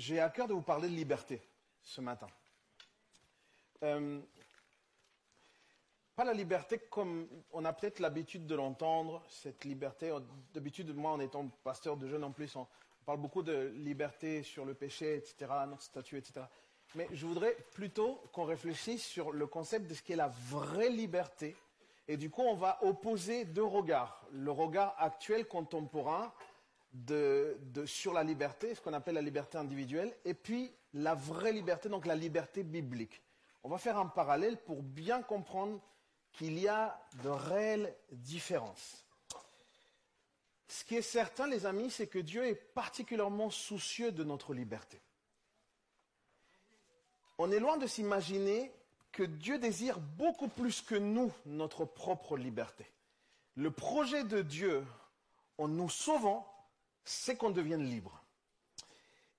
j'ai 0.00 0.18
à 0.18 0.30
cœur 0.30 0.48
de 0.48 0.54
vous 0.54 0.62
parler 0.62 0.88
de 0.88 0.94
liberté 0.94 1.42
ce 1.82 2.00
matin. 2.00 2.26
Euh, 3.82 4.18
pas 6.16 6.24
la 6.24 6.32
liberté 6.32 6.78
comme 6.78 7.28
on 7.52 7.64
a 7.66 7.72
peut-être 7.74 8.00
l'habitude 8.00 8.46
de 8.46 8.54
l'entendre, 8.54 9.22
cette 9.28 9.64
liberté. 9.64 10.10
D'habitude, 10.54 10.94
moi, 10.94 11.12
en 11.12 11.20
étant 11.20 11.46
pasteur 11.64 11.98
de 11.98 12.08
jeunes 12.08 12.24
en 12.24 12.32
plus, 12.32 12.56
on, 12.56 12.66
parle 13.04 13.18
beaucoup 13.18 13.42
de 13.42 13.72
liberté 13.76 14.42
sur 14.42 14.64
le 14.64 14.74
péché, 14.74 15.16
etc., 15.16 15.50
notre 15.66 15.82
statut, 15.82 16.16
etc. 16.16 16.46
Mais 16.94 17.08
je 17.12 17.26
voudrais 17.26 17.56
plutôt 17.72 18.22
qu'on 18.32 18.44
réfléchisse 18.44 19.04
sur 19.04 19.32
le 19.32 19.46
concept 19.46 19.86
de 19.86 19.94
ce 19.94 20.02
qu'est 20.02 20.16
la 20.16 20.28
vraie 20.28 20.90
liberté. 20.90 21.56
Et 22.08 22.16
du 22.16 22.30
coup, 22.30 22.42
on 22.42 22.54
va 22.54 22.78
opposer 22.82 23.44
deux 23.44 23.64
regards. 23.64 24.26
Le 24.32 24.50
regard 24.50 24.94
actuel, 24.98 25.46
contemporain, 25.46 26.32
sur 27.86 28.12
la 28.12 28.24
liberté, 28.24 28.74
ce 28.74 28.80
qu'on 28.80 28.92
appelle 28.92 29.14
la 29.14 29.22
liberté 29.22 29.58
individuelle, 29.58 30.16
et 30.24 30.34
puis 30.34 30.72
la 30.94 31.14
vraie 31.14 31.52
liberté, 31.52 31.88
donc 31.88 32.06
la 32.06 32.16
liberté 32.16 32.62
biblique. 32.62 33.22
On 33.62 33.68
va 33.68 33.78
faire 33.78 33.98
un 33.98 34.06
parallèle 34.06 34.56
pour 34.56 34.82
bien 34.82 35.22
comprendre 35.22 35.80
qu'il 36.32 36.58
y 36.58 36.68
a 36.68 37.00
de 37.22 37.28
réelles 37.28 37.94
différences. 38.12 39.04
Ce 40.68 40.84
qui 40.84 40.96
est 40.96 41.02
certain, 41.02 41.46
les 41.46 41.66
amis, 41.66 41.90
c'est 41.90 42.06
que 42.06 42.18
Dieu 42.18 42.46
est 42.46 42.54
particulièrement 42.54 43.50
soucieux 43.50 44.12
de 44.12 44.24
notre 44.24 44.54
liberté. 44.54 45.00
On 47.38 47.50
est 47.50 47.58
loin 47.58 47.76
de 47.76 47.86
s'imaginer 47.86 48.72
que 49.12 49.24
Dieu 49.24 49.58
désire 49.58 49.98
beaucoup 49.98 50.48
plus 50.48 50.80
que 50.80 50.94
nous 50.94 51.32
notre 51.46 51.84
propre 51.84 52.36
liberté. 52.36 52.86
Le 53.56 53.70
projet 53.70 54.24
de 54.24 54.42
Dieu 54.42 54.86
en 55.58 55.66
nous 55.66 55.90
sauvant, 55.90 56.46
c'est 57.04 57.36
qu'on 57.36 57.50
devienne 57.50 57.84
libre. 57.84 58.20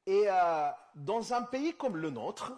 Et 0.05 0.25
euh, 0.27 0.69
dans 0.95 1.33
un 1.33 1.43
pays 1.43 1.73
comme 1.75 1.97
le 1.97 2.09
nôtre, 2.09 2.53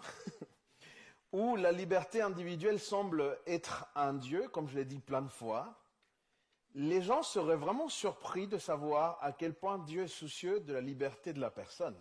où 1.32 1.56
la 1.56 1.72
liberté 1.72 2.22
individuelle 2.22 2.80
semble 2.80 3.38
être 3.46 3.86
un 3.94 4.14
Dieu, 4.14 4.48
comme 4.48 4.68
je 4.68 4.76
l'ai 4.76 4.84
dit 4.84 5.00
plein 5.00 5.22
de 5.22 5.28
fois, 5.28 5.80
les 6.74 7.02
gens 7.02 7.22
seraient 7.22 7.56
vraiment 7.56 7.88
surpris 7.88 8.48
de 8.48 8.58
savoir 8.58 9.18
à 9.20 9.32
quel 9.32 9.54
point 9.54 9.78
Dieu 9.78 10.04
est 10.04 10.08
soucieux 10.08 10.60
de 10.60 10.72
la 10.72 10.80
liberté 10.80 11.32
de 11.32 11.40
la 11.40 11.50
personne. 11.50 11.96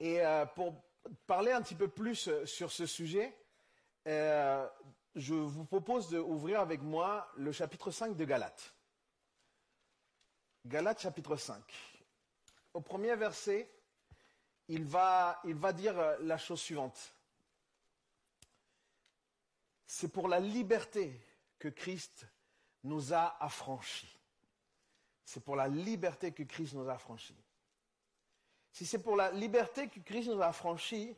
Et 0.00 0.20
euh, 0.20 0.46
pour 0.46 0.74
parler 1.26 1.52
un 1.52 1.62
petit 1.62 1.76
peu 1.76 1.88
plus 1.88 2.28
euh, 2.28 2.46
sur 2.46 2.72
ce 2.72 2.86
sujet, 2.86 3.36
je 4.04 5.34
vous 5.34 5.64
propose 5.64 6.10
d'ouvrir 6.10 6.58
avec 6.58 6.82
moi 6.82 7.28
le 7.36 7.52
chapitre 7.52 7.92
5 7.92 8.16
de 8.16 8.24
Galates. 8.24 8.71
Galates 10.64 11.00
chapitre 11.00 11.36
5. 11.36 11.62
Au 12.74 12.80
premier 12.80 13.16
verset, 13.16 13.68
il 14.68 14.84
va, 14.84 15.40
il 15.44 15.54
va 15.54 15.72
dire 15.72 15.98
euh, 15.98 16.16
la 16.20 16.38
chose 16.38 16.60
suivante. 16.60 17.14
C'est 19.86 20.08
pour 20.08 20.28
la 20.28 20.40
liberté 20.40 21.20
que 21.58 21.68
Christ 21.68 22.26
nous 22.84 23.12
a 23.12 23.36
affranchis. 23.42 24.18
C'est 25.24 25.44
pour 25.44 25.56
la 25.56 25.68
liberté 25.68 26.32
que 26.32 26.44
Christ 26.44 26.74
nous 26.74 26.88
a 26.88 26.94
affranchis. 26.94 27.36
Si 28.70 28.86
c'est 28.86 28.98
pour 29.02 29.16
la 29.16 29.30
liberté 29.32 29.88
que 29.88 30.00
Christ 30.00 30.28
nous 30.28 30.40
a 30.40 30.46
affranchis, 30.46 31.14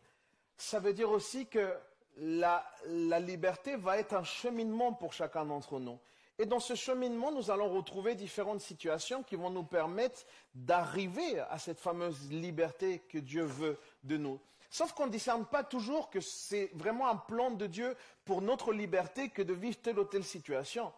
ça 0.57 0.81
veut 0.81 0.93
dire 0.93 1.11
aussi 1.11 1.47
que 1.47 1.79
la, 2.17 2.69
la 2.87 3.21
liberté 3.21 3.77
va 3.77 3.99
être 3.99 4.15
un 4.15 4.25
cheminement 4.25 4.93
pour 4.93 5.13
chacun 5.13 5.45
d'entre 5.45 5.79
nous. 5.79 6.01
Et 6.39 6.47
dans 6.47 6.61
ce 6.61 6.75
cheminement, 6.75 7.31
nous 7.31 7.51
allons 7.51 7.69
retrouver 7.69 8.15
différentes 8.15 8.61
situations 8.61 9.23
qui 9.23 9.37
vont 9.37 9.51
nous 9.51 9.63
permettre 9.63 10.25
d'arriver 10.55 11.39
à 11.39 11.59
cette 11.59 11.79
fameuse 11.79 12.31
liberté 12.31 13.01
que 13.09 13.19
Dieu 13.19 13.45
veut 13.45 13.79
de 14.03 14.17
nous. 14.17 14.41
Sauf 14.69 14.93
qu'on 14.93 15.07
ne 15.07 15.13
discerne 15.13 15.47
pas 15.47 15.63
toujours 15.63 16.11
que 16.11 16.21
c'est 16.21 16.71
vraiment 16.75 17.09
un 17.09 17.17
plan 17.17 17.53
de 17.53 17.67
Dieu 17.67 17.97
pour 18.25 18.43
notre 18.43 18.73
liberté 18.73 19.29
que 19.29 19.43
de 19.43 19.55
vivre 19.55 19.77
telle 19.81 20.01
ou 20.01 20.05
telle 20.05 20.25
situation. 20.25 20.93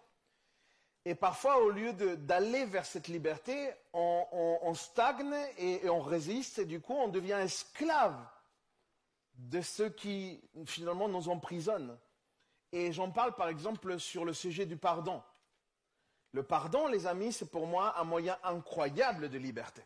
Et 1.05 1.15
parfois, 1.15 1.59
au 1.63 1.69
lieu 1.69 1.93
d'aller 1.93 2.65
vers 2.65 2.87
cette 2.87 3.09
liberté, 3.09 3.71
on, 3.93 4.73
stagne 4.75 5.37
et, 5.59 5.85
et, 5.85 5.91
on 5.91 6.01
résiste, 6.01 6.61
et 6.61 6.65
du 6.65 6.81
coup, 6.81 6.95
on 6.95 7.09
devient 7.09 7.39
esclave 7.45 8.17
de 9.35 9.61
ceux 9.61 9.91
qui, 9.91 10.41
finalement, 10.65 11.07
nous 11.07 11.29
emprisonnent. 11.29 11.97
Et 12.77 12.93
j'en 12.93 13.11
parle 13.11 13.35
par 13.35 13.49
exemple 13.49 13.99
sur 13.99 14.27
le 14.27 14.35
sujet 14.35 14.67
du 14.67 14.77
pardon. 14.77 15.23
Le 16.33 16.43
pardon, 16.43 16.89
les 16.89 17.07
amis, 17.07 17.33
c'est 17.33 17.51
pour 17.51 17.67
moi 17.67 17.99
un 17.99 18.05
moyen 18.05 18.37
incroyable 18.45 19.31
de 19.31 19.39
liberté. 19.39 19.81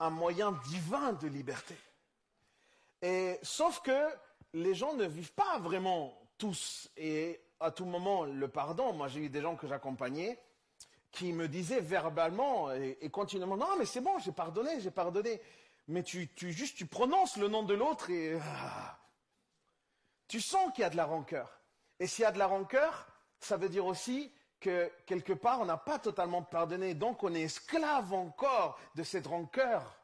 Un 0.00 0.08
moyen 0.08 0.52
divin 0.70 1.12
de 1.12 1.28
liberté. 1.28 1.76
Et 3.02 3.38
sauf 3.42 3.82
que 3.82 4.08
les 4.54 4.74
gens 4.74 4.94
ne 4.94 5.04
vivent 5.04 5.34
pas 5.34 5.58
vraiment 5.58 6.18
tous 6.38 6.88
et 6.96 7.38
à 7.60 7.70
tout 7.70 7.84
moment 7.84 8.24
le 8.24 8.48
pardon. 8.48 8.94
Moi, 8.94 9.08
j'ai 9.08 9.20
eu 9.20 9.28
des 9.28 9.42
gens 9.42 9.54
que 9.54 9.68
j'accompagnais 9.68 10.40
qui 11.12 11.34
me 11.34 11.48
disaient 11.48 11.82
verbalement 11.82 12.72
et, 12.72 13.10
continuellement 13.10 13.58
non 13.58 13.76
mais 13.78 13.84
c'est 13.86 14.00
bon 14.00 14.18
j'ai 14.18 14.32
pardonné 14.32 14.80
j'ai 14.80 14.90
pardonné 14.90 15.40
mais 15.86 16.02
tu, 16.02 16.28
tu 16.34 16.50
juste 16.50 16.76
tu 16.76 16.86
prononces 16.86 17.36
le 17.36 17.46
nom 17.46 17.62
de 17.62 17.72
l'autre 17.72 18.10
et 18.10 18.36
ah, 18.42 18.98
tu 20.26 20.40
sens 20.40 20.72
qu'il 20.72 20.82
y 20.82 20.84
a 20.84 20.90
de 20.90 20.96
la 20.96 21.04
rancœur 21.04 21.60
et 22.00 22.06
s'il 22.06 22.22
y 22.22 22.26
a 22.26 22.32
de 22.32 22.38
la 22.38 22.46
rancœur, 22.46 23.06
ça 23.38 23.56
veut 23.56 23.68
dire 23.68 23.86
aussi 23.86 24.32
que 24.60 24.90
quelque 25.06 25.32
part, 25.32 25.60
on 25.60 25.66
n'a 25.66 25.76
pas 25.76 25.98
totalement 25.98 26.42
pardonné. 26.42 26.94
Donc, 26.94 27.22
on 27.22 27.34
est 27.34 27.42
esclave 27.42 28.12
encore 28.12 28.78
de 28.94 29.02
cette 29.02 29.26
rancœur. 29.26 30.00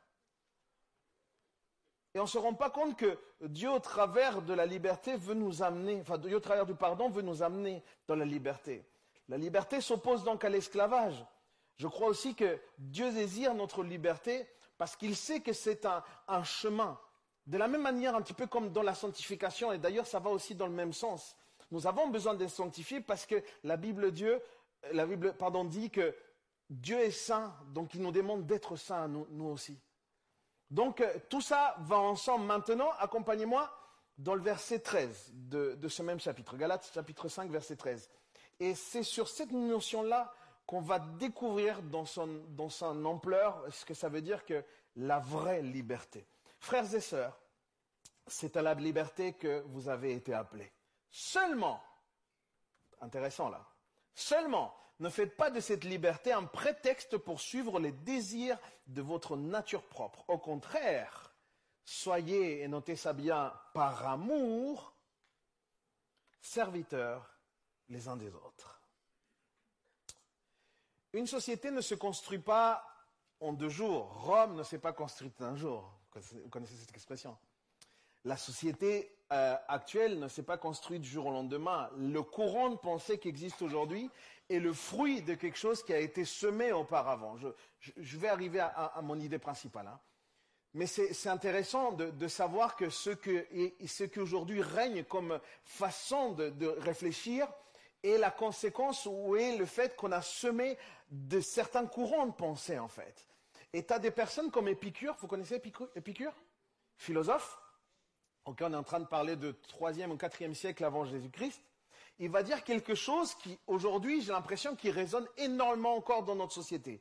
Et 2.15 2.19
on 2.19 2.25
ne 2.25 2.29
se 2.29 2.39
rend 2.39 2.55
pas 2.55 2.71
compte 2.71 2.97
que 2.97 3.19
Dieu, 3.41 3.71
au 3.71 3.79
travers 3.79 4.43
de 4.43 4.53
la 4.53 4.67
liberté, 4.67 5.17
veut 5.17 5.35
nous 5.35 5.63
amener, 5.63 6.01
enfin, 6.01 6.19
Dieu, 6.19 6.37
au 6.37 6.41
travers 6.41 6.67
du 6.67 6.75
pardon, 6.75 7.09
veut 7.09 7.23
nous 7.23 7.43
amener 7.43 7.83
dans 8.07 8.17
la 8.17 8.25
liberté. 8.25 8.85
La 9.29 9.39
liberté 9.39 9.81
s'oppose 9.81 10.25
donc 10.25 10.45
à 10.45 10.49
l'esclavage. 10.49 11.25
Je 11.77 11.87
crois 11.87 12.09
aussi 12.09 12.35
que 12.35 12.61
Dieu 12.79 13.13
désire 13.13 13.55
notre 13.55 13.83
liberté 13.83 14.47
parce 14.77 14.97
qu'il 14.97 15.17
sait 15.17 15.41
que 15.41 15.53
c'est 15.53 15.87
un, 15.87 16.03
un 16.27 16.43
chemin. 16.43 16.99
De 17.47 17.57
la 17.57 17.69
même 17.69 17.83
manière, 17.83 18.15
un 18.15 18.23
petit 18.23 18.35
peu 18.35 18.47
comme 18.47 18.71
dans 18.71 18.83
la 18.83 18.95
sanctification, 18.95 19.73
et 19.73 19.79
d'ailleurs, 19.79 20.07
ça 20.07 20.19
va 20.19 20.31
aussi 20.31 20.55
dans 20.55 20.67
le 20.67 20.73
même 20.73 20.93
sens. 20.93 21.37
Nous 21.71 21.87
avons 21.87 22.09
besoin 22.09 22.35
d'être 22.35 22.51
sanctifiés 22.51 23.01
parce 23.01 23.27
que 23.27 23.43
la 23.63 23.77
Bible, 23.77 24.11
Dieu, 24.13 24.41
la 24.93 25.07
Bible 25.07 25.35
dit 25.69 25.91
que 25.91 26.15
Dieu 26.69 26.99
est 27.01 27.11
saint, 27.11 27.55
donc 27.69 27.95
il 27.95 28.03
nous 28.03 28.13
demande 28.13 28.47
d'être 28.47 28.77
saints, 28.77 29.09
nous, 29.09 29.47
aussi. 29.47 29.79
Donc 30.71 31.01
euh, 31.01 31.13
tout 31.29 31.41
ça 31.41 31.75
va 31.81 31.99
ensemble. 31.99 32.45
Maintenant, 32.45 32.91
accompagnez-moi 32.99 33.71
dans 34.19 34.35
le 34.35 34.43
verset 34.43 34.81
13 34.81 35.33
de, 35.35 35.75
de, 35.75 35.89
ce 35.89 36.03
même 36.03 36.21
chapitre, 36.21 36.57
Galates 36.57 36.91
chapitre 36.93 37.29
5, 37.29 37.51
verset 37.51 37.77
13. 37.77 38.09
Et 38.61 38.75
c'est 38.75 39.03
sur 39.03 39.29
cette 39.29 39.51
notion-là 39.51 40.33
qu'on 40.67 40.81
va 40.81 41.01
découvrir 41.01 41.83
dans 41.83 42.05
son, 42.05 42.29
dans 42.51 42.69
son 42.69 43.05
ampleur 43.05 43.65
ce 43.71 43.85
que 43.85 43.95
ça 43.95 44.09
veut 44.09 44.23
dire 44.23 44.45
que 44.45 44.63
la 44.97 45.19
vraie 45.19 45.63
liberté. 45.63 46.27
Frères 46.61 46.95
et 46.95 47.01
sœurs, 47.01 47.41
c'est 48.27 48.57
à 48.57 48.63
la 48.63 48.75
liberté 48.75 49.33
que 49.33 49.65
vous 49.67 49.89
avez 49.89 50.15
été 50.15 50.35
appelés. 50.35 50.71
Seulement, 51.11 51.83
intéressant 53.01 53.49
là, 53.49 53.67
seulement, 54.15 54.77
ne 55.01 55.09
faites 55.09 55.37
pas 55.37 55.51
de 55.51 55.61
cette 55.61 55.85
liberté 55.85 56.33
un 56.33 56.45
prétexte 56.45 57.17
pour 57.17 57.41
suivre 57.41 57.81
les 57.81 57.93
désirs 57.93 58.59
de 58.87 59.01
votre 59.03 59.37
nature 59.37 59.83
propre. 59.85 60.25
Au 60.29 60.39
contraire, 60.39 61.33
soyez, 61.85 62.61
et 62.61 62.69
notez 62.69 62.97
ça 62.97 63.13
bien, 63.13 63.53
par 63.73 64.07
amour, 64.07 64.95
serviteurs 66.41 67.35
les 67.89 68.09
uns 68.09 68.17
des 68.17 68.35
autres. 68.35 68.83
Une 71.13 71.27
société 71.27 71.71
ne 71.71 71.81
se 71.81 71.95
construit 71.95 72.39
pas 72.39 72.87
en 73.41 73.53
deux 73.53 73.69
jours. 73.69 74.23
Rome 74.23 74.55
ne 74.55 74.63
s'est 74.63 74.79
pas 74.79 74.93
construite 74.93 75.41
en 75.41 75.47
un 75.47 75.57
jour. 75.57 75.93
Vous 76.15 76.49
connaissez 76.51 76.77
cette 76.77 76.91
expression? 76.91 77.37
La 78.25 78.37
société 78.37 79.17
euh, 79.33 79.57
actuelle 79.69 80.19
ne 80.19 80.27
s'est 80.27 80.43
pas 80.43 80.57
construite 80.57 81.03
du 81.03 81.09
jour 81.09 81.27
au 81.27 81.31
lendemain. 81.31 81.89
Le 81.97 82.23
courant 82.23 82.71
de 82.71 82.77
pensée 82.77 83.19
qui 83.19 83.29
existe 83.29 83.63
aujourd'hui 83.63 84.11
est 84.49 84.59
le 84.59 84.73
fruit 84.73 85.23
de 85.23 85.35
quelque 85.35 85.59
chose 85.59 85.85
qui 85.85 85.93
a 85.93 86.01
été 86.01 86.25
semé 86.25 86.73
auparavant. 86.73 87.37
Je, 87.79 88.19
vais 88.19 88.29
arriver 88.29 88.59
à, 88.59 88.99
mon 89.03 89.19
idée 89.21 89.39
principale. 89.39 89.87
Hein. 89.87 90.01
Mais 90.75 90.87
c'est 90.87 91.29
intéressant 91.29 91.93
de, 91.93 92.29
savoir 92.29 92.75
que 92.75 92.91
ce, 92.91 93.11
que, 93.11 93.47
qui 94.07 94.21
aujourd'hui 94.21 94.63
règne 94.63 95.05
comme 95.05 95.39
façon 95.63 96.33
de, 96.33 96.51
de, 96.51 96.67
réfléchir 96.67 97.47
est 98.03 98.19
la 98.19 98.31
conséquence 98.31 99.07
ou 99.07 99.37
est 99.37 99.57
le 99.57 99.67
fait 99.67 99.95
qu'on 99.95 100.13
a 100.13 100.23
semé 100.23 100.77
de 101.11 101.41
certains 101.41 101.87
courants 101.87 102.27
de 102.27 102.33
pensée 102.33 102.79
en 102.79 102.89
fait. 102.89 103.29
Et 103.73 103.85
tu 103.85 103.93
as 103.93 103.99
des 103.99 104.11
personnes 104.11 104.51
comme 104.51 104.67
Épicure, 104.69 105.17
vous 105.21 105.29
connaissez 105.29 105.61
Épicure? 105.95 106.35
Philosophe? 106.97 107.59
On 108.45 108.55
est 108.55 108.77
en 108.77 108.83
train 108.83 109.01
de 109.01 109.07
parler 109.07 109.37
de 109.37 109.53
3e 109.53 110.11
ou 110.11 110.17
4e 110.17 110.55
siècle 110.55 110.85
avant 110.85 111.05
Jésus-Christ, 111.05 111.63
il 112.19 112.31
va 112.31 112.43
dire 112.43 112.65
quelque 112.65 112.95
chose 112.95 113.35
qui, 113.35 113.59
aujourd'hui, 113.67 114.21
j'ai 114.21 114.33
l'impression 114.33 114.77
qu'il 114.77 114.91
résonne 114.91 115.27
énormément 115.39 115.97
encore 115.97 116.23
dans 116.23 116.35
notre 116.35 116.53
société. 116.53 117.01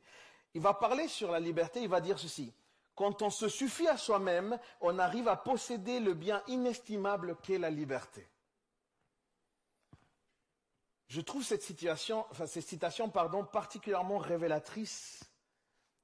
Il 0.54 0.62
va 0.62 0.74
parler 0.74 1.08
sur 1.08 1.30
la 1.30 1.40
liberté, 1.40 1.82
il 1.82 1.88
va 1.88 2.00
dire 2.00 2.18
ceci. 2.18 2.52
quand 2.94 3.22
on 3.22 3.30
se 3.30 3.48
suffit 3.48 3.88
à 3.88 3.96
soi-même, 3.96 4.58
on 4.80 4.98
arrive 4.98 5.28
à 5.28 5.36
posséder 5.36 6.00
le 6.00 6.14
bien 6.14 6.42
inestimable 6.48 7.36
qu'est 7.42 7.58
la 7.58 7.70
liberté. 7.70 8.28
Je 11.08 11.20
trouve 11.20 11.42
cette 11.42 11.62
situation, 11.62 12.26
enfin, 12.30 12.46
cette 12.46 12.66
citation, 12.66 13.08
pardon, 13.08 13.44
particulièrement 13.44 14.18
révélatrice 14.18 15.29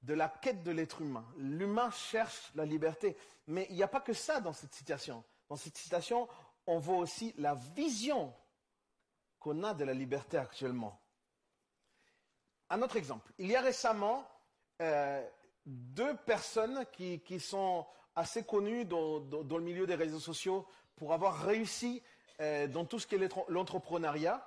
de 0.03 0.15
la 0.15 0.29
quête 0.29 0.63
de 0.63 0.71
l'être 0.71 1.03
humain. 1.03 1.27
L'humain 1.37 1.91
cherche 1.91 2.53
la 2.55 2.65
liberté, 2.65 3.17
mais 3.47 3.67
il 3.71 3.77
n'y 3.77 3.83
a 3.83 3.89
pas 3.89 4.01
que 4.01 4.13
ça 4.13 4.41
dans 4.41 4.53
cette 4.53 4.75
citation. 4.75 5.25
Dans 5.49 5.57
cette 5.57 5.77
citation, 5.77 6.29
on 6.67 6.79
voit 6.79 6.99
aussi 6.99 7.35
la 7.39 7.55
vision 7.55 8.35
qu'on 9.39 9.63
a 9.63 9.75
de 9.75 9.85
la 9.85 9.95
liberté 9.95 10.37
actuellement. 10.37 11.01
Un 12.71 12.83
autre 12.83 12.97
exemple. 12.97 13.33
Il 13.39 13.47
y 13.47 13.57
a 13.57 13.61
récemment 13.61 14.29
euh, 14.83 15.25
deux 15.65 16.17
personnes 16.17 16.85
qui, 16.93 17.41
sont 17.41 17.87
assez 18.15 18.45
connues 18.45 18.85
dans, 18.85 19.21
le 19.21 19.61
milieu 19.61 19.87
des 19.87 19.95
réseaux 19.95 20.21
sociaux 20.21 20.67
pour 20.97 21.13
avoir 21.13 21.45
réussi 21.45 22.03
euh, 22.41 22.67
dans 22.67 22.85
tout 22.85 22.99
ce 22.99 23.07
qui 23.07 23.15
est 23.15 23.49
l'entrepreneuriat. 23.49 24.47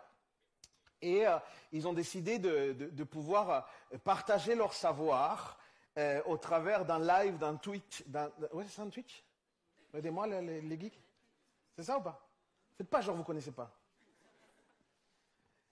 Et 1.01 1.25
euh, 1.25 1.37
ils 1.71 1.87
ont 1.87 1.93
décidé 1.93 2.39
de, 2.39 3.03
pouvoir 3.03 3.69
partager 4.03 4.55
leur 4.55 4.73
savoir 4.73 5.57
au 6.25 6.37
travers 6.37 6.85
d'un 6.85 6.99
live, 6.99 7.37
d'un 7.37 7.55
Twitch. 7.55 8.03
Oui, 8.53 8.65
c'est 8.69 8.81
un 8.81 8.89
Twitch? 8.89 9.23
Aidez-moi 9.93 10.27
les, 10.27 10.79
geeks. 10.79 10.99
C'est 11.75 11.83
ça 11.83 11.97
ou 11.97 12.01
pas? 12.01 12.25
Faites 12.77 12.89
pas 12.89 13.01
genre 13.01 13.15
vous 13.15 13.23
connaissez 13.23 13.51
pas. 13.51 13.75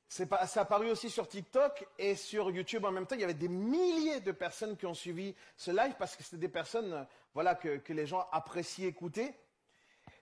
C'est 0.10 0.58
apparu 0.58 0.90
aussi 0.90 1.10
sur 1.10 1.28
TikTok 1.28 1.86
et 1.98 2.16
sur 2.16 2.50
YouTube 2.50 2.86
en 2.86 2.92
même 2.92 3.06
temps. 3.06 3.16
Il 3.16 3.22
y 3.22 3.26
avait 3.26 3.34
des 3.34 3.50
milliers 3.50 4.22
de 4.22 4.32
personnes 4.32 4.78
qui 4.78 4.86
ont 4.86 4.94
suivi 4.94 5.36
ce 5.58 5.70
live 5.70 5.96
parce 6.00 6.16
que 6.16 6.24
c'était 6.24 6.38
des 6.38 6.50
personnes 6.50 6.94
euh, 6.94 7.04
voilà, 7.34 7.56
que, 7.56 7.82
les 7.92 8.06
gens 8.06 8.28
apprécient 8.32 8.88
écouter. 8.88 9.36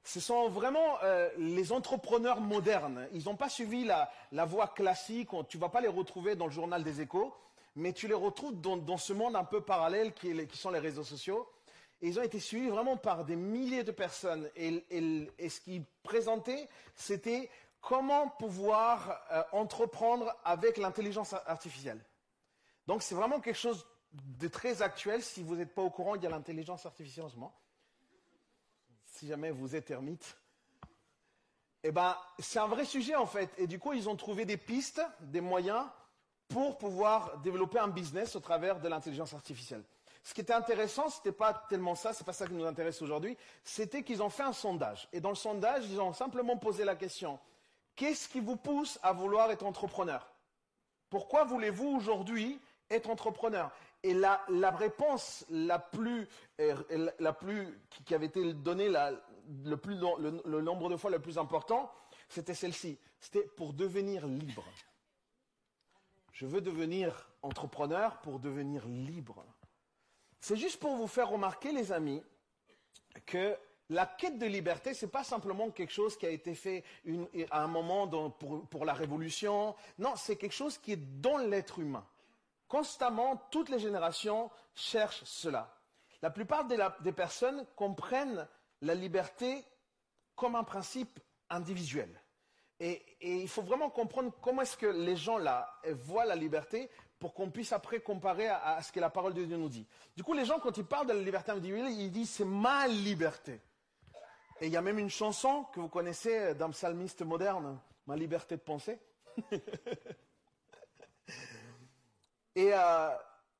Ce 0.05 0.19
sont 0.19 0.49
vraiment 0.49 0.99
euh, 1.01 1.29
les 1.37 1.71
entrepreneurs 1.71 2.39
modernes. 2.39 3.07
Ils 3.11 3.25
n'ont 3.25 3.35
pas 3.35 3.49
suivi 3.49 3.85
la, 3.85 4.45
voie 4.45 4.67
classique. 4.67 5.29
Tu 5.49 5.57
vas 5.57 5.69
pas 5.69 5.81
les 5.81 5.87
retrouver 5.87 6.35
dans 6.35 6.45
le 6.45 6.51
journal 6.51 6.83
des 6.83 7.01
échos, 7.01 7.33
mais 7.75 7.91
tu 7.91 8.07
les 8.07 8.13
retrouves 8.13 8.61
dans, 8.61 8.97
ce 8.97 9.13
monde 9.13 9.35
un 9.35 9.43
peu 9.43 9.61
parallèle 9.61 10.13
qui, 10.13 10.31
sont 10.53 10.69
les 10.69 10.79
réseaux 10.79 11.03
sociaux. 11.03 11.49
Et 12.03 12.07
ils 12.07 12.19
ont 12.19 12.21
été 12.23 12.39
suivis 12.39 12.69
vraiment 12.69 12.97
par 12.97 13.25
des 13.25 13.35
milliers 13.35 13.83
de 13.83 13.91
personnes. 13.91 14.47
Et, 14.55 14.85
et 15.39 15.49
ce 15.49 15.59
qu'ils 15.59 15.83
présentaient, 16.03 16.69
c'était 16.93 17.49
comment 17.81 18.29
pouvoir 18.29 19.21
euh, 19.31 19.41
entreprendre 19.53 20.35
avec 20.45 20.77
l'intelligence 20.77 21.33
artificielle. 21.33 22.05
Donc 22.85 23.01
c'est 23.01 23.15
vraiment 23.15 23.39
quelque 23.39 23.57
chose 23.57 23.87
de 24.11 24.47
très 24.47 24.83
actuel. 24.83 25.23
Si 25.23 25.41
vous 25.41 25.55
n'êtes 25.55 25.73
pas 25.73 25.81
au 25.81 25.89
courant, 25.89 26.13
il 26.13 26.21
y 26.21 26.27
a 26.27 26.29
l'intelligence 26.29 26.85
artificielle 26.85 27.25
en 27.25 27.29
ce 27.29 27.35
moment. 27.35 27.55
Si 29.15 29.27
jamais 29.27 29.49
vous 29.49 29.77
êtes 29.77 29.91
ermite. 29.91 30.37
Eh 31.83 31.91
ben, 31.93 32.17
c'est 32.37 32.59
un 32.59 32.67
vrai 32.67 32.83
sujet 32.83 33.15
en 33.15 33.25
fait. 33.25 33.49
Et 33.57 33.65
du 33.65 33.79
coup, 33.79 33.93
ils 33.93 34.09
ont 34.09 34.17
trouvé 34.17 34.43
des 34.43 34.57
pistes, 34.57 35.01
des 35.21 35.39
moyens 35.39 35.85
pour 36.49 36.77
pouvoir 36.77 37.37
développer 37.37 37.79
un 37.79 37.87
business 37.87 38.35
au 38.35 38.41
travers 38.41 38.81
de 38.81 38.89
l'intelligence 38.89 39.33
artificielle. 39.33 39.85
Ce 40.21 40.33
qui 40.33 40.41
était 40.41 40.51
intéressant, 40.51 41.07
ce 41.09 41.19
n'était 41.19 41.31
pas 41.31 41.53
tellement 41.69 41.95
ça, 41.95 42.11
c'est 42.11 42.25
pas 42.25 42.33
ça 42.33 42.45
qui 42.45 42.55
nous 42.55 42.65
intéresse 42.65 43.01
aujourd'hui, 43.01 43.37
c'était 43.63 44.03
qu'ils 44.03 44.21
ont 44.21 44.29
fait 44.29 44.43
un 44.43 44.51
sondage. 44.51 45.07
Et 45.13 45.21
dans 45.21 45.29
le 45.29 45.35
sondage, 45.35 45.85
ils 45.89 46.01
ont 46.01 46.11
simplement 46.11 46.57
posé 46.57 46.83
la 46.83 46.97
question 46.97 47.39
Qu'est-ce 47.95 48.27
qui 48.27 48.41
vous 48.41 48.57
pousse 48.57 48.99
à 49.01 49.13
vouloir 49.13 49.49
être 49.49 49.65
entrepreneur? 49.65 50.27
Pourquoi 51.09 51.45
voulez-vous 51.45 51.87
aujourd'hui 51.87 52.59
être 52.89 53.09
entrepreneur? 53.09 53.71
Et 54.05 54.13
la, 54.13 54.69
réponse 54.69 55.45
la 55.49 55.79
plus, 55.79 56.27
euh, 56.61 56.75
qui 58.05 58.13
avait 58.13 58.27
été 58.27 58.53
donnée 58.53 58.87
le 58.87 60.61
nombre 60.61 60.89
de 60.91 60.95
fois 60.95 61.09
le 61.09 61.17
plus 61.17 61.39
important, 61.39 61.91
c'était 62.29 62.53
celle-ci. 62.53 62.99
C'était 63.19 63.41
pour 63.41 63.73
devenir 63.73 64.27
libre. 64.27 64.63
Je 66.33 66.45
veux 66.45 66.61
devenir 66.61 67.31
entrepreneur 67.41 68.21
pour 68.21 68.39
devenir 68.39 68.85
libre. 68.87 69.43
C'est 70.39 70.57
juste 70.57 70.79
pour 70.79 70.95
vous 70.95 71.07
faire 71.07 71.29
remarquer, 71.29 71.71
les 71.71 71.91
amis, 71.91 72.21
que 73.25 73.57
la 73.89 74.05
quête 74.05 74.37
de 74.37 74.45
liberté, 74.45 74.93
ce 74.93 75.05
n'est 75.05 75.11
pas 75.11 75.23
simplement 75.23 75.71
quelque 75.71 75.93
chose 75.93 76.15
qui 76.15 76.27
a 76.27 76.29
été 76.29 76.53
fait 76.53 76.83
à 77.49 77.63
un 77.63 77.67
moment 77.67 78.07
pour, 78.29 78.85
la 78.85 78.93
révolution. 78.93 79.75
Non, 79.97 80.13
c'est 80.15 80.35
quelque 80.35 80.53
chose 80.53 80.77
qui 80.77 80.91
est 80.91 81.21
dans 81.21 81.37
l'être 81.37 81.79
humain. 81.79 82.05
Constamment, 82.67 83.37
toutes 83.51 83.69
les 83.69 83.79
générations 83.79 84.49
cherchent 84.73 85.23
cela. 85.23 85.75
La 86.21 86.29
plupart 86.29 86.65
des, 86.65 87.11
personnes 87.11 87.65
comprennent 87.75 88.47
la 88.81 88.95
liberté 88.95 89.63
comme 90.35 90.55
un 90.55 90.63
principe 90.63 91.19
individuel. 91.49 92.09
Et, 92.79 93.01
il 93.21 93.47
faut 93.47 93.61
vraiment 93.61 93.89
comprendre 93.89 94.31
comment 94.41 94.61
est-ce 94.63 94.77
que 94.77 94.87
les 94.87 95.15
gens 95.15 95.37
voient 95.91 96.25
la 96.25 96.35
liberté 96.35 96.89
pour 97.19 97.33
qu'on 97.33 97.49
puisse 97.49 97.71
après 97.71 97.99
comparer 97.99 98.47
à, 98.47 98.81
ce 98.81 98.91
que 98.91 98.99
la 98.99 99.09
parole 99.09 99.33
de 99.33 99.45
Dieu 99.45 99.57
nous 99.57 99.69
dit. 99.69 99.87
Du 100.15 100.23
coup, 100.23 100.33
les 100.33 100.45
gens, 100.45 100.59
quand 100.59 100.77
ils 100.77 100.85
parlent 100.85 101.07
de 101.07 101.13
la 101.13 101.21
liberté 101.21 101.51
individuelle, 101.51 101.91
ils 101.91 102.11
disent 102.11 102.29
c'est 102.29 102.45
ma 102.45 102.87
liberté. 102.87 103.61
Et 104.59 104.67
il 104.67 104.71
y 104.71 104.77
a 104.77 104.81
même 104.81 104.99
une 104.99 105.09
chanson 105.09 105.65
que 105.73 105.79
vous 105.79 105.89
connaissez 105.89 106.55
d'un 106.55 106.69
psalmiste 106.71 107.21
moderne, 107.21 107.79
Ma 108.07 108.15
liberté 108.15 108.55
de 108.55 108.61
penser. 108.61 108.99
Et 112.55 112.73
euh, 112.73 113.09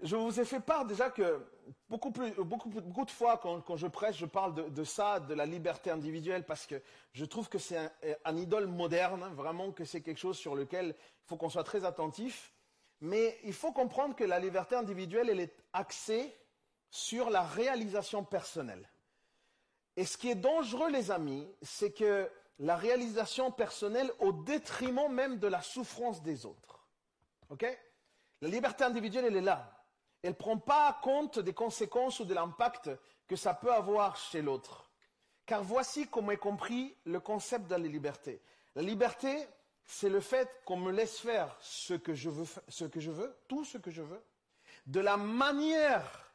je 0.01 0.15
vous 0.15 0.39
ai 0.39 0.45
fait 0.45 0.59
part 0.59 0.85
déjà 0.85 1.09
que 1.09 1.45
beaucoup, 1.89 2.11
de 2.11 3.11
fois, 3.11 3.37
quand, 3.37 3.75
je 3.75 3.87
prêche, 3.87 4.17
je 4.17 4.25
parle 4.25 4.71
de, 4.71 4.83
ça, 4.83 5.19
de 5.19 5.33
la 5.33 5.45
liberté 5.45 5.91
individuelle, 5.91 6.45
parce 6.45 6.65
que 6.65 6.81
je 7.13 7.25
trouve 7.25 7.49
que 7.49 7.57
c'est 7.57 7.77
un, 8.25 8.37
idole 8.37 8.67
moderne, 8.67 9.33
vraiment 9.33 9.71
que 9.71 9.85
c'est 9.85 10.01
quelque 10.01 10.19
chose 10.19 10.37
sur 10.37 10.55
lequel 10.55 10.95
il 10.97 11.27
faut 11.27 11.37
qu'on 11.37 11.49
soit 11.49 11.63
très 11.63 11.85
attentif. 11.85 12.53
Mais 13.01 13.37
il 13.43 13.53
faut 13.53 13.71
comprendre 13.71 14.15
que 14.15 14.23
la 14.23 14.39
liberté 14.39 14.75
individuelle, 14.75 15.29
elle 15.29 15.41
est 15.41 15.55
axée 15.73 16.33
sur 16.89 17.29
la 17.29 17.43
réalisation 17.43 18.23
personnelle. 18.23 18.89
Et 19.97 20.05
ce 20.05 20.17
qui 20.17 20.29
est 20.29 20.35
dangereux, 20.35 20.89
les 20.89 21.11
amis, 21.11 21.47
c'est 21.61 21.91
que 21.91 22.29
la 22.59 22.77
réalisation 22.77 23.51
personnelle 23.51 24.11
au 24.19 24.31
détriment 24.31 25.11
même 25.11 25.39
de 25.39 25.47
la 25.47 25.61
souffrance 25.61 26.21
des 26.21 26.45
autres. 26.45 26.85
OK? 27.49 27.65
La 28.41 28.49
liberté 28.49 28.83
individuelle, 28.83 29.25
elle 29.25 29.37
est 29.37 29.41
là. 29.41 29.71
Elle 30.21 30.31
ne 30.31 30.35
prend 30.35 30.57
pas 30.57 30.99
compte 31.03 31.39
des 31.39 31.53
conséquences 31.53 32.19
ou 32.19 32.25
de 32.25 32.33
l'impact 32.33 32.89
que 33.27 33.35
ça 33.35 33.53
peut 33.53 33.71
avoir 33.71 34.15
chez 34.17 34.41
l'autre. 34.41 34.89
Car 35.45 35.63
voici 35.63 36.07
comment 36.07 36.31
est 36.31 36.37
compris 36.37 36.95
le 37.05 37.19
concept 37.19 37.67
de 37.67 37.75
la 37.75 37.77
liberté. 37.77 38.41
La 38.75 38.81
liberté, 38.81 39.47
c'est 39.85 40.09
le 40.09 40.19
fait 40.19 40.49
qu'on 40.65 40.77
me 40.77 40.91
laisse 40.91 41.19
faire 41.19 41.55
ce 41.61 41.93
que 41.93 42.13
je 42.13 42.29
veux, 42.29 42.45
ce 42.67 42.85
que 42.85 42.99
je 42.99 43.11
veux, 43.11 43.35
tout 43.47 43.63
ce 43.63 43.77
que 43.77 43.91
je 43.91 44.01
veux, 44.01 44.21
de 44.87 44.99
la 44.99 45.17
manière 45.17 46.31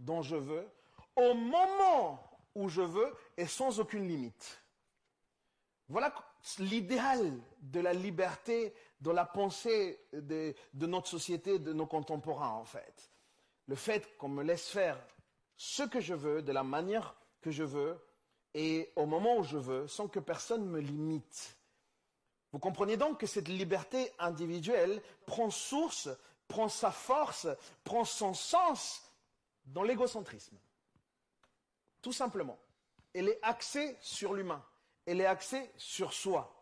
dont 0.00 0.22
je 0.22 0.36
veux, 0.36 0.66
au 1.14 1.34
moment 1.34 2.22
où 2.54 2.68
je 2.68 2.82
veux 2.82 3.14
et 3.36 3.46
sans 3.46 3.80
aucune 3.80 4.08
limite. 4.08 4.62
Voilà 5.88 6.12
l'idéal 6.58 7.32
de 7.60 7.80
la 7.80 7.92
liberté 7.92 8.74
dans 9.06 9.12
la 9.12 9.24
pensée 9.24 10.00
de, 10.12 10.52
notre 10.74 11.06
société, 11.06 11.60
de 11.60 11.72
nos 11.72 11.86
contemporains 11.86 12.50
en 12.50 12.64
fait. 12.64 13.12
Le 13.68 13.76
fait 13.76 14.18
qu'on 14.18 14.28
me 14.28 14.42
laisse 14.42 14.68
faire 14.68 14.98
ce 15.56 15.84
que 15.84 16.00
je 16.00 16.12
veux, 16.12 16.42
de 16.42 16.50
la 16.50 16.64
manière 16.64 17.14
que 17.40 17.52
je 17.52 17.62
veux, 17.62 18.04
et 18.52 18.92
au 18.96 19.06
moment 19.06 19.36
où 19.36 19.44
je 19.44 19.58
veux, 19.58 19.86
sans 19.86 20.08
que 20.08 20.18
personne 20.18 20.66
me 20.66 20.80
limite. 20.80 21.56
Vous 22.50 22.58
comprenez 22.58 22.96
donc 22.96 23.20
que 23.20 23.28
cette 23.28 23.46
liberté 23.46 24.10
individuelle 24.18 25.00
prend 25.24 25.50
source, 25.50 26.08
prend 26.48 26.68
sa 26.68 26.90
force, 26.90 27.46
prend 27.84 28.04
son 28.04 28.34
sens 28.34 29.02
dans 29.66 29.84
l'égocentrisme. 29.84 30.56
Tout 32.02 32.12
simplement. 32.12 32.58
Elle 33.14 33.28
est 33.28 33.38
axée 33.42 33.96
sur 34.00 34.34
l'humain. 34.34 34.64
Elle 35.06 35.20
est 35.20 35.26
axée 35.26 35.70
sur 35.76 36.12
soi. 36.12 36.55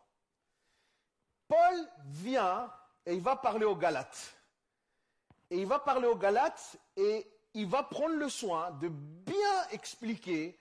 Paul 1.48 1.88
vient 2.06 2.72
et 3.06 3.14
il 3.14 3.20
va 3.20 3.36
parler 3.36 3.64
aux 3.64 3.76
Galates. 3.76 4.34
Et 5.50 5.58
il 5.58 5.66
va 5.66 5.78
parler 5.78 6.06
aux 6.06 6.16
Galates 6.16 6.76
et 6.96 7.26
il 7.54 7.66
va 7.66 7.82
prendre 7.82 8.16
le 8.16 8.28
soin 8.28 8.70
de 8.72 8.88
bien 8.88 9.68
expliquer 9.70 10.58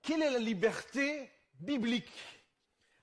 quelle 0.00 0.22
est 0.22 0.30
la 0.30 0.38
liberté 0.38 1.30
biblique. 1.60 2.12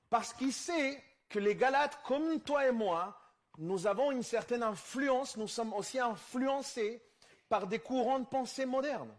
Parce 0.10 0.34
qu'il 0.34 0.52
sait 0.52 1.02
que 1.30 1.40
les 1.40 1.56
Galates, 1.56 2.02
comme 2.04 2.42
toi 2.42 2.68
et 2.68 2.72
moi, 2.72 3.18
nous 3.58 3.88
avons 3.88 4.12
une 4.12 4.24
certaine 4.24 4.64
influence, 4.64 5.38
nous 5.38 5.48
sommes 5.48 5.74
aussi 5.74 6.00
influencés 6.00 7.02
par 7.48 7.68
des 7.68 7.80
courants 7.80 8.20
de 8.20 8.26
pensée 8.26 8.66
modernes. 8.66 9.16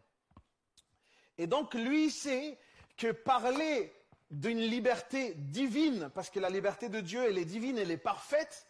Et 1.39 1.47
donc 1.47 1.75
lui 1.75 2.11
sait 2.11 2.59
que 2.97 3.13
parler 3.13 3.93
d'une 4.31 4.61
liberté 4.61 5.35
divine, 5.37 6.11
parce 6.15 6.31
que 6.31 6.39
la 6.39 6.51
liberté 6.51 6.89
de 6.89 7.01
Dieu, 7.01 7.25
elle 7.29 7.39
est 7.39 7.45
divine, 7.45 7.79
elle 7.79 7.91
est 7.91 7.97
parfaite, 7.97 8.67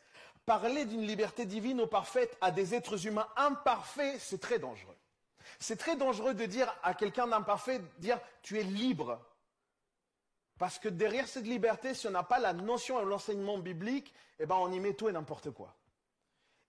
parler 0.47 0.85
d'une 0.85 1.07
liberté 1.07 1.45
divine 1.45 1.81
ou 1.81 1.87
parfaite 1.87 2.37
à 2.41 2.51
des 2.51 2.75
êtres 2.75 3.07
humains 3.07 3.29
imparfaits, 3.37 4.19
c'est 4.19 4.41
très 4.41 4.59
dangereux. 4.59 4.97
c'est 5.59 5.77
très 5.77 5.97
dangereux 5.97 6.35
de 6.35 6.47
dire 6.47 6.75
à 6.83 6.95
quelqu'un 6.95 7.27
d'imparfait, 7.27 7.81
dire 7.99 8.19
tu 8.43 8.59
es 8.59 8.63
libre. 8.63 9.21
Parce 10.59 10.79
que 10.79 10.89
derrière 10.89 11.27
cette 11.27 11.47
liberté, 11.47 11.95
si 11.95 12.07
on 12.07 12.11
n'a 12.11 12.23
pas 12.23 12.39
la 12.39 12.53
notion 12.53 13.01
et 13.01 13.05
l'enseignement 13.05 13.59
biblique, 13.59 14.13
eh 14.39 14.47
ben 14.47 14.57
on 14.57 14.71
y 14.73 14.81
met 14.81 14.95
tout 14.95 15.09
et 15.09 15.13
n'importe 15.13 15.51
quoi. 15.51 15.75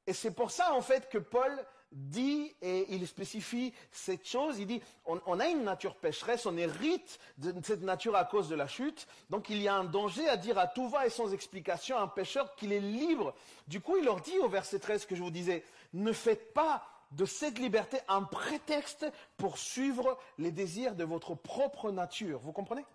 Et 0.08 0.14
c'est 0.14 0.32
pour 0.32 0.52
ça 0.52 0.74
en 0.74 0.82
fait 0.82 1.10
que 1.10 1.18
Paul 1.18 1.66
dit, 1.92 2.56
et 2.62 2.94
il 2.94 3.06
spécifie 3.08 3.74
cette 3.92 4.26
chose, 4.26 4.60
il 4.60 4.68
dit, 4.68 4.82
on, 5.06 5.40
a 5.40 5.48
une 5.48 5.64
nature 5.64 5.96
pécheresse, 5.96 6.46
on 6.46 6.56
hérite 6.56 7.20
de 7.38 7.54
cette 7.64 7.82
nature 7.82 8.16
à 8.16 8.26
cause 8.26 8.48
de 8.48 8.56
la 8.56 8.68
chute, 8.68 9.08
donc 9.30 9.50
il 9.50 9.62
y 9.62 9.68
a 9.68 9.76
un 9.76 9.84
danger 9.84 10.28
à 10.30 10.38
dire 10.38 10.58
à 10.58 10.68
tout 10.68 10.88
va 10.88 11.06
et 11.06 11.10
sans 11.10 11.34
explication 11.34 11.98
à 11.98 12.02
un 12.02 12.08
pécheur 12.08 12.56
qu'il 12.56 12.72
est 12.72 12.80
libre. 12.80 13.34
Du 13.68 13.82
coup, 13.82 13.98
il 13.98 14.06
leur 14.06 14.22
dit 14.22 14.38
au 14.40 14.48
verset 14.48 14.80
13 14.80 15.06
que 15.06 15.16
je 15.16 15.22
vous 15.22 15.32
disais, 15.32 15.64
ne 15.94 16.14
faites 16.14 16.54
pas 16.54 16.86
de 17.12 17.26
cette 17.26 17.60
liberté 17.60 18.00
un 18.08 18.24
prétexte 18.24 19.06
pour 19.36 19.58
suivre 19.58 20.18
les 20.38 20.52
désirs 20.52 20.96
de 20.96 21.04
votre 21.04 21.36
propre 21.36 21.92
nature. 21.92 22.40
Vous 22.40 22.54
comprenez? 22.54 22.86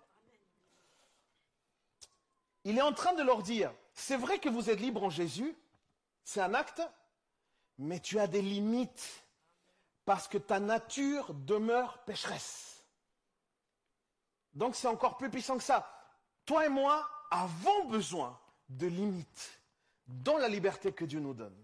Il 2.63 2.77
est 2.77 2.81
en 2.81 2.93
train 2.93 3.13
de 3.13 3.23
leur 3.23 3.43
dire, 3.43 3.71
c'est 3.93 4.17
vrai 4.17 4.39
que 4.39 4.49
vous 4.49 4.69
êtes 4.69 4.79
libre 4.79 5.03
en 5.03 5.09
Jésus, 5.09 5.55
c'est 6.23 6.41
un 6.41 6.53
acte, 6.53 6.81
mais 7.77 7.99
tu 7.99 8.19
as 8.19 8.27
des 8.27 8.41
limites 8.41 9.25
parce 10.05 10.27
que 10.27 10.37
ta 10.37 10.59
nature 10.59 11.33
demeure 11.33 12.03
pécheresse. 12.05 12.83
Donc 14.53 14.75
c'est 14.75 14.87
encore 14.87 15.17
plus 15.17 15.29
puissant 15.29 15.57
que 15.57 15.63
ça. 15.63 15.87
Toi 16.45 16.65
et 16.65 16.69
moi 16.69 17.07
avons 17.29 17.85
besoin 17.85 18.39
de 18.69 18.87
limites 18.87 19.61
dans 20.07 20.37
la 20.37 20.47
liberté 20.47 20.91
que 20.93 21.05
Dieu 21.05 21.19
nous 21.19 21.33
donne. 21.33 21.55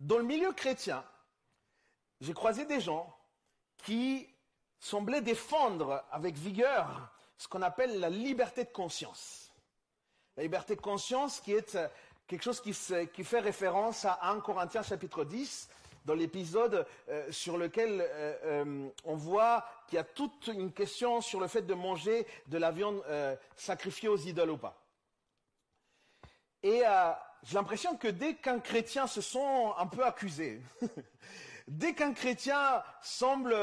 Dans 0.00 0.18
le 0.18 0.24
milieu 0.24 0.52
chrétien, 0.52 1.04
j'ai 2.20 2.34
croisé 2.34 2.64
des 2.66 2.80
gens 2.80 3.16
qui 3.78 4.28
semblaient 4.78 5.22
défendre 5.22 6.04
avec 6.10 6.36
vigueur 6.36 7.12
ce 7.36 7.48
qu'on 7.48 7.62
appelle 7.62 8.00
la 8.00 8.10
liberté 8.10 8.64
de 8.64 8.70
conscience. 8.70 9.52
La 10.36 10.42
liberté 10.42 10.76
de 10.76 10.80
conscience 10.80 11.40
qui 11.40 11.52
est 11.52 11.78
quelque 12.28 12.42
chose 12.42 12.60
qui, 12.60 12.74
fait 12.74 13.40
référence 13.40 14.04
à 14.04 14.18
1 14.22 14.40
Corinthiens 14.40 14.82
chapitre 14.82 15.24
10, 15.24 15.68
dans 16.04 16.14
l'épisode 16.14 16.86
euh, 17.08 17.32
sur 17.32 17.58
lequel 17.58 18.00
euh, 18.00 18.34
euh, 18.44 18.88
on 19.04 19.16
voit 19.16 19.66
qu'il 19.88 19.96
y 19.96 19.98
a 19.98 20.04
toute 20.04 20.46
une 20.46 20.72
question 20.72 21.20
sur 21.20 21.40
le 21.40 21.48
fait 21.48 21.62
de 21.62 21.74
manger 21.74 22.26
de 22.46 22.58
la 22.58 22.70
viande 22.70 23.02
sacrifiée 23.56 24.08
aux 24.08 24.18
idoles 24.18 24.50
ou 24.50 24.58
pas. 24.58 24.78
Et 26.62 26.82
j'ai 27.42 27.54
l'impression 27.54 27.96
que 27.96 28.08
dès 28.08 28.34
qu'un 28.34 28.60
chrétien 28.60 29.06
se 29.06 29.20
sent 29.20 29.72
un 29.78 29.86
peu 29.86 30.04
accusé, 30.04 30.60
dès 31.68 31.94
qu'un 31.94 32.12
chrétien 32.12 32.82
semble 33.00 33.56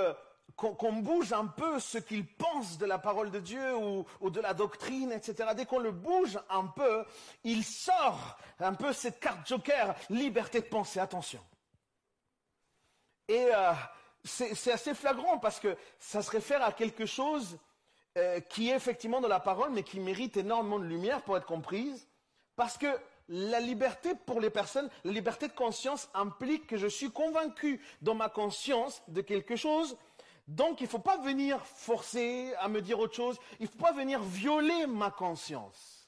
qu'on 0.55 0.93
bouge 0.93 1.33
un 1.33 1.47
peu 1.47 1.79
ce 1.79 1.97
qu'il 1.97 2.25
pense 2.25 2.77
de 2.77 2.85
la 2.85 2.97
parole 2.97 3.29
de 3.29 3.39
Dieu 3.39 3.75
ou, 3.75 4.29
de 4.29 4.39
la 4.39 4.53
doctrine, 4.53 5.11
etc. 5.11 5.49
Dès 5.55 5.65
qu'on 5.65 5.79
le 5.79 5.91
bouge 5.91 6.39
un 6.49 6.65
peu, 6.67 7.05
il 7.43 7.63
sort 7.63 8.37
un 8.59 8.73
peu 8.73 8.93
cette 8.93 9.19
carte 9.19 9.47
joker, 9.47 9.95
liberté 10.09 10.61
de 10.61 10.65
penser, 10.65 10.99
attention. 10.99 11.41
Et 13.27 13.47
euh, 13.53 13.73
c'est 14.23 14.71
assez 14.71 14.93
flagrant 14.93 15.39
parce 15.39 15.59
que 15.59 15.75
ça 15.99 16.21
se 16.21 16.31
réfère 16.31 16.63
à 16.63 16.71
quelque 16.71 17.05
chose 17.05 17.57
euh, 18.17 18.39
qui 18.39 18.69
est 18.69 18.75
effectivement 18.75 19.19
de 19.19 19.27
la 19.27 19.41
parole, 19.41 19.71
mais 19.71 19.83
qui 19.83 19.99
mérite 19.99 20.37
énormément 20.37 20.79
de 20.79 20.85
lumière 20.85 21.21
pour 21.23 21.35
être 21.35 21.45
comprise. 21.45 22.07
Parce 22.55 22.77
que 22.77 22.87
la 23.27 23.59
liberté 23.59 24.13
pour 24.25 24.39
les 24.39 24.49
personnes, 24.49 24.89
la 25.03 25.11
liberté 25.11 25.47
de 25.47 25.53
conscience 25.53 26.09
implique 26.13 26.67
que 26.67 26.77
je 26.77 26.87
suis 26.87 27.11
convaincu 27.11 27.81
dans 28.01 28.15
ma 28.15 28.29
conscience 28.29 29.01
de 29.09 29.21
quelque 29.21 29.55
chose 29.55 29.97
donc, 30.47 30.79
il 30.79 30.83
ne 30.83 30.89
faut 30.89 30.99
pas 30.99 31.17
venir 31.17 31.65
forcer 31.65 32.53
à 32.59 32.67
me 32.67 32.81
dire 32.81 32.99
autre 32.99 33.15
chose. 33.15 33.39
Il 33.59 33.63
ne 33.63 33.67
faut 33.67 33.79
pas 33.79 33.93
venir 33.93 34.21
violer 34.21 34.85
ma 34.85 35.09
conscience. 35.09 36.07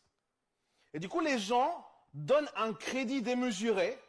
Et 0.94 1.00
du 1.00 1.10
coup, 1.10 1.22
les 1.22 1.40
gens 1.40 1.86
donnent 2.14 2.50
un 2.56 2.74
crédit 2.74 3.22
démesuré 3.22 4.00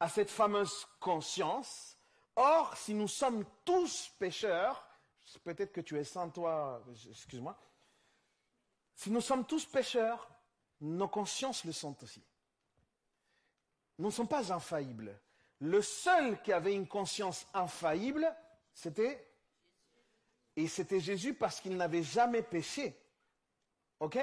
à 0.00 0.08
cette 0.08 0.30
fameuse 0.30 0.88
conscience. 0.98 1.96
Or, 2.34 2.76
si 2.76 2.94
nous 2.94 3.06
sommes 3.06 3.44
tous 3.64 4.10
pécheurs, 4.18 4.84
peut-être 5.44 5.72
que 5.72 5.80
tu 5.80 5.98
es 5.98 6.04
sans 6.04 6.30
toi, 6.30 6.82
excuse-moi, 7.08 7.56
si 8.96 9.10
nous 9.10 9.20
sommes 9.20 9.44
tous 9.44 9.64
pécheurs, 9.66 10.28
nos 10.80 11.08
consciences 11.08 11.64
le 11.64 11.72
sont 11.72 11.96
aussi. 12.02 12.22
Nous 13.98 14.06
ne 14.06 14.12
sommes 14.12 14.28
pas 14.28 14.52
infaillibles. 14.52 15.20
Le 15.60 15.80
seul 15.80 16.40
qui 16.42 16.52
avait 16.52 16.74
une 16.74 16.88
conscience 16.88 17.46
infaillible, 17.54 18.34
c'était 18.72 19.29
et 20.62 20.68
c'était 20.68 21.00
Jésus 21.00 21.34
parce 21.34 21.60
qu'il 21.60 21.76
n'avait 21.76 22.02
jamais 22.02 22.42
péché. 22.42 22.94
OK? 24.00 24.18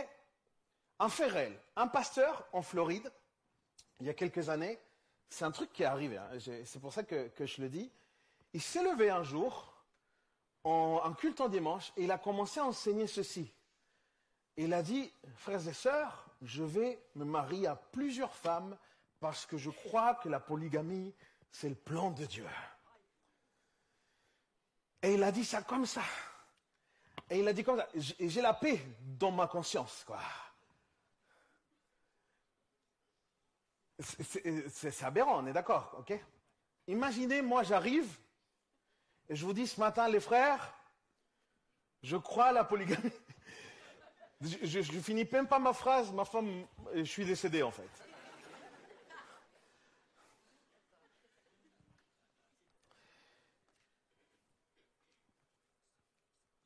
Un 1.00 1.10
fait 1.10 1.28
réel. 1.28 1.60
Un 1.76 1.88
pasteur 1.88 2.48
en 2.54 2.62
Floride, 2.62 3.12
il 4.00 4.08
y 4.08 4.10
a 4.10 4.14
quelques 4.14 4.50
années, 4.50 4.80
c'est 5.30 5.46
un 5.46 5.52
truc 5.52 5.74
qui 5.74 5.84
est 5.84 5.88
arrivé, 5.88 6.18
hein. 6.18 6.30
c'est 6.40 6.80
pour 6.80 6.94
ça 6.94 7.04
que, 7.04 7.30
je 7.40 7.62
le 7.62 7.70
dis. 7.70 7.92
Il 8.54 8.62
s'est 8.62 8.84
levé 8.84 9.10
un 9.10 9.24
jour, 9.24 9.74
en 10.64 11.14
culte 11.14 11.42
en 11.42 11.50
dimanche, 11.50 11.92
et 11.98 12.04
il 12.04 12.12
a 12.12 12.18
commencé 12.18 12.60
à 12.60 12.66
enseigner 12.66 13.08
ceci. 13.08 13.52
il 14.56 14.74
a 14.74 14.82
dit, 14.82 15.12
frères 15.36 15.68
et 15.68 15.74
sœurs, 15.74 16.26
je 16.42 16.64
vais 16.64 17.00
me 17.16 17.26
marier 17.26 17.68
à 17.68 17.76
plusieurs 17.76 18.34
femmes 18.34 18.78
parce 19.20 19.46
que 19.46 19.58
je 19.58 19.70
crois 19.70 20.16
que 20.16 20.30
la 20.30 20.40
polygamie, 20.40 21.14
c'est 21.52 21.70
le 21.70 21.76
plan 21.76 22.12
de 22.12 22.26
Dieu. 22.26 22.46
Et 25.02 25.14
il 25.14 25.24
a 25.24 25.32
dit 25.32 25.46
ça 25.46 25.62
comme 25.62 25.86
ça. 25.86 26.04
Et 27.30 27.40
il 27.40 27.48
a 27.48 27.54
dit 27.54 27.64
comme 27.64 27.78
ça, 27.78 27.88
j'ai 27.96 28.42
la 28.42 28.54
paix 28.54 28.82
dans 29.02 29.32
ma 29.32 29.48
conscience, 29.48 30.04
quoi. 30.06 30.20
C'est 34.00 35.04
aberrant, 35.04 35.44
on 35.44 35.48
est 35.48 35.54
d'accord, 35.54 35.96
ok? 36.00 36.14
Imaginez, 36.88 37.42
moi 37.42 37.64
j'arrive 37.64 38.08
et 39.30 39.36
je 39.36 39.46
vous 39.46 39.54
dis 39.54 39.68
ce 39.68 39.80
matin, 39.80 40.08
les 40.08 40.20
frères, 40.20 40.74
je 42.04 42.16
crois 42.16 42.46
à 42.46 42.52
la 42.52 42.64
polygamie. 42.64 43.12
Je, 44.40 44.84
je, 44.84 45.00
finis 45.00 45.28
même 45.32 45.48
pas 45.48 45.58
ma 45.58 45.74
phrase, 45.74 46.12
ma 46.12 46.24
femme, 46.24 46.68
je 46.94 47.02
suis 47.02 47.26
décédé 47.26 47.64
en 47.64 47.72
fait. 47.72 47.90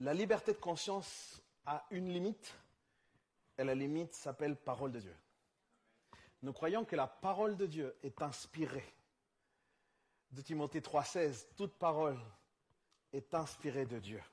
La 0.02 0.16
liberté 0.16 0.52
de 0.52 0.58
conscience 0.58 1.40
a 1.68 1.86
une 1.92 2.12
limite, 2.12 2.56
et 3.56 3.64
la 3.64 3.76
limite 3.76 4.16
s'appelle 4.16 4.56
parole 4.56 4.92
de 4.92 5.00
Dieu. 5.00 5.16
Nous 6.42 6.54
croyons 6.54 6.86
que 6.86 6.96
la 6.96 7.06
parole 7.06 7.56
de 7.56 7.68
Dieu 7.68 7.96
est 8.02 8.20
inspirée. 8.24 8.96
De 10.32 10.42
Timothée 10.42 10.82
3,16, 10.82 11.50
toute 11.56 11.78
parole 11.78 12.20
est 13.14 13.32
inspirée 13.36 13.86
de 13.86 14.00
Dieu. 14.00 14.24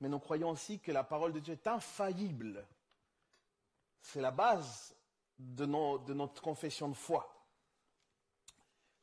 Mais 0.00 0.10
nous 0.10 0.18
croyons 0.18 0.50
aussi 0.50 0.80
que 0.80 0.92
la 0.92 1.02
parole 1.02 1.32
de 1.32 1.40
Dieu 1.40 1.54
est 1.54 1.66
infaillible. 1.66 2.66
C'est 4.02 4.20
la 4.20 4.32
base 4.32 4.94
de, 5.38 5.64
de 5.64 6.12
notre 6.12 6.42
confession 6.42 6.90
de 6.90 6.94
foi. 6.94 7.26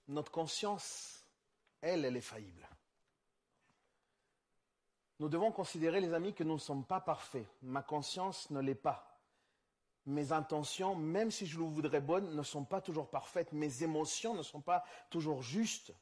Notre 0.09 0.31
conscience, 0.31 1.25
elle, 1.81 2.05
elle 2.05 2.17
est 2.17 2.21
faillible. 2.21 2.67
Nous 5.19 5.27
devons 5.27 5.51
considérer, 5.51 5.99
les 5.99 6.13
amis, 6.13 6.33
que 6.33 6.43
nous 6.43 6.53
ne 6.53 6.59
sommes 6.59 6.85
pas 6.85 7.01
parfaits. 7.01 7.45
Ma 7.61 7.81
conscience 7.81 8.49
ne 8.51 8.61
l'est 8.61 8.73
pas. 8.73 9.19
Mes 10.05 10.31
intentions, 10.31 10.95
même 10.95 11.29
si 11.29 11.45
je 11.45 11.59
le 11.59 11.65
voudrais 11.65 11.99
bonnes, 11.99 12.35
ne 12.35 12.43
sont 12.43 12.63
pas 12.63 12.81
toujours 12.81 13.09
parfaites. 13.09 13.51
Mes 13.51 13.83
émotions 13.83 14.33
ne 14.33 14.41
sont 14.41 14.61
pas 14.61 14.83
toujours 15.09 15.43
justes. 15.43 15.93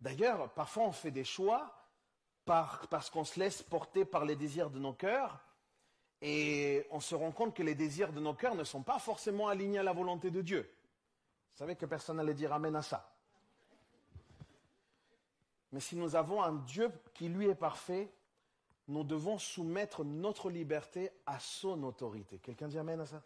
D'ailleurs, 0.00 0.52
parfois 0.54 0.84
on 0.84 0.92
fait 0.92 1.10
des 1.10 1.24
choix 1.24 1.72
parce 2.46 3.10
qu'on 3.10 3.24
se 3.24 3.38
laisse 3.38 3.62
porter 3.62 4.04
par 4.04 4.24
les 4.24 4.36
désirs 4.36 4.70
de 4.70 4.78
nos 4.78 4.92
cœurs 4.92 5.44
et 6.20 6.86
on 6.90 7.00
se 7.00 7.14
rend 7.14 7.32
compte 7.32 7.54
que 7.54 7.62
les 7.62 7.74
désirs 7.74 8.12
de 8.12 8.20
nos 8.20 8.34
cœurs 8.34 8.54
ne 8.54 8.64
sont 8.64 8.82
pas 8.82 8.98
forcément 8.98 9.48
alignés 9.48 9.78
à 9.78 9.82
la 9.82 9.92
volonté 9.92 10.30
de 10.30 10.42
Dieu. 10.42 10.62
Vous 11.52 11.58
savez 11.58 11.76
que 11.76 11.86
personne 11.86 12.16
n'allait 12.16 12.34
dire 12.34 12.52
Amen 12.52 12.74
à 12.76 12.82
ça. 12.82 13.13
Mais 15.74 15.80
si 15.80 15.96
nous 15.96 16.14
avons 16.14 16.40
un 16.40 16.52
Dieu 16.52 16.88
qui 17.14 17.28
lui 17.28 17.48
est 17.48 17.56
parfait, 17.56 18.08
nous 18.86 19.02
devons 19.02 19.38
soumettre 19.38 20.04
notre 20.04 20.48
liberté 20.48 21.10
à 21.26 21.40
son 21.40 21.82
autorité. 21.82 22.38
Quelqu'un 22.38 22.68
dit 22.68 22.78
Amen 22.78 23.00
à 23.00 23.06
ça? 23.06 23.20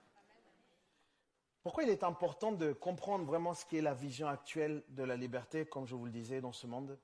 Pourquoi 1.62 1.83
il 1.83 1.90
est 1.90 2.05
important 2.05 2.50
de 2.50 2.73
comprendre 2.73 3.26
vraiment 3.26 3.52
ce 3.52 3.67
qui 3.67 3.76
est 3.76 3.83
la 3.83 3.93
vision 3.93 4.28
actuelle 4.28 4.83
de 4.88 5.02
la 5.02 5.14
liberté, 5.14 5.67
comme 5.67 5.87
je 5.87 5.95
vous 5.95 6.07
le 6.07 6.11
disais, 6.11 6.40
dans 6.40 6.55
ce 6.55 6.67
monde? 6.67 6.99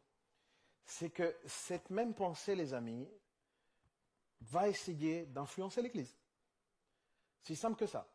C'est 0.86 1.10
que 1.10 1.36
cette 1.44 1.90
même 1.90 2.14
pensée, 2.14 2.54
les 2.54 2.72
amis, 2.72 3.06
va 4.40 4.70
essayer 4.70 5.26
d'influencer 5.26 5.82
l'Église. 5.82 6.16
C'est 7.42 7.54
simple 7.54 7.76
que 7.76 7.86
ça. 7.86 8.08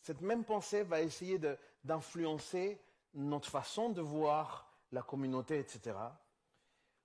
Cette 0.00 0.22
même 0.22 0.46
pensée 0.46 0.84
va 0.84 1.02
essayer 1.02 1.38
d'influencer 1.84 2.80
notre 3.12 3.50
façon 3.50 3.90
de 3.90 4.00
voir 4.00 4.72
la 4.90 5.02
communauté, 5.02 5.58
etc 5.58 5.92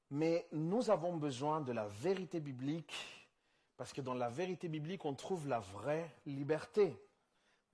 Mais 0.10 0.48
nous 0.52 0.90
avons 0.90 1.18
besoin 1.18 1.62
de 1.62 1.72
la 1.72 1.88
vérité 1.88 2.40
biblique, 2.40 2.94
parce 3.76 3.94
que 3.94 4.02
dans 4.02 4.14
la 4.14 4.30
vérité 4.30 4.68
biblique, 4.68 5.06
on 5.06 5.14
trouve 5.14 5.48
la 5.48 5.60
vraie 5.60 6.16
liberté. 6.26 6.96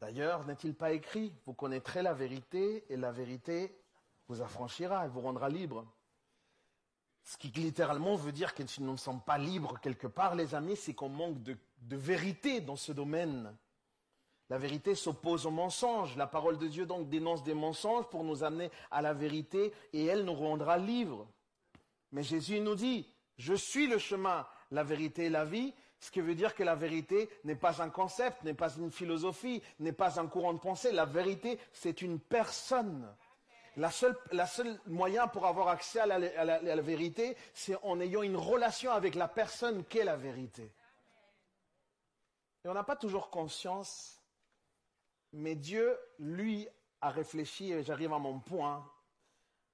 D'ailleurs, 0.01 0.45
n'est-il 0.45 0.73
pas 0.73 0.91
écrit, 0.91 1.33
vous 1.45 1.53
connaîtrez 1.53 2.01
la 2.01 2.13
vérité 2.13 2.85
et 2.89 2.97
la 2.97 3.11
vérité 3.11 3.73
vous 4.27 4.41
affranchira, 4.41 5.05
elle 5.05 5.11
vous 5.11 5.21
rendra 5.21 5.49
libre. 5.49 5.85
Ce 7.23 7.37
qui 7.37 7.47
littéralement 7.49 8.15
veut 8.15 8.31
dire 8.31 8.53
que 8.53 8.65
si 8.67 8.81
nous 8.81 8.91
ne 8.91 8.97
sommes 8.97 9.21
pas 9.21 9.37
libres 9.37 9.79
quelque 9.79 10.07
part, 10.07 10.35
les 10.35 10.55
amis, 10.55 10.75
c'est 10.75 10.93
qu'on 10.93 11.09
manque 11.09 11.41
de, 11.41 11.57
vérité 11.89 12.59
dans 12.59 12.75
ce 12.75 12.91
domaine. 12.91 13.55
La 14.49 14.57
vérité 14.57 14.93
s'oppose 14.93 15.45
au 15.45 15.51
mensonge. 15.51 16.17
La 16.17 16.27
parole 16.27 16.57
de 16.57 16.67
Dieu 16.67 16.85
donc 16.85 17.09
dénonce 17.09 17.43
des 17.43 17.53
mensonges 17.53 18.09
pour 18.09 18.23
nous 18.23 18.43
amener 18.43 18.69
à 18.91 19.01
la 19.01 19.13
vérité 19.13 19.73
et 19.93 20.05
elle 20.05 20.25
nous 20.25 20.33
rendra 20.33 20.77
libres. 20.77 21.27
Mais 22.13 22.23
Jésus 22.23 22.59
nous 22.59 22.75
dit, 22.75 23.11
je 23.37 23.55
suis 23.55 23.87
le 23.87 23.97
chemin, 23.97 24.47
la 24.71 24.83
vérité 24.83 25.25
et 25.25 25.29
la 25.29 25.45
vie, 25.45 25.73
ce 25.99 26.11
qui 26.11 26.21
veut 26.21 26.35
dire 26.35 26.53
que 26.53 26.63
la 26.63 26.75
vérité 26.75 27.27
n'est 27.43 27.55
pas 27.55 27.81
un 27.81 27.89
concept, 27.89 28.43
n'est 28.43 28.53
pas 28.53 28.69
une 28.75 28.91
philosophie, 28.91 29.63
n'est 29.79 29.93
pas 29.93 30.19
un 30.19 30.27
courant 30.27 30.53
de 30.53 30.59
pensée. 30.59 30.91
La 30.91 31.05
vérité, 31.05 31.57
c'est 31.71 32.01
une 32.01 32.19
personne. 32.19 33.11
La 33.77 33.89
seule, 33.89 34.15
la 34.31 34.45
seule 34.45 34.79
moyen 34.85 35.27
pour 35.27 35.47
avoir 35.47 35.69
accès 35.69 35.99
à 35.99 36.05
la, 36.05 36.15
à 36.15 36.45
la, 36.45 36.55
à 36.55 36.61
la 36.61 36.81
vérité, 36.81 37.35
c'est 37.55 37.77
en 37.81 37.99
ayant 37.99 38.21
une 38.21 38.37
relation 38.37 38.91
avec 38.91 39.15
la 39.15 39.27
personne 39.27 39.83
qu'est 39.85 40.03
la 40.03 40.15
vérité. 40.15 40.71
Et 42.63 42.69
on 42.69 42.73
n'a 42.75 42.83
pas 42.83 42.95
toujours 42.95 43.31
conscience, 43.31 44.21
mais 45.31 45.55
Dieu, 45.55 45.97
lui, 46.19 46.67
a 47.01 47.09
réfléchi, 47.09 47.71
et 47.71 47.83
j'arrive 47.83 48.13
à 48.13 48.19
mon 48.19 48.39
point, 48.39 48.87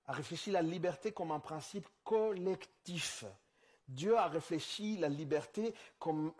a 0.09 0.11
réfléchi 0.11 0.49
la 0.49 0.63
liberté 0.63 1.11
comme 1.11 1.31
un 1.31 1.39
principe 1.39 1.87
collectif. 2.03 3.25
Dieu 3.87 4.17
a 4.17 4.27
réfléchi 4.27 4.97
la 4.97 5.07
liberté 5.07 5.71
comme, 5.99 6.33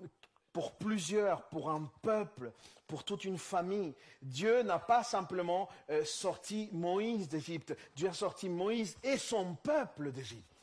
pour 0.52 0.72
plusieurs, 0.72 1.44
pour 1.50 1.70
un 1.70 1.88
peuple, 2.02 2.52
pour 2.88 3.04
toute 3.04 3.26
une 3.26 3.38
famille. 3.38 3.94
Dieu 4.24 4.64
n'a 4.64 4.80
pas 4.80 5.04
simplement 5.04 5.70
euh, 5.92 6.04
sorti 6.04 6.70
Moïse 6.72 7.30
d'Égypte, 7.30 7.78
Dieu 7.96 8.10
a 8.10 8.14
sorti 8.14 8.50
Moïse 8.50 8.98
et 9.04 9.18
son 9.20 9.54
peuple 9.54 10.12
d'Égypte. 10.12 10.56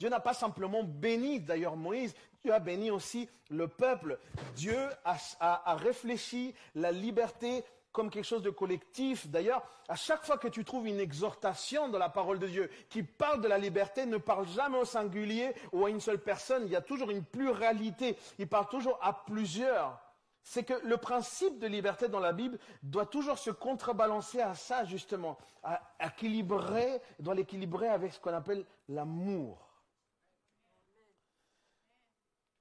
Dieu 0.00 0.08
n'a 0.08 0.20
pas 0.20 0.34
simplement 0.34 0.82
béni 0.82 1.38
d'ailleurs 1.38 1.76
Moïse, 1.76 2.14
Dieu 2.42 2.52
a 2.52 2.58
béni 2.58 2.90
aussi 2.90 3.28
le 3.50 3.68
peuple. 3.68 4.18
Dieu 4.56 4.78
a, 5.04 5.16
a, 5.38 5.70
a 5.70 5.74
réfléchi 5.76 6.52
la 6.74 6.90
liberté 6.90 7.64
comme 7.92 8.10
quelque 8.10 8.24
chose 8.24 8.42
de 8.42 8.50
collectif. 8.50 9.28
D'ailleurs, 9.28 9.62
à 9.88 9.96
chaque 9.96 10.24
fois 10.24 10.38
que 10.38 10.48
tu 10.48 10.64
trouves 10.64 10.86
une 10.86 11.00
exhortation 11.00 11.88
dans 11.88 11.98
la 11.98 12.08
parole 12.08 12.38
de 12.38 12.46
Dieu 12.46 12.70
qui 12.88 13.02
parle 13.02 13.40
de 13.40 13.48
la 13.48 13.58
liberté, 13.58 14.06
ne 14.06 14.18
parle 14.18 14.46
jamais 14.48 14.78
au 14.78 14.84
singulier 14.84 15.54
ou 15.72 15.84
à 15.84 15.90
une 15.90 16.00
seule 16.00 16.22
personne. 16.22 16.64
Il 16.66 16.72
y 16.72 16.76
a 16.76 16.80
toujours 16.80 17.10
une 17.10 17.24
pluralité. 17.24 18.16
Il 18.38 18.48
parle 18.48 18.68
toujours 18.68 18.98
à 19.02 19.24
plusieurs. 19.24 20.00
C'est 20.42 20.64
que 20.64 20.74
le 20.84 20.96
principe 20.96 21.58
de 21.58 21.66
liberté 21.66 22.08
dans 22.08 22.20
la 22.20 22.32
Bible 22.32 22.58
doit 22.82 23.06
toujours 23.06 23.38
se 23.38 23.50
contrebalancer 23.50 24.40
à 24.40 24.54
ça, 24.54 24.84
justement, 24.84 25.36
à 25.62 25.80
équilibrer, 26.02 27.02
doit 27.18 27.34
l'équilibrer 27.34 27.88
avec 27.88 28.14
ce 28.14 28.20
qu'on 28.20 28.32
appelle 28.32 28.64
l'amour. 28.88 29.68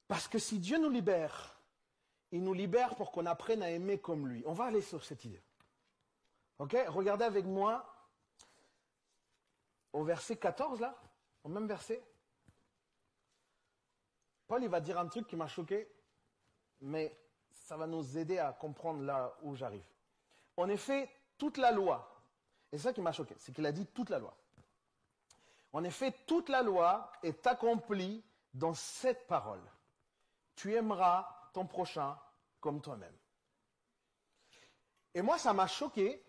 Parce 0.08 0.28
que 0.28 0.40
si 0.40 0.60
Dieu 0.60 0.78
nous 0.80 0.90
libère, 0.90 1.57
il 2.32 2.44
nous 2.44 2.54
libère 2.54 2.96
pour 2.96 3.12
qu'on 3.12 3.26
apprenne 3.26 3.63
à 3.63 3.70
aimer 3.70 4.00
comme 4.00 4.28
lui. 4.28 4.44
On 4.46 4.54
va 4.54 4.66
aller 4.66 4.82
sur 4.82 5.04
cette 5.04 5.24
idée. 5.26 5.42
Ok? 6.60 6.76
Regardez 6.88 7.26
avec 7.26 7.46
moi 7.46 7.94
au 9.94 10.04
verset 10.04 10.38
14, 10.38 10.80
là, 10.80 10.96
au 11.44 11.50
même 11.50 11.68
verset. 11.68 12.04
Paul, 14.48 14.63
il 14.63 14.70
va 14.70 14.80
dire 14.80 15.00
un 15.00 15.08
truc 15.08 15.28
qui 15.28 15.36
m'a 15.36 15.48
choqué, 15.48 15.90
mais 16.82 17.18
ça 17.52 17.78
va 17.78 17.88
nous 17.88 18.18
aider 18.18 18.38
à 18.38 18.54
comprendre 18.54 19.02
là 19.04 19.36
où 19.42 19.56
j'arrive. 19.56 19.86
En 20.56 20.70
effet, 20.70 21.10
toute 21.38 21.58
la 21.58 21.72
loi, 21.72 22.22
et 22.72 22.78
c'est 22.78 22.84
ça 22.84 22.94
qui 22.94 23.02
m'a 23.02 23.12
choqué, 23.12 23.36
c'est 23.38 23.54
qu'il 23.54 23.66
a 23.66 23.72
dit 23.72 23.86
toute 23.88 24.10
la 24.10 24.20
loi. 24.20 24.36
En 25.74 25.84
effet, 25.84 26.13
toute 26.26 26.50
la 26.50 26.63
loi 26.63 27.12
est 27.24 27.46
accomplie 27.46 28.24
dans 28.54 28.74
cette 28.74 29.28
parole. 29.28 29.62
Tu 30.56 30.74
aimeras 30.76 31.37
ton 31.58 31.65
prochain 31.65 32.15
comme 32.60 32.82
toi-même. 32.82 33.17
Et 35.15 35.24
moi, 35.24 35.39
ça 35.39 35.54
m'a 35.54 35.65
choqué 35.65 36.24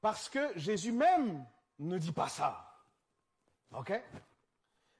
parce 0.00 0.28
que 0.28 0.56
Jésus 0.56 0.92
même 0.92 1.44
ne 1.80 1.98
dit 1.98 2.12
pas 2.12 2.28
ça. 2.28 2.80
OK? 3.72 3.92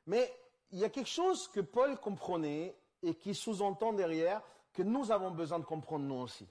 Mais 0.06 0.36
il 0.72 0.80
y 0.80 0.84
a 0.84 0.90
quelque 0.90 1.08
chose 1.08 1.46
que 1.46 1.60
Paul 1.60 1.96
comprenait 2.00 2.76
et 3.02 3.14
qui 3.14 3.36
sous-entend 3.36 3.92
derrière 3.92 4.42
que 4.72 4.82
nous 4.82 5.12
avons 5.12 5.30
besoin 5.30 5.60
de 5.60 5.64
comprendre 5.64 6.06
nous 6.06 6.16
aussi. 6.16 6.48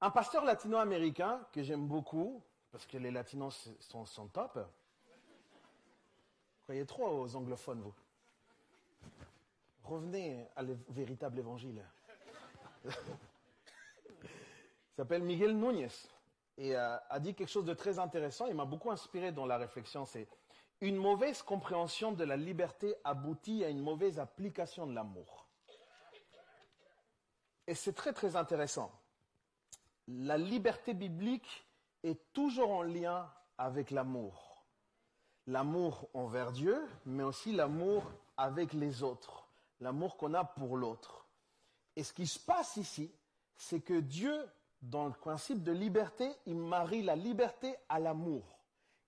Un 0.00 0.10
pasteur 0.10 0.44
latino-américain 0.44 1.46
que 1.52 1.62
j'aime 1.62 1.86
beaucoup, 1.86 2.42
parce 2.72 2.86
que 2.86 2.98
les 2.98 3.12
latinos 3.12 3.70
sont, 3.78 4.04
sont 4.04 4.26
top. 4.26 4.58
Croyez 6.64 6.84
trop 6.86 7.06
aux 7.06 7.36
anglophones, 7.36 7.82
vous? 7.82 7.94
Revenez 9.88 10.46
à 10.54 10.62
le 10.62 10.78
véritable 10.90 11.38
évangile. 11.38 11.82
Il 12.84 12.92
s'appelle 14.96 15.22
Miguel 15.22 15.56
Núñez 15.56 15.88
et 16.58 16.76
euh, 16.76 16.98
a 17.08 17.18
dit 17.18 17.34
quelque 17.34 17.48
chose 17.48 17.64
de 17.64 17.72
très 17.72 17.98
intéressant. 17.98 18.46
Il 18.48 18.54
m'a 18.54 18.66
beaucoup 18.66 18.90
inspiré 18.90 19.32
dans 19.32 19.46
la 19.46 19.56
réflexion. 19.56 20.04
C'est 20.04 20.28
une 20.82 20.96
mauvaise 20.96 21.40
compréhension 21.40 22.12
de 22.12 22.22
la 22.22 22.36
liberté 22.36 22.96
aboutit 23.02 23.64
à 23.64 23.70
une 23.70 23.80
mauvaise 23.80 24.18
application 24.18 24.86
de 24.86 24.94
l'amour. 24.94 25.48
Et 27.66 27.74
c'est 27.74 27.94
très 27.94 28.12
très 28.12 28.36
intéressant. 28.36 28.92
La 30.06 30.36
liberté 30.36 30.92
biblique 30.92 31.66
est 32.02 32.30
toujours 32.34 32.72
en 32.72 32.82
lien 32.82 33.32
avec 33.56 33.90
l'amour. 33.90 34.66
L'amour 35.46 36.10
envers 36.12 36.52
Dieu, 36.52 36.78
mais 37.06 37.22
aussi 37.22 37.52
l'amour 37.52 38.04
avec 38.36 38.74
les 38.74 39.02
autres 39.02 39.47
l'amour 39.80 40.16
qu'on 40.16 40.34
a 40.34 40.44
pour 40.44 40.76
l'autre. 40.76 41.26
Et 41.96 42.02
ce 42.02 42.12
qui 42.12 42.26
se 42.26 42.38
passe 42.38 42.76
ici, 42.76 43.12
c'est 43.56 43.80
que 43.80 43.98
Dieu, 43.98 44.48
dans 44.82 45.06
le 45.06 45.12
principe 45.12 45.62
de 45.62 45.72
liberté, 45.72 46.30
il 46.46 46.56
marie 46.56 47.02
la 47.02 47.16
liberté 47.16 47.74
à 47.88 47.98
l'amour. 47.98 48.60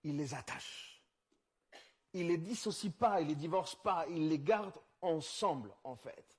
Il 0.02 0.16
les 0.16 0.34
attache. 0.34 1.02
Il 2.12 2.26
les 2.26 2.38
dissocie 2.38 2.92
pas, 2.92 3.20
il 3.20 3.28
les 3.28 3.36
divorce 3.36 3.76
pas, 3.76 4.06
il 4.08 4.28
les 4.28 4.40
garde 4.40 4.74
ensemble, 5.02 5.72
en 5.84 5.94
fait. 5.94 6.38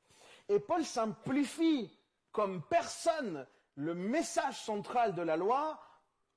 Et 0.50 0.60
Paul 0.60 0.84
simplifie 0.84 1.90
comme 2.32 2.62
personne 2.64 3.48
le 3.76 3.94
message 3.94 4.62
central 4.62 5.16
de 5.16 5.22
la 5.22 5.38
loi 5.38 5.80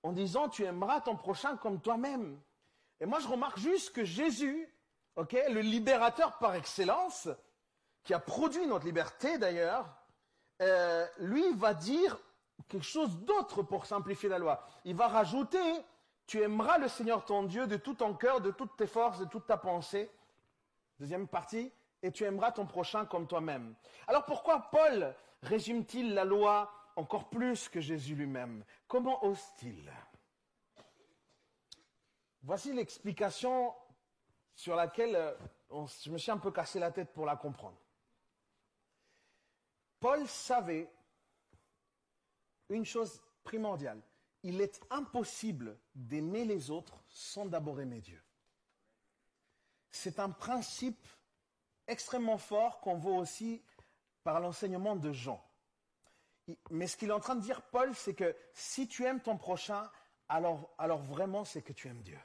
en 0.03 0.13
disant 0.13 0.49
tu 0.49 0.65
aimeras 0.65 1.01
ton 1.01 1.17
prochain 1.17 1.57
comme 1.57 1.81
toi-même. 1.81 2.41
Et 3.01 3.07
moi, 3.07 3.19
je 3.19 3.27
remarque 3.27 3.59
juste 3.59 3.93
que 3.93 4.05
Jésus, 4.05 4.73
ok, 5.17 5.37
le 5.49 5.61
libérateur 5.61 6.39
par 6.39 6.55
excellence, 6.55 7.29
qui 8.05 8.15
a 8.15 8.21
produit 8.21 8.67
notre 8.67 8.85
liberté 8.85 9.39
d'ailleurs, 9.39 9.87
euh, 10.61 11.07
lui 11.19 11.53
va 11.55 11.75
dire 11.75 12.19
quelque 12.69 12.85
chose 12.85 13.19
d'autre 13.21 13.63
pour 13.63 13.87
simplifier 13.87 14.29
la 14.29 14.39
loi. 14.39 14.67
Il 14.85 14.95
va 14.95 15.09
rajouter, 15.09 15.59
tu 16.27 16.41
aimeras 16.41 16.79
le 16.79 16.89
Seigneur 16.89 17.25
ton 17.25 17.43
Dieu 17.43 17.67
de 17.67 17.77
tout 17.77 17.95
ton 17.95 18.15
cœur, 18.15 18.41
de 18.41 18.51
toutes 18.51 18.77
tes 18.77 18.87
forces, 18.87 19.19
de 19.19 19.25
toute 19.25 19.47
ta 19.47 19.57
pensée. 19.57 20.11
Deuxième 21.01 21.27
partie, 21.27 21.73
et 22.03 22.13
tu 22.13 22.25
aimeras 22.25 22.53
ton 22.53 22.67
prochain 22.67 23.07
comme 23.07 23.27
toi-même. 23.27 23.75
Alors 24.07 24.25
pourquoi 24.27 24.71
Paul 24.71 25.15
résume-t-il 25.43 26.15
la 26.15 26.25
loi 26.25 26.71
encore 26.97 27.29
plus 27.29 27.69
que 27.69 27.81
Jésus 27.81 28.15
lui-même? 28.15 28.65
Comment 28.87 29.25
ose-t-il? 29.25 29.91
Voici 32.43 32.73
l'explication 32.73 33.75
sur 34.55 34.77
laquelle 34.77 35.17
euh, 35.17 35.87
je 36.03 36.11
me 36.11 36.19
suis 36.19 36.31
un 36.31 36.39
peu 36.39 36.51
cassé 36.53 36.79
la 36.79 36.91
tête 36.91 37.13
pour 37.13 37.27
la 37.27 37.37
comprendre. 37.37 37.79
Paul 40.05 40.29
savait 40.29 40.93
une 42.69 42.85
chose 42.85 43.23
primordiale. 43.43 44.03
Il 44.43 44.61
est 44.61 44.79
impossible 44.91 45.79
d'aimer 45.95 46.45
les 46.45 46.71
autres 46.71 47.03
sans 47.09 47.47
d'abord 47.47 47.81
aimer 47.81 48.03
Dieu. 48.03 48.23
C'est 49.91 50.21
un 50.21 50.29
principe 50.29 51.09
extrêmement 51.87 52.37
fort 52.37 52.83
qu'on 52.83 52.99
voit 52.99 53.17
aussi 53.17 53.63
par 54.25 54.41
l'enseignement 54.41 54.95
de 54.95 55.11
Jean. 55.11 55.43
Mais 56.69 56.87
ce 56.87 56.99
qu'il 56.99 57.09
est 57.09 57.13
en 57.13 57.19
train 57.19 57.37
de 57.37 57.41
dire, 57.41 57.63
Paul, 57.63 57.95
c'est 57.95 58.15
que 58.15 58.37
si 58.53 58.87
tu 58.87 59.05
aimes 59.07 59.23
ton 59.23 59.39
prochain, 59.39 59.91
alors, 60.29 60.69
alors 60.77 61.01
vraiment, 61.01 61.47
c'est 61.47 61.63
que 61.63 61.73
tu 61.73 61.89
aimes 61.89 62.03
Dieu. 62.03 62.21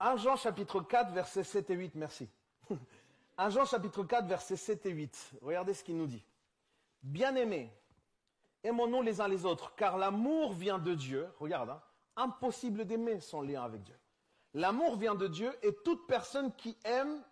1 0.00 0.18
Jean 0.18 0.36
chapitre 0.36 0.82
4, 0.82 1.10
versets 1.14 1.42
7 1.42 1.70
et 1.70 1.74
8, 1.74 1.94
merci. 1.94 2.28
1 3.36 3.50
Jean 3.50 3.64
chapitre 3.64 4.04
4, 4.04 4.26
versets 4.26 4.56
7 4.56 4.86
et 4.86 4.90
8. 4.90 5.32
Regardez 5.42 5.74
ce 5.74 5.82
qu'il 5.82 5.96
nous 5.96 6.06
dit. 6.06 6.24
Bien-aimés, 7.02 7.72
aimons-nous 8.62 9.02
les 9.02 9.20
uns 9.20 9.28
les 9.28 9.44
autres, 9.44 9.74
car 9.74 9.98
l'amour 9.98 10.52
vient 10.52 10.78
de 10.78 10.94
Dieu. 10.94 11.28
Regarde, 11.40 11.70
hein, 11.70 11.82
impossible 12.16 12.84
d'aimer 12.84 13.20
sans 13.20 13.42
lien 13.42 13.62
avec 13.64 13.82
Dieu. 13.82 13.98
L'amour 14.54 14.96
vient 14.96 15.16
de 15.16 15.26
Dieu 15.26 15.52
et 15.62 15.74
toute 15.84 16.06
personne 16.06 16.52
qui 16.54 16.76
aime 16.84 17.22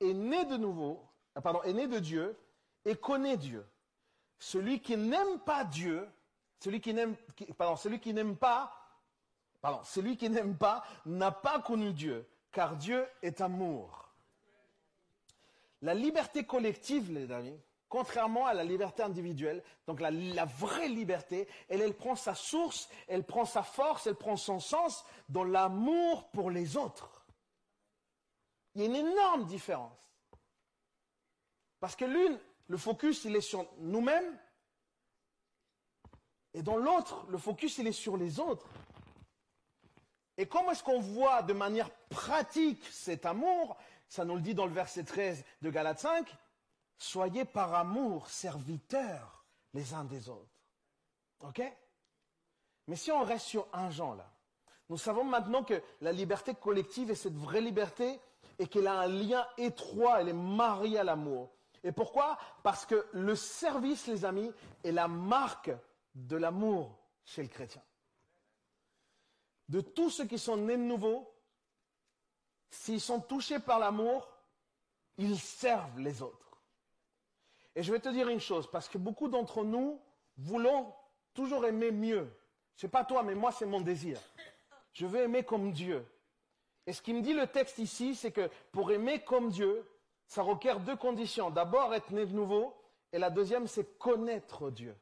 est 0.00 0.12
née 0.12 0.44
de 0.46 0.56
nouveau, 0.56 1.00
ah, 1.36 1.40
pardon, 1.40 1.62
est 1.62 1.72
née 1.72 1.86
de 1.86 2.00
Dieu 2.00 2.36
et 2.84 2.96
connaît 2.96 3.36
Dieu. 3.36 3.64
Celui 4.40 4.80
qui 4.80 4.96
n'aime 4.96 5.38
pas 5.46 5.64
Dieu, 5.64 6.08
celui 6.58 6.80
qui 6.80 6.92
n'aime, 6.92 7.14
pardon, 7.56 7.76
celui 7.76 8.00
qui 8.00 8.12
n'aime 8.12 8.36
pas, 8.36 8.72
pardon, 9.60 9.80
celui 9.84 10.16
qui 10.16 10.28
n'aime 10.28 10.56
pas 10.56 10.84
n'a 11.06 11.30
pas 11.30 11.60
connu 11.60 11.92
Dieu, 11.92 12.28
car 12.50 12.76
Dieu 12.76 13.06
est 13.22 13.40
amour. 13.40 14.11
La 15.82 15.94
liberté 15.94 16.44
collective, 16.44 17.12
les 17.12 17.30
amis, 17.32 17.60
contrairement 17.88 18.46
à 18.46 18.54
la 18.54 18.64
liberté 18.64 19.02
individuelle, 19.02 19.62
donc 19.86 20.00
la, 20.00 20.44
vraie 20.44 20.88
liberté, 20.88 21.46
elle, 21.68 21.82
elle 21.82 21.94
prend 21.94 22.16
sa 22.16 22.34
source, 22.34 22.88
elle 23.08 23.24
prend 23.24 23.44
sa 23.44 23.62
force, 23.62 24.06
elle 24.06 24.14
prend 24.14 24.36
son 24.36 24.60
sens 24.60 25.04
dans 25.28 25.44
l'amour 25.44 26.30
pour 26.30 26.50
les 26.50 26.76
autres. 26.76 27.26
Il 28.74 28.80
y 28.80 28.84
a 28.84 28.88
une 28.88 28.96
énorme 28.96 29.44
différence. 29.44 29.98
Parce 31.80 31.96
que 31.96 32.04
l'une, 32.04 32.38
le 32.68 32.76
focus, 32.78 33.24
il 33.24 33.36
est 33.36 33.40
sur 33.40 33.66
nous-mêmes, 33.78 34.38
et 36.54 36.62
dans 36.62 36.76
l'autre, 36.76 37.26
le 37.28 37.38
focus, 37.38 37.78
il 37.78 37.86
est 37.86 37.92
sur 37.92 38.16
les 38.16 38.38
autres. 38.38 38.68
Et 40.36 40.46
comment 40.46 40.70
est-ce 40.70 40.82
qu'on 40.82 41.00
voit 41.00 41.42
de 41.42 41.52
manière 41.52 41.90
pratique 42.08 42.82
cet 42.90 43.26
amour 43.26 43.76
Ça 44.12 44.26
nous 44.26 44.34
le 44.34 44.42
dit 44.42 44.52
dans 44.52 44.66
le 44.66 44.74
verset 44.74 45.04
13 45.04 45.42
de 45.62 45.70
Galates 45.70 46.00
5. 46.00 46.36
Soyez 46.98 47.46
par 47.46 47.74
amour 47.74 48.28
serviteurs 48.28 49.46
les 49.72 49.94
uns 49.94 50.04
des 50.04 50.28
autres. 50.28 50.52
OK? 51.40 51.62
Mais 52.88 52.96
si 52.96 53.10
on 53.10 53.24
reste 53.24 53.46
sur 53.46 53.66
un 53.72 53.88
genre 53.88 54.14
là, 54.14 54.30
nous 54.90 54.98
savons 54.98 55.24
maintenant 55.24 55.64
que 55.64 55.82
la 56.02 56.12
liberté 56.12 56.54
collective 56.54 57.10
est 57.10 57.14
cette 57.14 57.38
vraie 57.38 57.62
liberté 57.62 58.20
et 58.58 58.66
qu'elle 58.66 58.86
a 58.86 59.00
un 59.00 59.06
lien 59.06 59.46
étroit, 59.56 60.20
elle 60.20 60.28
est 60.28 60.34
mariée 60.34 60.98
à 60.98 61.04
l'amour. 61.04 61.50
Et 61.82 61.90
pourquoi? 61.90 62.36
Parce 62.62 62.84
que 62.84 63.06
le 63.12 63.34
service, 63.34 64.08
les 64.08 64.26
amis, 64.26 64.52
est 64.84 64.92
la 64.92 65.08
marque 65.08 65.70
de 66.14 66.36
l'amour 66.36 66.98
chez 67.24 67.42
le 67.42 67.48
chrétien. 67.48 67.82
De 69.70 69.80
tous 69.80 70.10
ceux 70.10 70.26
qui 70.26 70.38
sont 70.38 70.58
nés 70.58 70.76
de 70.76 70.82
nouveau, 70.82 71.31
s'ils 72.72 73.00
sont 73.00 73.20
touchés 73.20 73.58
par 73.58 73.78
l'amour, 73.78 74.28
ils 75.18 75.38
servent 75.38 76.00
les 76.00 76.22
autres. 76.22 76.58
Et 77.74 77.82
je 77.82 77.92
vais 77.92 78.00
te 78.00 78.08
dire 78.08 78.28
une 78.28 78.40
chose, 78.40 78.68
parce 78.70 78.88
que 78.88 78.98
beaucoup 78.98 79.28
d'entre 79.28 79.62
nous 79.62 80.00
voulons 80.38 80.92
toujours 81.34 81.66
aimer 81.66 81.90
mieux. 81.90 82.30
Sais 82.76 82.88
pas 82.88 83.04
toi, 83.04 83.22
mais 83.22 83.34
moi, 83.34 83.52
c'est 83.52 83.66
mon 83.66 83.80
désir. 83.80 84.18
Je 84.92 85.06
veux 85.06 85.20
aimer 85.20 85.44
comme 85.44 85.70
Dieu. 85.72 86.04
Et 86.86 86.92
ce 86.92 87.02
qui 87.02 87.12
me 87.12 87.20
dit 87.20 87.34
le 87.34 87.46
texte 87.46 87.78
ici, 87.78 88.14
c'est 88.14 88.32
que 88.32 88.50
pour 88.72 88.90
aimer 88.90 89.22
comme 89.22 89.50
Dieu, 89.50 89.86
ça 90.26 90.42
requiert 90.42 90.80
deux 90.80 90.96
conditions. 90.96 91.50
D'abord, 91.50 91.94
être 91.94 92.10
né 92.10 92.26
de 92.26 92.34
nouveau, 92.34 92.74
et 93.12 93.18
la 93.18 93.30
deuxième, 93.30 93.66
c'est 93.66 93.98
connaître 93.98 94.70
Dieu. 94.70 94.96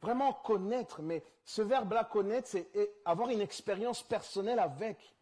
Vraiment 0.00 0.32
connaître, 0.32 1.02
mais 1.02 1.24
ce 1.44 1.62
verbe-là, 1.62 2.04
connaître, 2.04 2.48
c'est 2.48 2.70
avoir 3.04 3.30
une 3.30 3.40
expérience 3.40 4.02
personnelle 4.02 4.60
avec. 4.60 5.12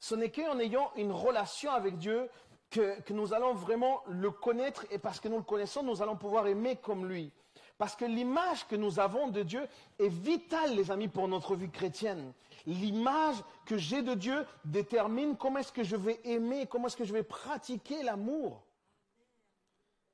Ce 0.00 0.14
n'est 0.14 0.30
qu'en 0.30 0.58
ayant 0.58 0.92
une 0.96 1.12
relation 1.12 1.72
avec 1.72 1.98
Dieu 1.98 2.28
que, 2.70 3.12
nous 3.12 3.32
allons 3.32 3.54
vraiment 3.54 4.02
le 4.08 4.30
connaître 4.30 4.86
et 4.90 4.98
parce 4.98 5.20
que 5.20 5.28
nous 5.28 5.38
le 5.38 5.42
connaissons, 5.42 5.82
nous 5.82 6.02
allons 6.02 6.16
pouvoir 6.16 6.46
aimer 6.46 6.76
comme 6.76 7.06
lui. 7.06 7.32
Parce 7.78 7.94
que 7.94 8.04
l'image 8.04 8.66
que 8.66 8.76
nous 8.76 8.98
avons 8.98 9.28
de 9.28 9.42
Dieu 9.42 9.66
est 9.98 10.08
vitale, 10.08 10.74
les 10.74 10.90
amis, 10.90 11.08
pour 11.08 11.28
notre 11.28 11.54
vie 11.54 11.70
chrétienne. 11.70 12.32
L'image 12.66 13.36
que 13.64 13.78
j'ai 13.78 14.02
de 14.02 14.14
Dieu 14.14 14.44
détermine 14.64 15.36
comment 15.36 15.60
est-ce 15.60 15.72
que 15.72 15.84
je 15.84 15.96
vais 15.96 16.20
aimer, 16.24 16.66
comment 16.66 16.88
est-ce 16.88 16.96
que 16.96 17.04
je 17.04 17.12
vais 17.12 17.22
pratiquer 17.22 18.02
l'amour. 18.02 18.64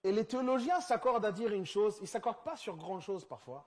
Et 0.05 0.13
les 0.13 0.27
théologiens 0.27 0.81
s'accordent 0.81 1.25
à 1.25 1.33
dire 1.33 1.53
une 1.53 1.65
chose, 1.65 1.99
ils 2.03 2.09
s'accordent 2.09 2.45
pas 2.45 2.57
sur 2.57 2.77
grand 2.77 3.01
chose 3.01 3.25
parfois. 3.25 3.67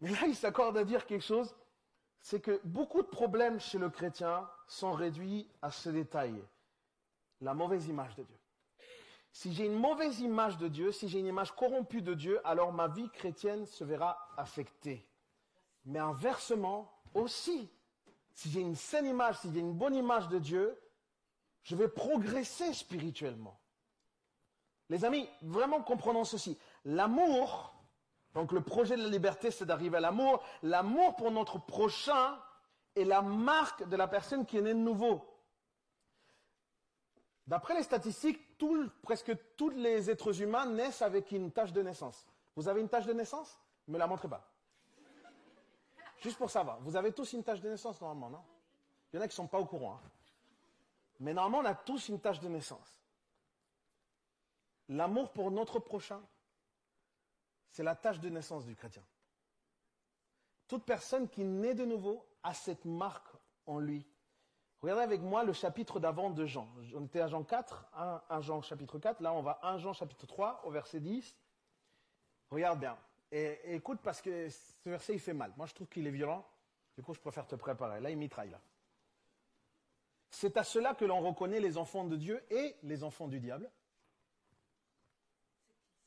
Mais 0.00 0.10
là, 0.10 0.26
ils 0.26 0.34
s'accordent 0.34 0.76
à 0.76 0.84
dire 0.84 1.06
quelque 1.06 1.24
chose, 1.24 1.54
c'est 2.26 2.40
que 2.40 2.60
beaucoup 2.64 3.02
de 3.02 3.06
problèmes 3.06 3.60
chez 3.60 3.78
le 3.78 3.88
chrétien 3.88 4.50
sont 4.66 4.90
réduits 4.90 5.48
à 5.62 5.70
ce 5.70 5.90
détail 5.90 6.34
la 7.40 7.54
mauvaise 7.54 7.86
image 7.86 8.16
de 8.16 8.24
Dieu. 8.24 8.36
Si 9.30 9.52
j'ai 9.52 9.66
une 9.66 9.78
mauvaise 9.78 10.18
image 10.18 10.58
de 10.58 10.66
Dieu, 10.66 10.90
si 10.90 11.08
j'ai 11.08 11.20
une 11.20 11.26
image 11.26 11.52
corrompue 11.52 12.02
de 12.02 12.14
Dieu, 12.14 12.40
alors 12.44 12.72
ma 12.72 12.88
vie 12.88 13.08
chrétienne 13.10 13.64
se 13.64 13.84
verra 13.84 14.18
affectée. 14.36 15.06
Mais 15.84 16.00
inversement 16.00 16.92
aussi, 17.14 17.70
si 18.34 18.50
j'ai 18.50 18.60
une 18.60 18.74
saine 18.74 19.06
image, 19.06 19.38
si 19.38 19.52
j'ai 19.52 19.60
une 19.60 19.74
bonne 19.74 19.94
image 19.94 20.28
de 20.28 20.40
Dieu, 20.40 20.76
je 21.62 21.76
vais 21.76 21.86
progresser 21.86 22.72
spirituellement. 22.72 23.56
Les 24.88 25.04
amis, 25.04 25.28
vraiment 25.42 25.80
comprenons 25.80 26.24
ceci. 26.24 26.58
L'amour, 26.84 27.75
donc 28.36 28.52
le 28.52 28.60
projet 28.60 28.98
de 28.98 29.02
la 29.02 29.08
liberté, 29.08 29.50
c'est 29.50 29.64
d'arriver 29.64 29.96
à 29.96 30.00
l'amour. 30.00 30.44
L'amour 30.62 31.16
pour 31.16 31.30
notre 31.30 31.58
prochain 31.58 32.38
est 32.94 33.04
la 33.04 33.22
marque 33.22 33.88
de 33.88 33.96
la 33.96 34.06
personne 34.06 34.44
qui 34.44 34.58
est 34.58 34.60
née 34.60 34.74
de 34.74 34.78
nouveau. 34.78 35.26
D'après 37.46 37.74
les 37.74 37.82
statistiques, 37.82 38.58
presque 39.00 39.32
tous 39.56 39.70
les 39.70 40.10
êtres 40.10 40.42
humains 40.42 40.66
naissent 40.66 41.00
avec 41.00 41.32
une 41.32 41.50
tâche 41.50 41.72
de 41.72 41.80
naissance. 41.80 42.26
Vous 42.56 42.68
avez 42.68 42.82
une 42.82 42.90
tâche 42.90 43.06
de 43.06 43.14
naissance? 43.14 43.58
Ne 43.88 43.94
me 43.94 43.98
la 43.98 44.06
montrez 44.06 44.28
pas. 44.28 44.46
Juste 46.18 46.36
pour 46.36 46.50
savoir. 46.50 46.78
Vous 46.82 46.94
avez 46.94 47.12
tous 47.12 47.32
une 47.32 47.42
tâche 47.42 47.62
de 47.62 47.70
naissance 47.70 47.98
normalement, 48.02 48.28
non? 48.28 48.44
Il 49.12 49.16
y 49.16 49.18
en 49.18 49.22
a 49.22 49.28
qui 49.28 49.32
ne 49.32 49.36
sont 49.36 49.46
pas 49.46 49.60
au 49.60 49.64
courant. 49.64 49.94
Hein. 49.94 50.10
Mais 51.20 51.32
normalement, 51.32 51.66
on 51.66 51.72
a 51.72 51.74
tous 51.74 52.10
une 52.10 52.20
tâche 52.20 52.40
de 52.40 52.48
naissance. 52.48 53.00
L'amour 54.90 55.32
pour 55.32 55.50
notre 55.50 55.78
prochain, 55.78 56.20
c'est 57.70 57.82
la 57.82 57.94
tâche 57.94 58.20
de 58.20 58.28
naissance 58.28 58.64
du 58.64 58.74
chrétien. 58.74 59.02
Toute 60.68 60.84
personne 60.84 61.28
qui 61.28 61.44
naît 61.44 61.74
de 61.74 61.84
nouveau 61.84 62.26
a 62.42 62.54
cette 62.54 62.84
marque 62.84 63.28
en 63.66 63.78
lui. 63.78 64.06
Regardez 64.82 65.02
avec 65.02 65.20
moi 65.20 65.44
le 65.44 65.52
chapitre 65.52 66.00
d'avant 66.00 66.30
de 66.30 66.44
Jean. 66.46 66.68
On 66.94 67.04
était 67.04 67.20
à 67.20 67.28
Jean 67.28 67.42
4, 67.42 67.86
1, 68.28 68.40
Jean 68.40 68.62
chapitre 68.62 68.98
4. 68.98 69.20
Là, 69.20 69.32
on 69.32 69.42
va 69.42 69.58
à 69.62 69.72
1 69.72 69.78
Jean 69.78 69.92
chapitre 69.92 70.26
3 70.26 70.62
au 70.64 70.70
verset 70.70 71.00
10. 71.00 71.34
Regarde 72.50 72.80
bien. 72.80 72.96
Et, 73.32 73.74
écoute 73.74 74.00
parce 74.02 74.20
que 74.20 74.48
ce 74.48 74.88
verset, 74.88 75.14
il 75.14 75.20
fait 75.20 75.32
mal. 75.32 75.52
Moi, 75.56 75.66
je 75.66 75.74
trouve 75.74 75.88
qu'il 75.88 76.06
est 76.06 76.10
violent. 76.10 76.46
Du 76.96 77.02
coup, 77.02 77.14
je 77.14 77.20
préfère 77.20 77.46
te 77.46 77.56
préparer. 77.56 78.00
Là, 78.00 78.10
il 78.10 78.16
mitraille. 78.16 78.56
C'est 80.30 80.56
à 80.56 80.64
cela 80.64 80.94
que 80.94 81.04
l'on 81.04 81.20
reconnaît 81.20 81.60
les 81.60 81.78
enfants 81.78 82.04
de 82.04 82.16
Dieu 82.16 82.44
et 82.50 82.76
les 82.82 83.04
enfants 83.04 83.28
du 83.28 83.40
diable. 83.40 83.70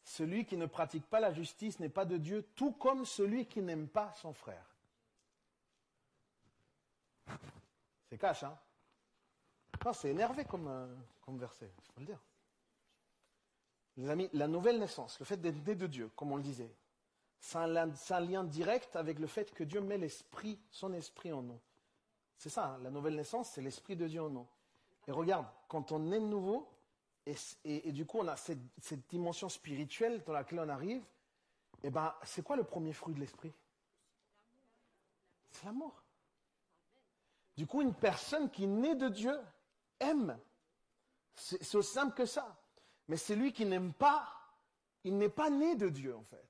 Celui 0.09 0.43
qui 0.43 0.57
ne 0.57 0.65
pratique 0.65 1.05
pas 1.05 1.19
la 1.19 1.31
justice 1.31 1.79
n'est 1.79 1.87
pas 1.87 2.03
de 2.03 2.17
Dieu, 2.17 2.41
tout 2.55 2.71
comme 2.71 3.05
celui 3.05 3.45
qui 3.45 3.61
n'aime 3.61 3.87
pas 3.87 4.11
son 4.15 4.33
frère. 4.33 4.65
C'est 8.09 8.17
cash, 8.17 8.41
hein 8.41 8.57
c'est 9.93 10.09
énervé 10.09 10.45
comme, 10.45 10.67
euh, 10.67 10.87
comme 11.21 11.37
verset, 11.37 11.71
il 11.77 11.91
faut 11.93 11.99
le 11.99 12.05
dire. 12.07 12.19
Les 13.97 14.09
amis, 14.09 14.29
la 14.33 14.47
nouvelle 14.47 14.79
naissance, 14.79 15.19
le 15.19 15.25
fait 15.25 15.37
d'être 15.37 15.63
né 15.63 15.75
de 15.75 15.85
Dieu, 15.85 16.09
comme 16.15 16.31
on 16.31 16.37
le 16.37 16.43
disait, 16.43 16.73
c'est 17.39 17.57
un, 17.59 18.19
lien 18.19 18.43
direct 18.43 18.95
avec 18.95 19.19
le 19.19 19.27
fait 19.27 19.53
que 19.53 19.63
Dieu 19.63 19.79
met 19.79 19.99
l'esprit, 19.99 20.59
son 20.71 20.91
esprit 20.93 21.31
en 21.31 21.43
nous. 21.43 21.59
C'est 22.35 22.49
ça, 22.49 22.65
hein, 22.65 22.79
la 22.81 22.89
nouvelle 22.89 23.15
naissance, 23.15 23.51
c'est 23.51 23.61
l'esprit 23.61 23.95
de 23.95 24.07
Dieu 24.07 24.23
en 24.23 24.29
nous. 24.29 24.47
Et 25.07 25.11
regarde, 25.11 25.45
quand 25.67 25.91
on 25.91 26.11
est 26.11 26.19
nouveau, 26.19 26.67
et, 27.63 27.91
du 27.91 28.05
coup 28.05 28.19
on 28.19 28.27
a 28.27 28.35
cette, 28.35 29.07
dimension 29.09 29.49
spirituelle 29.49 30.23
dans 30.25 30.33
laquelle 30.33 30.59
on 30.59 30.69
arrive, 30.69 31.01
et 31.81 31.87
eh 31.87 31.89
ben, 31.89 32.13
c'est 32.23 32.43
quoi 32.43 32.57
le 32.57 32.63
premier 32.63 32.91
fruit 32.91 33.13
de 33.13 33.19
l'esprit? 33.19 33.53
C'est 35.51 35.65
l'amour. 35.65 36.03
Du 37.55 37.65
coup, 37.65 37.81
une 37.81 37.93
personne 37.93 38.49
qui 38.49 38.67
naît 38.67 38.95
de 38.95 39.07
Dieu 39.07 39.37
aime. 39.99 40.37
C'est 41.35 41.75
aussi 41.75 41.93
simple 41.93 42.13
que 42.13 42.25
ça. 42.25 42.57
Mais 43.07 43.17
celui 43.17 43.53
qui 43.53 43.65
n'aime 43.65 43.93
pas, 43.93 44.27
il 45.03 45.17
n'est 45.17 45.29
pas 45.29 45.49
né 45.49 45.75
de 45.75 45.89
Dieu 45.89 46.15
en 46.15 46.23
fait. 46.23 46.45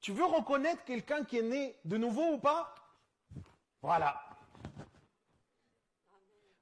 Tu 0.00 0.12
veux 0.12 0.24
reconnaître 0.24 0.84
quelqu'un 0.84 1.24
qui 1.24 1.38
est 1.38 1.42
né 1.42 1.76
de 1.84 1.96
nouveau 1.96 2.34
ou 2.34 2.38
pas? 2.38 2.74
Voilà. 3.82 4.20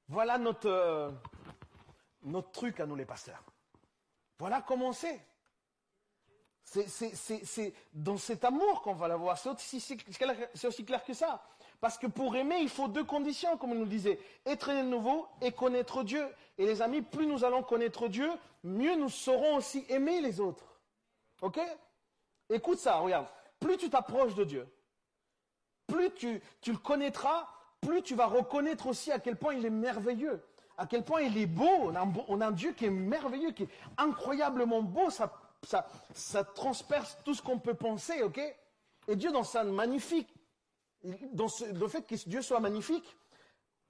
Voilà 0.07 0.37
notre, 0.37 0.69
euh, 0.69 1.11
notre 2.23 2.51
truc 2.51 2.79
à 2.79 2.85
nous 2.85 2.95
les 2.95 3.05
pasteurs. 3.05 3.43
Voilà 4.39 4.61
comment 4.61 4.93
c'est. 4.93 5.19
C'est 6.63 7.73
dans 7.93 8.17
cet 8.17 8.43
amour 8.43 8.81
qu'on 8.81 8.93
va 8.93 9.07
l'avoir. 9.07 9.37
C'est 9.37 10.67
aussi 10.67 10.85
clair 10.85 11.03
que 11.03 11.13
ça. 11.13 11.43
Parce 11.79 11.97
que 11.97 12.07
pour 12.07 12.35
aimer, 12.35 12.57
il 12.59 12.69
faut 12.69 12.87
deux 12.87 13.03
conditions, 13.03 13.57
comme 13.57 13.71
on 13.71 13.75
nous 13.75 13.85
disait. 13.85 14.19
Être 14.45 14.73
de 14.73 14.81
nouveau 14.81 15.27
et 15.41 15.51
connaître 15.51 16.03
Dieu. 16.03 16.27
Et 16.57 16.65
les 16.65 16.81
amis, 16.81 17.01
plus 17.01 17.27
nous 17.27 17.43
allons 17.43 17.63
connaître 17.63 18.07
Dieu, 18.07 18.29
mieux 18.63 18.95
nous 18.95 19.09
saurons 19.09 19.55
aussi 19.57 19.85
aimer 19.89 20.21
les 20.21 20.39
autres. 20.39 20.79
Ok? 21.41 21.59
Écoute 22.49 22.79
ça, 22.79 22.95
regarde. 22.97 23.27
Plus 23.59 23.77
tu 23.77 23.89
t'approches 23.89 24.35
de 24.35 24.43
Dieu, 24.43 24.67
plus 25.87 26.11
tu 26.13 26.41
le 26.67 26.77
connaîtras, 26.77 27.47
plus 27.81 28.03
tu 28.03 28.13
vas 28.13 28.27
reconnaître 28.27 28.85
aussi 28.85 29.11
à 29.11 29.17
quel 29.17 29.35
point 29.35 29.55
il 29.55 29.65
est 29.65 29.71
merveilleux, 29.71 30.45
à 30.77 30.85
quel 30.85 31.03
point 31.03 31.21
il 31.21 31.37
est 31.37 31.47
beau. 31.47 31.91
On 32.27 32.41
a 32.41 32.47
un, 32.47 32.51
Dieu 32.51 32.73
qui 32.73 32.85
est 32.85 32.91
merveilleux, 32.91 33.51
qui 33.51 33.63
est 33.63 33.69
incroyablement 33.97 34.81
beau. 34.81 35.09
Ça, 35.09 35.33
ça, 35.63 35.87
ça 36.13 36.43
transperce 36.43 37.17
tout 37.25 37.33
ce 37.33 37.41
qu'on 37.41 37.59
peut 37.59 37.73
penser, 37.73 38.21
ok? 38.21 38.39
Et 39.07 39.15
Dieu, 39.15 39.31
dans 39.31 39.43
sa 39.43 39.63
magnifique, 39.63 40.29
dans 41.33 41.47
ce, 41.47 41.65
le 41.65 41.87
fait 41.87 42.05
que 42.05 42.15
Dieu 42.29 42.41
soit 42.41 42.59
magnifique, 42.59 43.17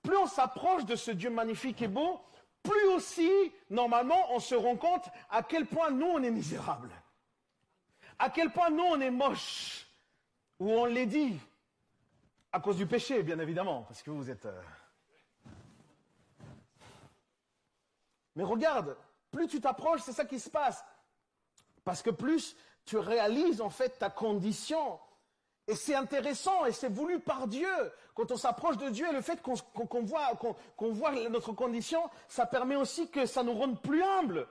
plus 0.02 0.18
on 0.18 0.28
s'approche 0.28 0.86
de 0.86 0.96
ce 0.96 1.12
Dieu 1.12 1.30
magnifique 1.30 1.82
et 1.82 1.88
beau, 1.88 2.22
plus 2.64 2.88
aussi, 2.96 3.32
normalement, 3.70 4.34
on 4.34 4.40
se 4.40 4.56
rend 4.56 4.76
compte 4.76 5.06
à 5.30 5.44
quel 5.44 5.66
point 5.66 5.90
nous, 5.92 6.06
on 6.06 6.24
est 6.24 6.32
misérables. 6.32 6.92
À 8.20 8.30
quel 8.30 8.52
point 8.52 8.70
nous, 8.70 8.84
on 8.84 9.00
est 9.00 9.12
moche. 9.12 9.88
Ou 10.60 10.72
on 10.72 10.86
l'est 10.86 11.06
dit. 11.06 11.38
À 12.52 12.60
cause 12.60 12.78
du 12.78 12.88
péché, 12.88 13.22
bien 13.24 13.40
évidemment, 13.40 13.84
parce 13.84 14.02
que 14.02 14.10
vous 14.10 14.30
êtes... 14.30 14.46
Euh, 14.46 14.62
Mais 18.38 18.44
regarde, 18.44 18.96
plus 19.32 19.48
tu 19.48 19.60
t'approches, 19.60 20.02
c'est 20.02 20.14
ça 20.14 20.24
qui 20.24 20.40
se 20.40 20.50
passe. 20.50 20.86
Parce 21.84 22.04
que 22.04 22.12
plus 22.12 22.56
tu 22.86 22.98
réalises 22.98 23.62
en 23.62 23.72
fait 23.72 23.98
ta 23.98 24.12
condition. 24.12 25.00
Et 25.68 25.76
c'est 25.76 25.96
intéressant 25.96 26.66
et 26.66 26.72
c'est 26.72 26.88
voulu 26.88 27.20
par 27.20 27.48
Dieu. 27.48 27.68
Quand 28.14 28.32
on 28.32 28.38
s'approche 28.38 28.78
de 28.78 28.90
Dieu, 28.90 29.12
le 29.12 29.22
fait 29.22 29.42
qu'on 29.42 30.04
voit, 30.04 31.12
notre 31.30 31.52
condition, 31.52 32.00
ça 32.28 32.46
permet 32.46 32.76
aussi 32.76 33.10
que 33.10 33.26
ça 33.26 33.42
nous 33.42 33.54
rende 33.54 33.82
plus 33.82 34.04
humbles. 34.04 34.48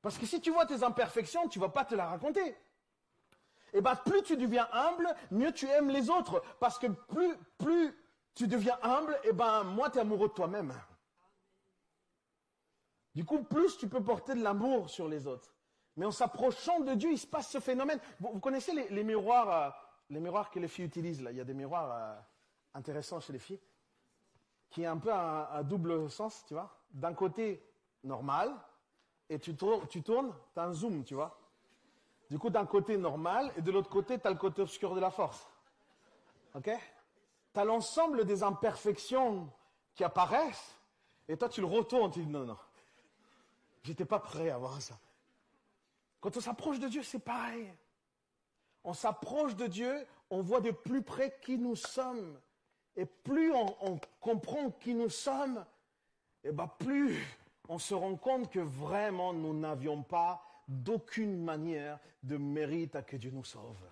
Parce 0.00 0.16
que 0.16 0.24
si 0.24 0.40
tu 0.40 0.50
vois 0.50 0.64
tes 0.64 0.82
imperfections, 0.82 1.46
tu 1.46 1.58
vas 1.58 1.68
pas 1.68 1.84
te 1.84 1.94
la 1.94 2.06
raconter. 2.06 2.56
Et 3.74 3.82
bien, 3.82 3.96
plus 3.96 4.22
tu 4.22 4.38
deviens 4.38 4.66
humble, 4.72 5.14
mieux 5.30 5.52
tu 5.52 5.68
aimes 5.68 5.90
les 5.90 6.08
autres. 6.08 6.42
Parce 6.58 6.78
que 6.78 6.86
plus, 7.58 7.94
tu 8.34 8.48
deviens 8.48 8.78
humble, 8.82 9.18
et 9.24 9.32
ben, 9.32 9.62
moins 9.62 9.90
tu 9.90 9.98
es 9.98 10.00
amoureux 10.00 10.28
de 10.28 10.32
toi-même. 10.32 10.72
Du 13.16 13.24
coup, 13.24 13.42
plus 13.42 13.78
tu 13.78 13.88
peux 13.88 14.04
porter 14.04 14.34
de 14.34 14.42
l'amour 14.42 14.90
sur 14.90 15.08
les 15.08 15.26
autres. 15.26 15.50
Mais 15.96 16.04
en 16.04 16.10
s'approchant 16.10 16.80
de 16.80 16.92
Dieu, 16.92 17.10
il 17.10 17.18
se 17.18 17.26
passe 17.26 17.50
ce 17.50 17.60
phénomène. 17.60 17.98
Vous, 18.20 18.38
connaissez 18.40 18.74
les, 18.90 19.04
miroirs, 19.04 19.50
euh, 19.50 19.70
les 20.10 20.20
miroirs 20.20 20.50
que 20.50 20.60
les 20.60 20.68
filles 20.68 20.84
utilisent 20.84 21.22
là? 21.22 21.30
Il 21.30 21.38
y 21.38 21.40
a 21.40 21.44
des 21.44 21.54
miroirs 21.54 21.90
euh, 21.90 22.20
intéressants 22.74 23.18
chez 23.20 23.32
les 23.32 23.38
filles, 23.38 23.60
qui 24.68 24.86
ont 24.86 24.90
un 24.90 24.98
peu 24.98 25.10
un, 25.10 25.62
double 25.62 26.10
sens, 26.10 26.44
tu 26.46 26.52
vois? 26.52 26.78
D'un 26.90 27.14
côté 27.14 27.66
normal, 28.04 28.54
et 29.30 29.38
tu, 29.38 29.56
tournes, 29.56 29.88
tu 29.88 30.02
as 30.60 30.64
un 30.64 30.74
zoom, 30.74 31.02
tu 31.02 31.14
vois? 31.14 31.40
Du 32.28 32.38
coup, 32.38 32.50
d'un 32.50 32.66
côté 32.66 32.98
normal, 32.98 33.50
et 33.56 33.62
de 33.62 33.70
l'autre 33.70 33.88
côté, 33.88 34.18
tu 34.18 34.26
as 34.26 34.30
le 34.30 34.36
côté 34.36 34.60
obscur 34.60 34.94
de 34.94 35.00
la 35.00 35.10
force. 35.10 35.48
Ok? 36.54 36.68
Tu 37.54 37.60
as 37.60 37.64
l'ensemble 37.64 38.26
des 38.26 38.42
imperfections 38.42 39.50
qui 39.94 40.04
apparaissent, 40.04 40.78
et 41.28 41.38
toi, 41.38 41.48
tu 41.48 41.62
le 41.62 41.66
retournes, 41.66 42.10
tu 42.10 42.22
dis 42.22 42.30
non, 42.30 42.44
non. 42.44 42.58
J'étais 43.86 44.04
pas 44.04 44.18
prêt 44.18 44.50
à 44.50 44.58
voir 44.58 44.82
ça. 44.82 44.98
Quand 46.20 46.36
on 46.36 46.40
s'approche 46.40 46.80
de 46.80 46.88
Dieu, 46.88 47.04
c'est 47.04 47.20
pareil. 47.20 47.72
On 48.82 48.92
s'approche 48.92 49.54
de 49.54 49.68
Dieu, 49.68 50.04
on 50.28 50.42
voit 50.42 50.60
de 50.60 50.72
plus 50.72 51.02
près 51.02 51.38
qui 51.40 51.56
nous 51.56 51.76
sommes. 51.76 52.36
Et 52.96 53.06
plus 53.06 53.52
on, 53.52 54.00
comprend 54.20 54.72
qui 54.72 54.92
nous 54.94 55.08
sommes, 55.08 55.64
et 56.42 56.50
ben 56.50 56.66
plus 56.78 57.22
on 57.68 57.78
se 57.78 57.94
rend 57.94 58.16
compte 58.16 58.50
que 58.50 58.58
vraiment 58.58 59.32
nous 59.32 59.54
n'avions 59.54 60.02
pas 60.02 60.42
d'aucune 60.66 61.44
manière 61.44 62.00
de 62.24 62.38
mérite 62.38 62.96
à 62.96 63.02
que 63.02 63.16
Dieu 63.16 63.30
nous 63.30 63.44
sauve. 63.44 63.88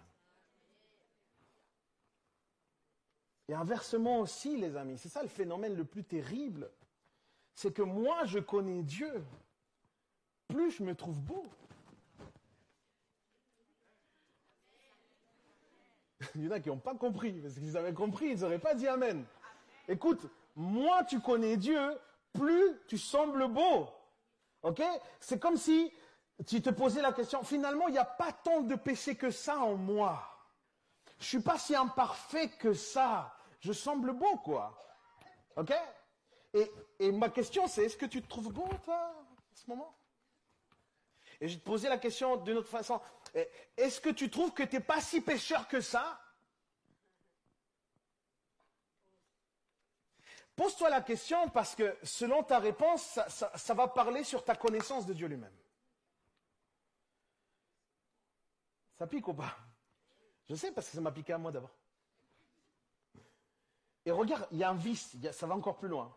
Et 3.46 3.54
inversement 3.54 4.20
aussi, 4.20 4.56
les 4.56 4.74
amis, 4.74 4.98
c'est 4.98 5.10
ça 5.10 5.22
le 5.22 5.28
phénomène 5.28 5.76
le 5.76 5.84
plus 5.84 6.02
terrible. 6.02 6.70
C'est 7.54 7.72
que 7.72 7.82
moi, 7.82 8.24
je 8.24 8.38
connais 8.40 8.82
Dieu, 8.82 9.22
plus 10.54 10.70
je 10.70 10.84
me 10.84 10.94
trouve 10.94 11.20
beau. 11.20 11.44
Il 16.36 16.44
y 16.44 16.48
en 16.48 16.52
a 16.52 16.60
qui 16.60 16.68
n'ont 16.68 16.78
pas 16.78 16.94
compris, 16.94 17.32
parce 17.40 17.54
qu'ils 17.54 17.76
avaient 17.76 17.92
compris, 17.92 18.28
ils 18.28 18.40
n'auraient 18.40 18.60
pas 18.60 18.74
dit 18.74 18.86
Amen. 18.86 19.24
Écoute, 19.88 20.26
moins 20.54 21.02
tu 21.04 21.20
connais 21.20 21.56
Dieu, 21.56 21.98
plus 22.32 22.80
tu 22.86 22.98
sembles 22.98 23.48
beau. 23.48 23.88
Ok? 24.62 24.80
C'est 25.18 25.40
comme 25.40 25.56
si 25.56 25.92
tu 26.46 26.62
te 26.62 26.70
posais 26.70 27.02
la 27.02 27.12
question, 27.12 27.42
finalement, 27.42 27.88
il 27.88 27.92
n'y 27.92 27.98
a 27.98 28.04
pas 28.04 28.32
tant 28.32 28.60
de 28.60 28.76
péché 28.76 29.16
que 29.16 29.32
ça 29.32 29.58
en 29.58 29.74
moi. 29.74 30.22
Je 31.18 31.26
suis 31.26 31.40
pas 31.40 31.58
si 31.58 31.74
imparfait 31.74 32.48
que 32.48 32.74
ça. 32.74 33.36
Je 33.58 33.72
semble 33.72 34.12
beau, 34.12 34.36
quoi. 34.38 34.80
Ok? 35.56 35.72
Et, 36.54 36.70
et 37.00 37.10
ma 37.10 37.28
question, 37.28 37.66
c'est, 37.66 37.86
est-ce 37.86 37.96
que 37.96 38.06
tu 38.06 38.22
te 38.22 38.28
trouves 38.28 38.52
beau, 38.52 38.68
toi, 38.84 38.94
à 38.94 39.56
ce 39.56 39.68
moment? 39.68 39.94
Et 41.44 41.48
je 41.48 41.56
vais 41.56 41.60
te 41.60 41.64
poser 41.66 41.90
la 41.90 41.98
question 41.98 42.38
d'une 42.38 42.56
autre 42.56 42.70
façon. 42.70 42.98
Est-ce 43.76 44.00
que 44.00 44.08
tu 44.08 44.30
trouves 44.30 44.54
que 44.54 44.62
tu 44.62 44.76
n'es 44.76 44.80
pas 44.80 45.02
si 45.02 45.20
pécheur 45.20 45.68
que 45.68 45.82
ça? 45.82 46.18
Pose-toi 50.56 50.88
la 50.88 51.02
question 51.02 51.50
parce 51.50 51.74
que 51.74 51.98
selon 52.02 52.42
ta 52.44 52.60
réponse, 52.60 53.20
ça, 53.28 53.74
va 53.74 53.88
parler 53.88 54.24
sur 54.24 54.42
ta 54.42 54.56
connaissance 54.56 55.04
de 55.04 55.12
Dieu 55.12 55.26
lui-même. 55.26 55.52
Ça 58.98 59.06
pique 59.06 59.28
ou 59.28 59.34
pas? 59.34 59.54
Je 60.48 60.54
sais 60.54 60.72
parce 60.72 60.88
que 60.88 60.94
ça 60.94 61.02
m'a 61.02 61.12
piqué 61.12 61.34
à 61.34 61.38
moi 61.38 61.52
d'abord. 61.52 61.76
Et 64.06 64.10
regarde, 64.10 64.48
il 64.50 64.56
y 64.56 64.64
a 64.64 64.70
un 64.70 64.76
vice, 64.76 65.14
ça 65.30 65.46
va 65.46 65.54
encore 65.54 65.76
plus 65.76 65.88
loin. 65.88 66.10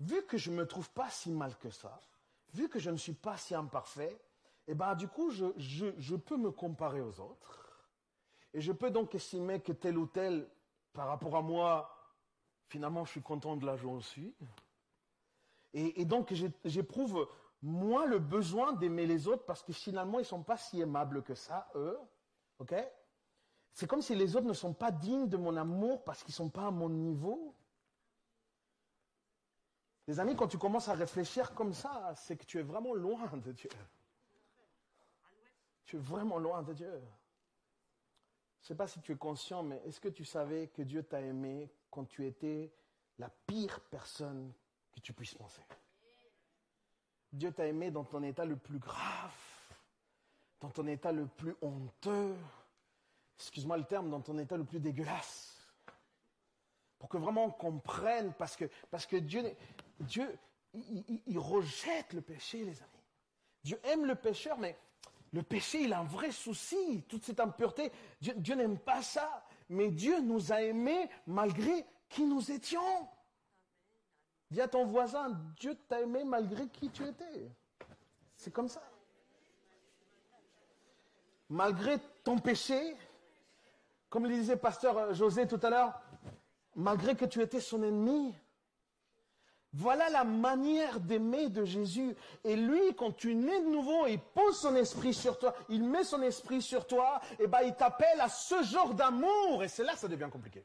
Vu 0.00 0.24
que 0.24 0.38
je 0.38 0.50
ne 0.50 0.56
me 0.56 0.66
trouve 0.66 0.88
pas 0.92 1.10
si 1.10 1.30
mal 1.30 1.54
que 1.58 1.68
ça, 1.68 2.00
vu 2.54 2.70
que 2.70 2.78
je 2.78 2.88
ne 2.88 2.96
suis 2.96 3.12
pas 3.12 3.36
si 3.36 3.54
imparfait, 3.54 4.18
et 4.68 4.72
eh 4.72 4.74
bien 4.74 4.94
du 4.94 5.08
coup, 5.08 5.30
je, 5.30 5.46
je, 5.56 6.14
peux 6.14 6.36
me 6.36 6.52
comparer 6.52 7.00
aux 7.00 7.18
autres. 7.20 7.82
Et 8.54 8.60
je 8.60 8.70
peux 8.70 8.90
donc 8.90 9.14
estimer 9.14 9.60
que 9.60 9.72
tel 9.72 9.98
ou 9.98 10.06
tel, 10.06 10.48
par 10.92 11.08
rapport 11.08 11.34
à 11.34 11.42
moi, 11.42 11.92
finalement, 12.68 13.04
je 13.04 13.10
suis 13.10 13.22
content 13.22 13.56
de 13.56 13.66
la 13.66 13.76
joie 13.76 13.94
aussi. 13.94 14.34
Et, 15.72 16.00
et 16.00 16.04
donc, 16.04 16.32
j'éprouve 16.64 17.28
moins 17.60 18.06
le 18.06 18.20
besoin 18.20 18.72
d'aimer 18.72 19.06
les 19.06 19.26
autres 19.26 19.44
parce 19.44 19.62
que 19.62 19.72
finalement, 19.72 20.18
ils 20.18 20.22
ne 20.22 20.26
sont 20.26 20.44
pas 20.44 20.56
si 20.56 20.80
aimables 20.80 21.22
que 21.22 21.34
ça, 21.34 21.68
eux. 21.74 21.98
OK? 22.60 22.74
C'est 23.72 23.86
comme 23.86 24.02
si 24.02 24.14
les 24.14 24.36
autres 24.36 24.46
ne 24.46 24.52
sont 24.52 24.74
pas 24.74 24.90
dignes 24.90 25.28
de 25.28 25.36
mon 25.36 25.56
amour 25.56 26.04
parce 26.04 26.22
qu'ils 26.22 26.32
ne 26.32 26.36
sont 26.36 26.50
pas 26.50 26.66
à 26.66 26.70
mon 26.70 26.88
niveau. 26.88 27.56
Les 30.06 30.20
amis, 30.20 30.36
quand 30.36 30.48
tu 30.48 30.58
commences 30.58 30.88
à 30.88 30.94
réfléchir 30.94 31.54
comme 31.54 31.72
ça, 31.72 32.12
c'est 32.16 32.36
que 32.36 32.44
tu 32.44 32.58
es 32.58 32.62
vraiment 32.62 32.92
loin 32.92 33.26
de 33.36 33.52
Dieu. 33.52 33.70
Tu 35.92 35.98
es 35.98 36.00
vraiment 36.00 36.38
loin 36.38 36.62
de 36.62 36.72
Dieu. 36.72 36.90
Je 36.90 38.64
ne 38.64 38.66
sais 38.68 38.74
pas 38.74 38.86
si 38.86 38.98
tu 39.02 39.12
es 39.12 39.16
conscient, 39.16 39.62
mais 39.62 39.82
est-ce 39.84 40.00
que 40.00 40.08
tu 40.08 40.24
savais 40.24 40.68
que 40.68 40.80
Dieu 40.80 41.02
t'a 41.02 41.20
aimé 41.20 41.70
quand 41.90 42.06
tu 42.06 42.26
étais 42.26 42.72
la 43.18 43.28
pire 43.28 43.78
personne 43.90 44.54
que 44.90 45.00
tu 45.00 45.12
puisses 45.12 45.34
penser? 45.34 45.60
Dieu 47.30 47.52
t'a 47.52 47.66
aimé 47.66 47.90
dans 47.90 48.04
ton 48.04 48.22
état 48.22 48.46
le 48.46 48.56
plus 48.56 48.78
grave, 48.78 49.36
dans 50.62 50.70
ton 50.70 50.86
état 50.86 51.12
le 51.12 51.26
plus 51.26 51.54
honteux, 51.60 52.34
excuse-moi 53.38 53.76
le 53.76 53.84
terme, 53.84 54.08
dans 54.08 54.22
ton 54.22 54.38
état 54.38 54.56
le 54.56 54.64
plus 54.64 54.80
dégueulasse. 54.80 55.60
Pour 56.98 57.10
que 57.10 57.18
vraiment 57.18 57.44
on 57.44 57.50
comprenne, 57.50 58.32
parce 58.32 58.56
que, 58.56 58.64
parce 58.90 59.04
que 59.04 59.16
Dieu, 59.16 59.44
Dieu 60.00 60.38
il 60.72 61.38
rejette 61.38 62.14
le 62.14 62.22
péché, 62.22 62.64
les 62.64 62.80
amis. 62.80 63.04
Dieu 63.62 63.78
aime 63.84 64.06
le 64.06 64.14
pécheur, 64.14 64.56
mais 64.56 64.74
le 65.32 65.42
péché, 65.42 65.82
il 65.82 65.92
a 65.92 66.00
un 66.00 66.04
vrai 66.04 66.30
souci, 66.30 67.04
toute 67.08 67.24
cette 67.24 67.40
impureté. 67.40 67.90
Dieu, 68.20 68.54
n'aime 68.54 68.78
pas 68.78 69.02
ça. 69.02 69.44
Mais 69.70 69.90
Dieu 69.90 70.20
nous 70.20 70.52
a 70.52 70.60
aimés 70.60 71.08
malgré 71.26 71.86
qui 72.10 72.24
nous 72.24 72.50
étions. 72.50 73.08
Dis 74.50 74.60
à 74.60 74.68
ton 74.68 74.84
voisin, 74.84 75.30
Dieu 75.58 75.74
t'a 75.88 76.02
aimé 76.02 76.24
malgré 76.24 76.68
qui 76.68 76.90
tu 76.90 77.06
étais. 77.06 77.50
C'est 78.36 78.50
comme 78.50 78.68
ça. 78.68 78.82
Malgré 81.48 81.98
ton 82.22 82.38
péché, 82.38 82.94
comme 84.10 84.26
le 84.26 84.34
disait 84.34 84.56
pasteur 84.56 85.14
José 85.14 85.48
tout 85.48 85.60
à 85.62 85.70
l'heure, 85.70 85.98
malgré 86.76 87.14
que 87.14 87.24
tu 87.24 87.40
étais 87.40 87.60
son 87.60 87.82
ennemi, 87.82 88.34
voilà 89.72 90.10
la 90.10 90.24
manière 90.24 91.00
d'aimer 91.00 91.48
de 91.48 91.64
Jésus. 91.64 92.14
Et 92.44 92.56
lui, 92.56 92.94
quand 92.94 93.12
tu 93.16 93.34
nais 93.34 93.60
de 93.60 93.68
nouveau, 93.68 94.06
il 94.06 94.18
pose 94.18 94.58
son 94.58 94.76
esprit 94.76 95.14
sur 95.14 95.38
toi, 95.38 95.54
il 95.68 95.82
met 95.82 96.04
son 96.04 96.20
esprit 96.22 96.60
sur 96.60 96.86
toi, 96.86 97.20
et 97.38 97.46
ben 97.46 97.60
il 97.62 97.74
t'appelle 97.74 98.20
à 98.20 98.28
ce 98.28 98.62
genre 98.62 98.92
d'amour. 98.94 99.62
Et 99.62 99.68
c'est 99.68 99.84
là 99.84 99.94
que 99.94 99.98
ça 99.98 100.08
devient 100.08 100.28
compliqué. 100.30 100.64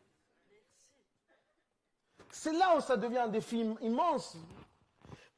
C'est 2.32 2.54
là 2.54 2.76
où 2.76 2.82
ça 2.82 2.98
devient 2.98 3.20
un 3.20 3.28
défi 3.30 3.66
immense. 3.82 4.38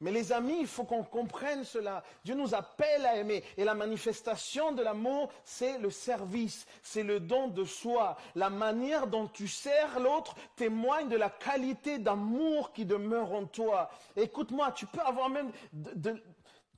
Mais 0.00 0.10
les 0.10 0.32
amis, 0.32 0.58
il 0.60 0.66
faut 0.66 0.84
qu'on 0.84 1.02
comprenne 1.02 1.62
cela. 1.64 2.02
Dieu 2.24 2.34
nous 2.34 2.54
appelle 2.54 3.04
à 3.04 3.16
aimer. 3.16 3.44
Et 3.56 3.64
la 3.64 3.74
manifestation 3.74 4.72
de 4.72 4.82
l'amour, 4.82 5.30
c'est 5.44 5.78
le 5.78 5.90
service, 5.90 6.66
c'est 6.82 7.02
le 7.02 7.20
don 7.20 7.48
de 7.48 7.64
soi. 7.64 8.16
La 8.34 8.48
manière 8.48 9.06
dont 9.06 9.26
tu 9.26 9.46
sers 9.46 10.00
l'autre 10.00 10.34
témoigne 10.56 11.08
de 11.08 11.16
la 11.16 11.28
qualité 11.28 11.98
d'amour 11.98 12.72
qui 12.72 12.86
demeure 12.86 13.32
en 13.32 13.44
toi. 13.44 13.90
Écoute-moi, 14.16 14.72
tu 14.72 14.86
peux 14.86 15.00
avoir 15.00 15.28
même 15.28 15.50
de, 15.72 16.16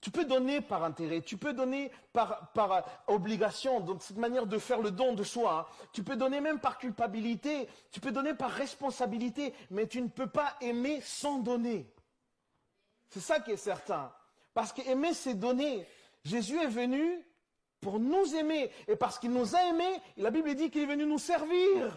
tu 0.01 0.11
peux 0.11 0.25
donner 0.25 0.61
par 0.61 0.83
intérêt, 0.83 1.21
tu 1.21 1.37
peux 1.37 1.53
donner 1.53 1.93
par, 2.13 2.51
par 2.55 2.85
obligation, 3.07 3.79
donc 3.79 4.03
cette 4.03 4.17
manière 4.17 4.47
de 4.47 4.59
faire 4.59 4.81
le 4.81 4.91
don 4.91 5.15
de 5.15 5.23
soi. 5.23 5.69
Hein. 5.71 5.87
Tu 5.93 6.03
peux 6.03 6.17
donner 6.17 6.41
même 6.41 6.59
par 6.59 6.77
culpabilité, 6.77 7.69
tu 7.93 8.01
peux 8.01 8.11
donner 8.11 8.35
par 8.35 8.51
responsabilité, 8.51 9.55
mais 9.71 9.87
tu 9.87 10.03
ne 10.03 10.09
peux 10.09 10.27
pas 10.27 10.57
aimer 10.61 11.01
sans 11.03 11.39
donner. 11.39 11.87
C'est 13.13 13.21
ça 13.21 13.41
qui 13.41 13.51
est 13.51 13.59
certain. 13.59 14.11
Parce 14.55 14.73
qu'aimer, 14.73 15.13
c'est 15.13 15.35
donner. 15.35 15.87
Jésus 16.25 16.59
est 16.59 16.69
venu 16.69 17.23
pour 17.79 18.01
nous 18.01 18.35
aimer. 18.35 18.71
Et 18.89 18.97
parce 18.97 19.19
qu'il 19.19 19.33
nous 19.33 19.55
a 19.55 19.63
aimés, 19.65 20.01
la 20.17 20.31
Bible 20.31 20.55
dit 20.55 20.71
qu'il 20.71 20.83
est 20.83 20.87
venu 20.87 21.05
nous 21.05 21.19
servir. 21.19 21.95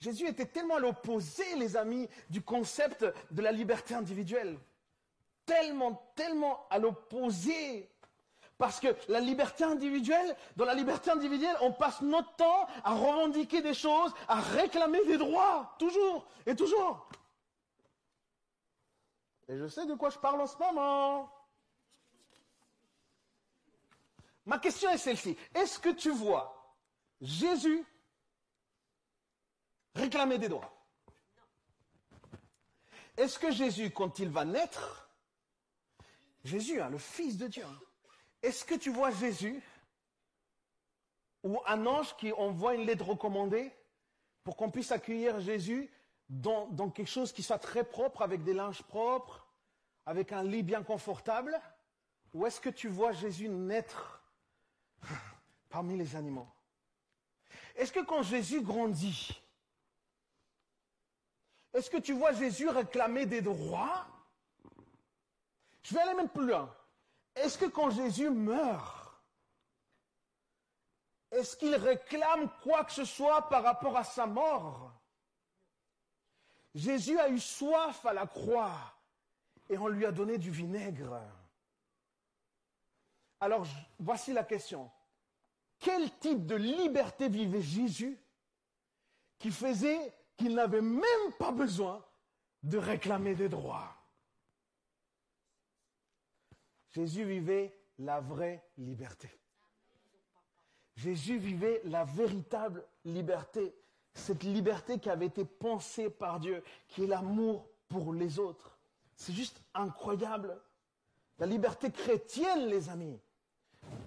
Jésus 0.00 0.26
était 0.26 0.46
tellement 0.46 0.76
à 0.76 0.80
l'opposé, 0.80 1.54
les 1.56 1.76
amis, 1.76 2.08
du 2.30 2.40
concept 2.40 3.04
de 3.30 3.42
la 3.42 3.52
liberté 3.52 3.94
individuelle. 3.94 4.58
Tellement, 5.44 6.10
tellement 6.16 6.66
à 6.70 6.78
l'opposé. 6.78 7.90
Parce 8.60 8.78
que 8.78 8.94
la 9.08 9.20
liberté 9.20 9.64
individuelle, 9.64 10.36
dans 10.54 10.66
la 10.66 10.74
liberté 10.74 11.10
individuelle, 11.10 11.56
on 11.62 11.72
passe 11.72 12.02
notre 12.02 12.36
temps 12.36 12.66
à 12.84 12.92
revendiquer 12.92 13.62
des 13.62 13.72
choses, 13.72 14.12
à 14.28 14.38
réclamer 14.38 15.02
des 15.06 15.16
droits, 15.16 15.74
toujours 15.78 16.26
et 16.44 16.54
toujours. 16.54 17.08
Et 19.48 19.56
je 19.56 19.66
sais 19.66 19.86
de 19.86 19.94
quoi 19.94 20.10
je 20.10 20.18
parle 20.18 20.42
en 20.42 20.46
ce 20.46 20.58
moment. 20.58 21.32
Ma 24.44 24.58
question 24.58 24.90
est 24.90 24.98
celle-ci. 24.98 25.38
Est-ce 25.54 25.78
que 25.78 25.88
tu 25.88 26.10
vois 26.10 26.76
Jésus 27.22 27.82
réclamer 29.94 30.36
des 30.36 30.50
droits? 30.50 30.70
Est-ce 33.16 33.38
que 33.38 33.50
Jésus, 33.50 33.90
quand 33.90 34.18
il 34.18 34.28
va 34.28 34.44
naître, 34.44 35.08
Jésus, 36.44 36.78
hein, 36.82 36.90
le 36.90 36.98
Fils 36.98 37.38
de 37.38 37.46
Dieu, 37.46 37.64
hein, 37.64 37.80
est-ce 38.42 38.64
que 38.64 38.74
tu 38.74 38.90
vois 38.90 39.10
Jésus 39.10 39.62
ou 41.42 41.58
un 41.66 41.86
ange 41.86 42.16
qui 42.16 42.32
envoie 42.32 42.74
une 42.74 42.86
lettre 42.86 43.06
recommandée 43.06 43.72
pour 44.44 44.56
qu'on 44.56 44.70
puisse 44.70 44.92
accueillir 44.92 45.40
Jésus 45.40 45.90
dans, 46.28 46.90
quelque 46.90 47.10
chose 47.10 47.32
qui 47.32 47.42
soit 47.42 47.58
très 47.58 47.84
propre, 47.84 48.22
avec 48.22 48.44
des 48.44 48.54
linges 48.54 48.82
propres, 48.82 49.46
avec 50.06 50.32
un 50.32 50.42
lit 50.42 50.62
bien 50.62 50.82
confortable? 50.82 51.60
Ou 52.32 52.46
est-ce 52.46 52.60
que 52.60 52.70
tu 52.70 52.88
vois 52.88 53.12
Jésus 53.12 53.48
naître 53.48 54.22
parmi 55.68 55.96
les 55.96 56.16
animaux? 56.16 56.48
Est-ce 57.76 57.92
que 57.92 58.00
quand 58.00 58.22
Jésus 58.22 58.62
grandit, 58.62 59.42
est-ce 61.74 61.90
que 61.90 61.96
tu 61.96 62.12
vois 62.12 62.32
Jésus 62.32 62.68
réclamer 62.68 63.26
des 63.26 63.42
droits? 63.42 64.06
Je 65.82 65.94
vais 65.94 66.00
aller 66.00 66.14
même 66.14 66.28
plus 66.28 66.46
loin. 66.46 66.74
Est-ce 67.42 67.56
que 67.56 67.66
quand 67.66 67.90
Jésus 67.90 68.28
meurt, 68.28 69.00
est-ce 71.30 71.56
qu'il 71.56 71.74
réclame 71.74 72.50
quoi 72.62 72.84
que 72.84 72.92
ce 72.92 73.04
soit 73.04 73.48
par 73.48 73.62
rapport 73.62 73.96
à 73.96 74.04
sa 74.04 74.26
mort? 74.26 74.92
Jésus 76.74 77.18
a 77.18 77.28
eu 77.28 77.38
soif 77.38 78.04
à 78.04 78.12
la 78.12 78.26
croix 78.26 78.76
et 79.68 79.78
on 79.78 79.88
lui 79.88 80.04
a 80.04 80.12
donné 80.12 80.36
du 80.36 80.50
vinaigre. 80.50 81.18
Alors 83.40 83.64
voici 83.98 84.32
la 84.32 84.44
question. 84.44 84.90
Quel 85.78 86.10
type 86.18 86.44
de 86.46 86.56
liberté 86.56 87.28
vivait 87.28 87.62
Jésus 87.62 88.18
qui 89.38 89.50
faisait 89.50 90.12
qu'il 90.36 90.54
n'avait 90.54 90.82
même 90.82 91.32
pas 91.38 91.52
besoin 91.52 92.04
de 92.62 92.76
réclamer 92.76 93.34
des 93.34 93.48
droits? 93.48 93.99
Jésus 96.90 97.24
vivait 97.24 97.76
la 97.98 98.20
vraie 98.20 98.64
liberté. 98.76 99.28
Jésus 100.96 101.38
vivait 101.38 101.80
la 101.84 102.04
véritable 102.04 102.84
liberté, 103.04 103.74
cette 104.14 104.42
liberté 104.42 104.98
qui 104.98 105.08
avait 105.08 105.26
été 105.26 105.44
pensée 105.44 106.10
par 106.10 106.40
Dieu, 106.40 106.62
qui 106.88 107.04
est 107.04 107.06
l'amour 107.06 107.68
pour 107.88 108.12
les 108.12 108.38
autres. 108.38 108.78
C'est 109.16 109.32
juste 109.32 109.62
incroyable. 109.74 110.60
La 111.38 111.46
liberté 111.46 111.90
chrétienne, 111.90 112.66
les 112.66 112.88
amis, 112.88 113.18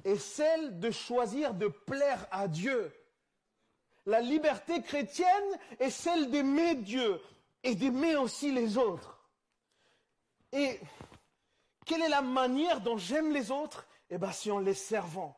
est 0.03 0.17
celle 0.17 0.79
de 0.79 0.91
choisir 0.91 1.53
de 1.53 1.67
plaire 1.67 2.27
à 2.31 2.47
Dieu 2.47 2.91
la 4.05 4.19
liberté 4.19 4.81
chrétienne 4.81 5.27
est 5.79 5.89
celle 5.89 6.29
d'aimer 6.29 6.75
Dieu 6.75 7.21
et 7.63 7.75
d'aimer 7.75 8.15
aussi 8.17 8.51
les 8.51 8.77
autres. 8.77 9.19
Et 10.51 10.79
quelle 11.85 12.01
est 12.01 12.09
la 12.09 12.21
manière 12.21 12.81
dont 12.81 12.97
j'aime 12.97 13.31
les 13.31 13.51
autres? 13.51 13.87
Eh 14.09 14.17
bien, 14.17 14.31
si 14.31 14.51
en 14.51 14.59
les 14.59 14.73
servant. 14.73 15.37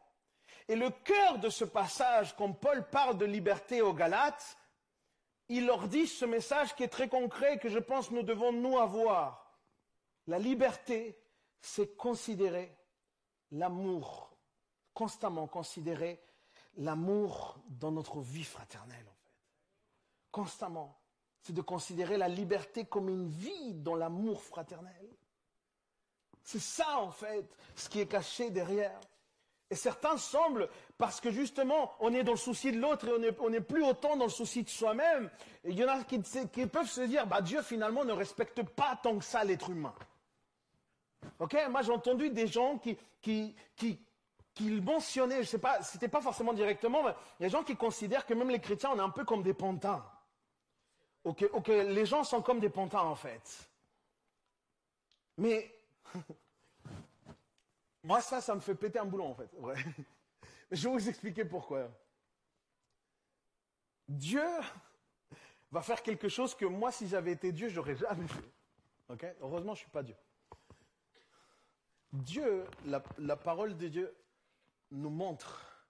Et 0.68 0.76
le 0.76 0.90
cœur 0.90 1.40
de 1.40 1.50
ce 1.50 1.64
passage, 1.64 2.36
quand 2.36 2.52
Paul 2.54 2.90
parle 2.90 3.18
de 3.18 3.26
liberté 3.26 3.82
aux 3.82 3.94
Galates, 3.94 4.58
il 5.48 5.66
leur 5.66 5.88
dit 5.88 6.08
ce 6.08 6.26
message 6.26 6.76
qui 6.76 6.84
est 6.84 6.90
très 6.90 7.08
concret 7.08 7.60
que 7.60 7.70
je 7.70 7.78
pense 7.80 8.10
nous 8.12 8.24
devons 8.24 8.52
nous 8.52 8.80
avoir. 8.80 9.56
La 10.28 10.40
liberté, 10.40 11.20
c'est 11.62 11.96
considérer 11.96 12.76
l'amour, 13.52 14.36
constamment 14.94 15.48
considérer 15.48 16.22
l'amour 16.78 17.60
dans 17.68 17.92
notre 17.92 18.22
vie 18.22 18.44
fraternelle, 18.44 19.06
en 19.08 19.16
fait. 19.24 19.34
Constamment. 20.32 21.00
C'est 21.42 21.54
de 21.54 21.62
considérer 21.62 22.18
la 22.18 22.28
liberté 22.28 22.86
comme 22.86 23.08
une 23.10 23.28
vie 23.28 23.76
dans 23.76 23.96
l'amour 23.96 24.44
fraternel. 24.44 25.15
C'est 26.46 26.62
ça, 26.62 27.00
en 27.00 27.10
fait, 27.10 27.44
ce 27.76 27.90
qui 27.90 28.00
est 28.00 28.06
caché 28.06 28.52
derrière. 28.52 29.00
Et 29.72 29.76
certains 29.76 30.16
semblent, 30.16 30.70
parce 30.96 31.20
que 31.20 31.32
justement, 31.32 31.92
on 32.00 32.14
est 32.14 32.24
dans 32.24 32.34
le 32.34 32.38
souci 32.38 32.72
de 32.72 32.80
l'autre 32.80 33.08
et 33.08 33.36
on 33.40 33.50
n'est 33.50 33.62
plus 33.62 33.84
autant 33.84 34.16
dans 34.16 34.26
le 34.26 34.32
souci 34.32 34.62
de 34.62 34.70
soi-même. 34.70 35.32
Il 35.64 35.74
y 35.74 35.84
en 35.84 35.88
a 35.88 36.04
qui, 36.04 36.20
peuvent 36.68 36.88
se 36.88 37.02
dire, 37.02 37.26
bah, 37.26 37.42
Dieu 37.42 37.64
finalement 37.64 38.06
ne 38.06 38.14
respecte 38.14 38.62
pas 38.62 38.98
tant 39.02 39.18
que 39.18 39.26
ça 39.26 39.44
l'être 39.44 39.72
humain. 39.72 39.96
Ok? 41.40 41.58
Moi, 41.72 41.82
j'ai 41.82 41.92
entendu 41.92 42.30
des 42.30 42.46
gens 42.46 42.78
qui, 42.78 42.96
qui, 43.24 43.56
qui, 43.76 44.00
qu'il 44.54 44.84
mentionnait, 44.84 45.42
je 45.42 45.50
sais 45.50 45.58
pas, 45.58 45.82
c'était 45.82 46.08
pas 46.08 46.22
forcément 46.22 46.54
directement, 46.54 47.02
mais 47.02 47.16
il 47.40 47.44
y 47.44 47.46
a 47.46 47.50
des 47.50 47.58
gens 47.58 47.64
qui 47.64 47.76
considèrent 47.76 48.28
que 48.28 48.36
même 48.36 48.52
les 48.52 48.62
chrétiens, 48.62 48.92
on 48.94 49.00
est 49.00 49.02
un 49.02 49.10
peu 49.10 49.26
comme 49.26 49.42
des 49.42 49.56
pantins. 49.56 50.06
Ok, 51.24 51.44
ok, 51.54 51.68
les 51.70 52.06
gens 52.06 52.24
sont 52.24 52.44
comme 52.44 52.60
des 52.60 52.70
pantins 52.70 53.00
en 53.00 53.16
fait. 53.16 53.68
Mais 55.38 55.75
moi 58.04 58.22
ça, 58.22 58.42
ça 58.42 58.56
me 58.56 58.60
fait 58.60 58.76
péter 58.76 59.00
un 59.00 59.06
boulon 59.06 59.30
en 59.30 59.36
fait. 59.36 59.50
Mais 60.72 60.78
je 60.78 60.88
vais 60.88 60.94
vous 60.94 61.10
expliquer 61.10 61.46
pourquoi. 61.46 61.90
Dieu 64.08 64.46
va 65.72 65.82
faire 65.82 66.02
quelque 66.02 66.30
chose 66.30 66.56
que 66.56 66.66
moi, 66.66 66.92
si 66.92 67.08
j'avais 67.08 67.32
été 67.32 67.52
Dieu, 67.52 67.70
j'aurais 67.70 67.96
jamais 67.96 68.28
fait. 68.28 68.52
Ok? 69.10 69.26
Heureusement, 69.42 69.74
je 69.74 69.82
suis 69.82 69.90
pas 69.90 70.04
Dieu. 70.04 70.16
Dieu, 72.12 72.66
la, 72.86 73.04
la 73.18 73.36
parole 73.36 73.76
de 73.78 73.88
Dieu 73.88 74.16
nous 74.92 75.10
montre 75.10 75.86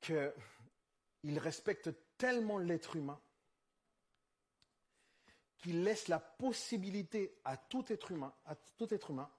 qu'il 0.00 1.38
respecte 1.38 1.90
tellement 2.18 2.58
l'être 2.58 2.96
humain 2.96 3.20
qu'il 5.60 5.84
laisse 5.84 6.08
la 6.08 6.18
possibilité 6.18 7.38
à 7.44 7.56
tout 7.56 7.84
être 7.92 8.12
humain, 8.12 8.32
à 8.46 8.54
tout 8.76 8.92
être 8.92 9.10
humain, 9.10 9.30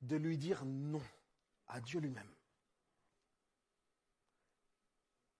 de 0.00 0.16
lui 0.16 0.38
dire 0.38 0.64
non 0.64 1.02
à 1.68 1.80
Dieu 1.80 2.00
lui-même. 2.00 2.32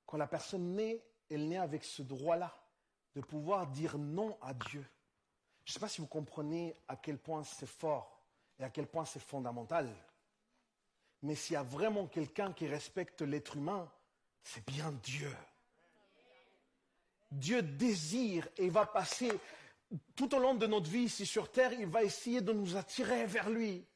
Quand 0.06 0.16
la 0.16 0.26
personne 0.26 0.74
naît, 0.74 1.02
elle 1.30 1.48
naît 1.48 1.58
avec 1.58 1.84
ce 1.84 2.02
droit-là 2.02 2.54
de 3.14 3.20
pouvoir 3.20 3.66
dire 3.68 3.98
non 3.98 4.38
à 4.40 4.54
Dieu. 4.54 4.84
Je 5.64 5.70
ne 5.70 5.74
sais 5.74 5.80
pas 5.80 5.88
si 5.88 6.00
vous 6.00 6.06
comprenez 6.06 6.76
à 6.88 6.96
quel 6.96 7.18
point 7.18 7.42
c'est 7.42 7.66
fort 7.66 8.22
et 8.58 8.64
à 8.64 8.70
quel 8.70 8.86
point 8.86 9.04
c'est 9.04 9.20
fondamental. 9.20 9.90
Mais 11.22 11.34
s'il 11.34 11.54
y 11.54 11.56
a 11.56 11.62
vraiment 11.62 12.06
quelqu'un 12.06 12.52
qui 12.52 12.66
respecte 12.66 13.22
l'être 13.22 13.56
humain, 13.56 13.90
c'est 14.42 14.66
bien 14.66 14.92
Dieu. 14.92 15.34
Dieu 17.30 17.62
désire 17.62 18.48
et 18.56 18.68
va 18.68 18.86
passer 18.86 19.30
tout 20.16 20.34
au 20.34 20.38
long 20.38 20.54
de 20.54 20.66
notre 20.66 20.88
vie 20.88 21.04
ici 21.04 21.26
sur 21.26 21.50
terre, 21.50 21.72
il 21.72 21.86
va 21.86 22.02
essayer 22.02 22.40
de 22.40 22.52
nous 22.52 22.76
attirer 22.76 23.26
vers 23.26 23.50
lui. 23.50 23.86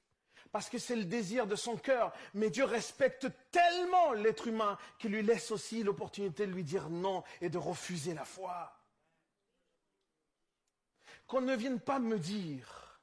Parce 0.50 0.70
que 0.70 0.78
c'est 0.78 0.96
le 0.96 1.04
désir 1.04 1.46
de 1.46 1.56
son 1.56 1.76
cœur. 1.76 2.12
Mais 2.34 2.50
Dieu 2.50 2.64
respecte 2.64 3.28
tellement 3.50 4.12
l'être 4.12 4.46
humain 4.46 4.78
qu'il 4.98 5.12
lui 5.12 5.22
laisse 5.22 5.50
aussi 5.50 5.82
l'opportunité 5.82 6.46
de 6.46 6.52
lui 6.52 6.64
dire 6.64 6.88
non 6.88 7.22
et 7.40 7.50
de 7.50 7.58
refuser 7.58 8.14
la 8.14 8.24
foi. 8.24 8.74
qu'on 11.26 11.42
ne 11.42 11.54
vienne 11.54 11.78
pas 11.78 11.98
me 11.98 12.18
dire 12.18 13.00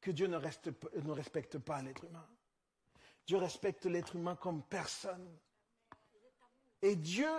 que 0.00 0.12
Dieu 0.12 0.28
ne, 0.28 0.38
ne 0.38 1.10
respecte 1.10 1.58
pas 1.58 1.82
l'être 1.82 2.04
humain. 2.04 2.26
Dieu 3.26 3.36
respecte 3.36 3.86
l'être 3.86 4.14
humain 4.16 4.36
comme 4.36 4.62
personne. 4.62 5.36
Et 6.82 6.94
Dieu, 6.94 7.30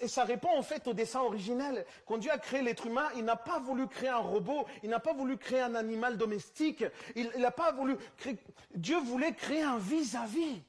et 0.00 0.08
ça 0.08 0.24
répond 0.24 0.56
en 0.56 0.62
fait 0.62 0.86
au 0.86 0.92
dessin 0.92 1.20
originel. 1.20 1.84
Quand 2.06 2.18
Dieu 2.18 2.30
a 2.30 2.38
créé 2.38 2.62
l'être 2.62 2.86
humain, 2.86 3.08
il 3.16 3.24
n'a 3.24 3.36
pas 3.36 3.58
voulu 3.58 3.88
créer 3.88 4.10
un 4.10 4.18
robot, 4.18 4.66
il 4.82 4.90
n'a 4.90 5.00
pas 5.00 5.12
voulu 5.12 5.36
créer 5.36 5.60
un 5.60 5.74
animal 5.74 6.16
domestique, 6.16 6.84
il 7.16 7.30
n'a 7.36 7.50
pas 7.50 7.72
voulu 7.72 7.96
créer... 8.16 8.38
Dieu 8.74 8.98
voulait 8.98 9.34
créer 9.34 9.62
un 9.62 9.78
vis-à-vis. 9.78 10.62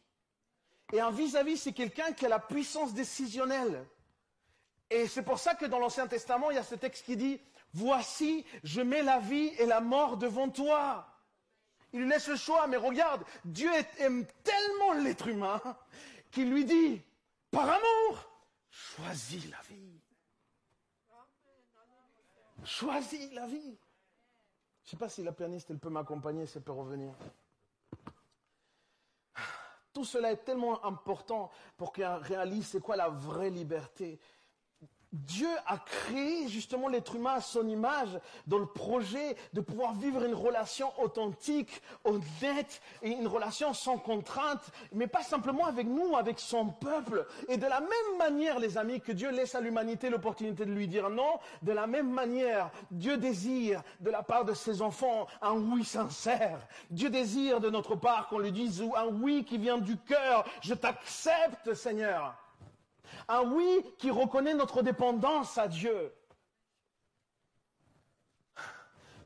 Et 0.94 1.00
un 1.00 1.12
vis-à-vis, 1.12 1.58
c'est 1.58 1.74
quelqu'un 1.74 2.12
qui 2.14 2.26
a 2.26 2.30
la 2.30 2.40
puissance 2.40 2.94
décisionnelle. 2.94 3.86
Et 4.90 5.08
c'est 5.08 5.24
pour 5.24 5.40
ça 5.40 5.56
que 5.56 5.66
dans 5.66 5.80
l'Ancien 5.80 6.08
Testament, 6.08 6.52
il 6.52 6.56
y 6.56 6.60
a 6.60 6.64
ce 6.64 6.76
texte 6.76 7.06
qui 7.06 7.18
dit, 7.18 7.40
Voici, 7.74 8.46
je 8.64 8.80
mets 8.80 9.04
la 9.04 9.20
vie 9.20 9.52
et 9.60 9.66
la 9.66 9.82
mort 9.82 10.16
devant 10.16 10.50
toi. 10.50 11.08
Il 11.92 12.02
lui 12.02 12.10
laisse 12.10 12.30
le 12.30 12.38
choix, 12.38 12.68
mais 12.68 12.78
regarde, 12.78 13.24
Dieu 13.44 13.70
aime 14.00 14.26
tellement 14.44 14.94
l'être 14.94 15.28
humain 15.28 15.62
qu'il 16.32 16.50
lui 16.50 16.64
dit, 16.66 17.02
par 17.52 17.70
amour, 17.70 18.30
choisis 18.76 19.50
la 19.50 19.62
vie. 19.70 20.02
Choisis 22.64 23.32
la 23.34 23.48
vie. 23.48 23.78
Je 24.84 24.88
ne 24.88 24.92
sais 24.92 24.98
pas 24.98 25.10
si 25.10 25.24
la 25.24 25.32
pianiste, 25.32 25.72
elle 25.72 25.80
peut 25.80 25.90
m'accompagner, 25.90 26.46
si 26.46 26.58
elle 26.58 26.64
peut 26.64 26.72
revenir. 26.72 27.14
Tout 29.94 30.04
cela 30.04 30.32
est 30.32 30.44
tellement 30.44 30.84
important 30.84 31.50
pour 31.78 31.94
qu'on 31.94 32.20
réalise 32.20 32.68
c'est 32.68 32.82
quoi 32.82 32.98
la 32.98 33.08
vraie 33.08 33.50
liberté. 33.50 34.20
Dieu 35.16 35.50
a 35.66 35.78
créé 35.78 36.48
justement 36.50 36.90
l'être 36.90 37.16
humain 37.16 37.36
à 37.36 37.42
son 37.42 37.68
image 37.68 38.20
dans 38.48 38.58
le 38.58 38.66
projet 38.66 39.38
de 39.54 39.62
pouvoir 39.62 39.94
vivre 39.94 40.24
une 40.24 40.34
relation 40.34 40.92
authentique, 41.02 41.82
honnête 42.04 42.82
et 43.02 43.12
une 43.12 43.28
relation 43.28 43.74
sans 43.74 43.98
contrainte, 43.98 44.72
mais 44.92 45.08
pas 45.08 45.24
simplement 45.24 45.66
avec 45.66 45.88
nous, 45.88 46.16
avec 46.18 46.40
son 46.40 46.68
peuple. 46.68 47.26
Et 47.48 47.58
de 47.58 47.66
la 47.66 47.80
même 47.80 48.18
manière, 48.18 48.60
les 48.60 48.78
amis, 48.78 49.00
que 49.00 49.14
Dieu 49.14 49.32
laisse 49.32 49.56
à 49.56 49.62
l'humanité 49.62 50.10
l'opportunité 50.10 50.66
de 50.66 50.72
lui 50.72 50.88
dire 50.88 51.10
non, 51.10 51.40
de 51.62 51.72
la 51.72 51.88
même 51.88 52.10
manière, 52.10 52.70
Dieu 52.92 53.18
désire 53.18 53.82
de 54.02 54.10
la 54.10 54.24
part 54.24 54.44
de 54.44 54.54
ses 54.54 54.82
enfants 54.82 55.28
un 55.42 55.54
oui 55.54 55.86
sincère. 55.86 56.68
Dieu 56.90 57.10
désire 57.10 57.60
de 57.62 57.70
notre 57.70 57.96
part 57.96 58.28
qu'on 58.28 58.40
lui 58.40 58.52
dise 58.52 58.84
un 58.96 59.08
oui 59.08 59.46
qui 59.46 59.58
vient 59.58 59.78
du 59.78 59.98
cœur. 59.98 60.46
Je 60.62 60.74
t'accepte, 60.74 61.74
Seigneur. 61.74 62.36
Un 63.28 63.44
oui 63.52 63.84
qui 63.98 64.12
reconnaît 64.12 64.54
notre 64.54 64.82
dépendance 64.82 65.58
à 65.58 65.68
Dieu. 65.68 66.14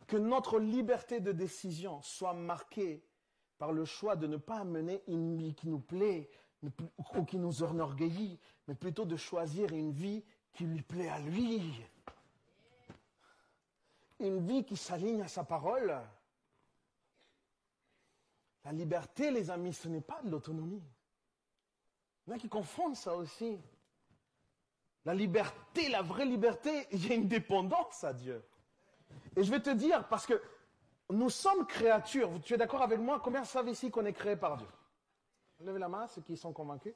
Que 0.08 0.18
notre 0.18 0.60
liberté 0.60 1.20
de 1.20 1.32
décision 1.32 2.02
soit 2.02 2.34
marquée 2.34 3.04
par 3.58 3.72
le 3.72 3.86
choix 3.86 4.16
de 4.16 4.26
ne 4.26 4.38
pas 4.38 4.64
mener 4.64 5.04
une 5.08 5.36
vie 5.36 5.54
qui 5.54 5.68
nous 5.68 5.80
plaît 5.80 6.30
ou 7.16 7.24
qui 7.26 7.38
nous 7.38 7.64
enorgueillit, 7.64 8.40
mais 8.68 8.76
plutôt 8.76 9.06
de 9.06 9.16
choisir 9.16 9.72
une 9.74 9.92
vie 9.92 10.24
qui 10.54 10.66
lui 10.66 10.82
plaît 10.82 11.10
à 11.10 11.20
lui. 11.20 11.62
Une 14.20 14.46
vie 14.46 14.66
qui 14.66 14.76
s'aligne 14.76 15.22
à 15.22 15.28
sa 15.28 15.44
parole. 15.44 16.02
La 18.66 18.72
liberté, 18.72 19.32
les 19.32 19.50
amis, 19.50 19.74
ce 19.74 19.88
n'est 19.88 20.02
pas 20.02 20.22
de 20.24 20.30
l'autonomie. 20.30 20.84
Il 22.26 22.32
y 22.32 22.34
en 22.34 22.36
a 22.36 22.40
qui 22.40 22.50
confondent 22.50 22.96
ça 22.96 23.16
aussi. 23.16 23.58
La 25.06 25.14
liberté, 25.14 25.90
la 25.90 26.02
vraie 26.02 26.26
liberté, 26.26 26.88
il 26.92 27.08
y 27.08 27.12
a 27.12 27.16
une 27.16 27.28
dépendance 27.28 28.04
à 28.04 28.14
Dieu. 28.14 28.44
Et 29.36 29.44
je 29.44 29.52
vais 29.52 29.62
te 29.62 29.70
dire, 29.70 30.08
parce 30.08 30.26
que 30.26 30.42
nous 31.10 31.30
sommes 31.30 31.66
créatures, 31.66 32.30
tu 32.44 32.54
es 32.54 32.58
d'accord 32.58 32.82
avec 32.82 33.00
moi? 33.00 33.20
Combien 33.24 33.44
savent 33.44 33.70
ici 33.70 33.90
qu'on 33.90 34.06
est 34.06 34.14
créé 34.14 34.36
par 34.36 34.58
Dieu? 34.58 34.68
Levez 35.62 35.80
la 35.80 35.90
main, 35.90 36.08
ceux 36.08 36.22
qui 36.22 36.38
sont 36.38 36.54
convaincus. 36.54 36.94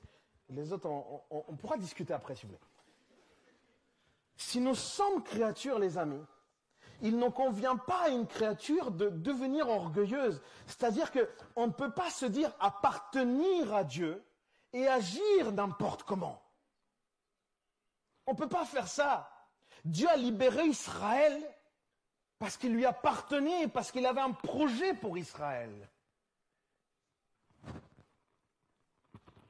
Les 0.49 0.72
autres, 0.72 0.88
on, 1.30 1.56
pourra 1.56 1.78
discuter 1.78 2.14
après, 2.14 2.36
si 2.36 2.45
vous 2.45 2.49
voulez. 2.49 2.62
Si 4.36 4.60
nous 4.60 4.76
sommes 4.76 5.24
créatures, 5.24 5.80
les 5.80 5.97
amis, 5.97 6.22
il 7.01 7.18
ne 7.18 7.30
convient 7.30 7.76
pas 7.76 8.04
à 8.04 8.10
une 8.10 8.28
créature 8.28 8.91
de 8.91 9.10
devenir 9.10 9.68
orgueilleuse. 9.70 10.41
C'est-à-dire 10.68 11.12
qu'on 11.12 11.68
ne 11.68 11.72
peut 11.72 11.91
pas 11.91 12.10
se 12.10 12.26
dire 12.26 12.51
appartenir 12.60 13.74
à 13.74 13.84
Dieu 13.84 14.24
et 14.74 14.88
agir 14.88 15.51
n'importe 15.51 16.04
comment. 16.04 16.43
On 18.26 18.34
ne 18.34 18.38
peut 18.38 18.50
pas 18.50 18.66
faire 18.66 18.88
ça. 18.88 19.30
Dieu 19.84 20.08
a 20.10 20.16
libéré 20.16 20.66
Israël 20.66 21.42
parce 22.40 22.58
qu'il 22.58 22.74
lui 22.74 22.86
appartenait, 22.86 23.68
parce 23.68 23.92
qu'il 23.92 24.06
avait 24.06 24.22
un 24.22 24.32
projet 24.32 24.94
pour 24.94 25.18
Israël. 25.18 25.90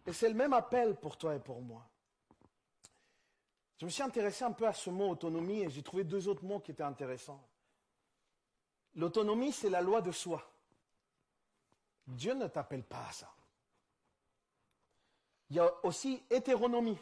Et 0.05 0.13
c'est 0.13 0.27
le 0.27 0.35
même 0.35 0.53
appel 0.53 0.95
pour 0.95 1.17
toi 1.17 1.35
et 1.35 1.39
pour 1.39 1.61
moi. 1.61 1.87
Je 3.77 3.85
me 3.85 3.89
suis 3.89 4.03
intéressé 4.03 4.43
un 4.43 4.51
peu 4.51 4.67
à 4.67 4.73
ce 4.73 4.89
mot 4.89 5.09
autonomie 5.09 5.61
et 5.61 5.69
j'ai 5.69 5.83
trouvé 5.83 6.03
deux 6.03 6.27
autres 6.27 6.43
mots 6.43 6.59
qui 6.59 6.71
étaient 6.71 6.83
intéressants. 6.83 7.43
L'autonomie, 8.95 9.51
c'est 9.51 9.69
la 9.69 9.81
loi 9.81 10.01
de 10.01 10.11
soi. 10.11 10.47
Dieu 12.05 12.33
ne 12.33 12.47
t'appelle 12.47 12.83
pas 12.83 13.07
à 13.07 13.11
ça. 13.11 13.33
Il 15.49 15.55
y 15.57 15.59
a 15.59 15.85
aussi 15.85 16.21
hétéronomie. 16.29 16.97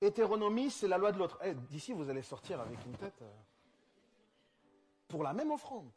Hétéronomie, 0.00 0.70
c'est 0.70 0.88
la 0.88 0.96
loi 0.96 1.12
de 1.12 1.18
l'autre. 1.18 1.38
Eh, 1.44 1.54
d'ici, 1.54 1.92
vous 1.92 2.08
allez 2.08 2.22
sortir 2.22 2.58
avec 2.60 2.82
une 2.86 2.96
tête 2.96 3.20
euh, 3.20 3.30
pour 5.08 5.22
la 5.22 5.34
même 5.34 5.50
offrande. 5.50 5.90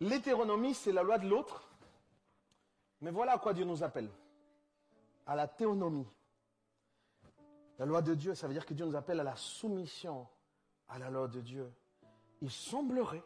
L'hétéronomie, 0.00 0.74
c'est 0.74 0.92
la 0.92 1.02
loi 1.02 1.18
de 1.18 1.28
l'autre. 1.28 1.68
Mais 3.00 3.10
voilà 3.10 3.32
à 3.32 3.38
quoi 3.38 3.52
Dieu 3.52 3.64
nous 3.64 3.82
appelle. 3.82 4.08
À 5.26 5.34
la 5.34 5.48
théonomie. 5.48 6.06
La 7.80 7.86
loi 7.86 8.00
de 8.00 8.14
Dieu, 8.14 8.36
ça 8.36 8.46
veut 8.46 8.54
dire 8.54 8.64
que 8.64 8.74
Dieu 8.74 8.86
nous 8.86 8.94
appelle 8.96 9.18
à 9.20 9.24
la 9.24 9.36
soumission 9.36 10.28
à 10.88 10.98
la 10.98 11.10
loi 11.10 11.28
de 11.28 11.40
Dieu. 11.40 11.70
Il 12.40 12.50
semblerait 12.50 13.22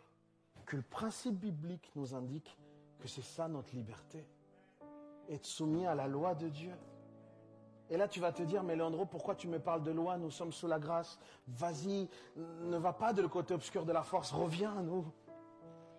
que 0.67 0.77
le 0.77 0.83
principe 0.83 1.35
biblique 1.35 1.91
nous 1.95 2.15
indique 2.15 2.57
que 3.03 3.09
c'est 3.09 3.25
ça 3.25 3.49
notre 3.49 3.75
liberté. 3.75 4.25
Être 5.29 5.45
soumis 5.45 5.87
à 5.87 5.95
la 5.95 6.07
loi 6.07 6.35
de 6.35 6.49
Dieu. 6.49 6.73
Et 7.91 7.97
là, 7.97 8.07
tu 8.07 8.21
vas 8.21 8.33
te 8.33 8.43
dire, 8.43 8.63
mais 8.63 8.77
Leandro, 8.77 9.05
pourquoi 9.05 9.35
tu 9.35 9.49
me 9.49 9.59
parles 9.59 9.83
de 9.83 9.91
loi? 9.91 10.17
Nous 10.17 10.31
sommes 10.31 10.53
sous 10.53 10.69
la 10.69 10.79
grâce. 10.79 11.19
Vas-y, 11.49 12.09
ne 12.37 12.79
va 12.79 12.93
pas 12.93 13.13
de 13.13 13.21
le 13.21 13.29
côté 13.29 13.53
obscur 13.53 13.85
de 13.85 13.93
la 13.93 14.03
force, 14.03 14.33
reviens 14.33 14.79
à 14.79 14.83
nous. 14.83 15.05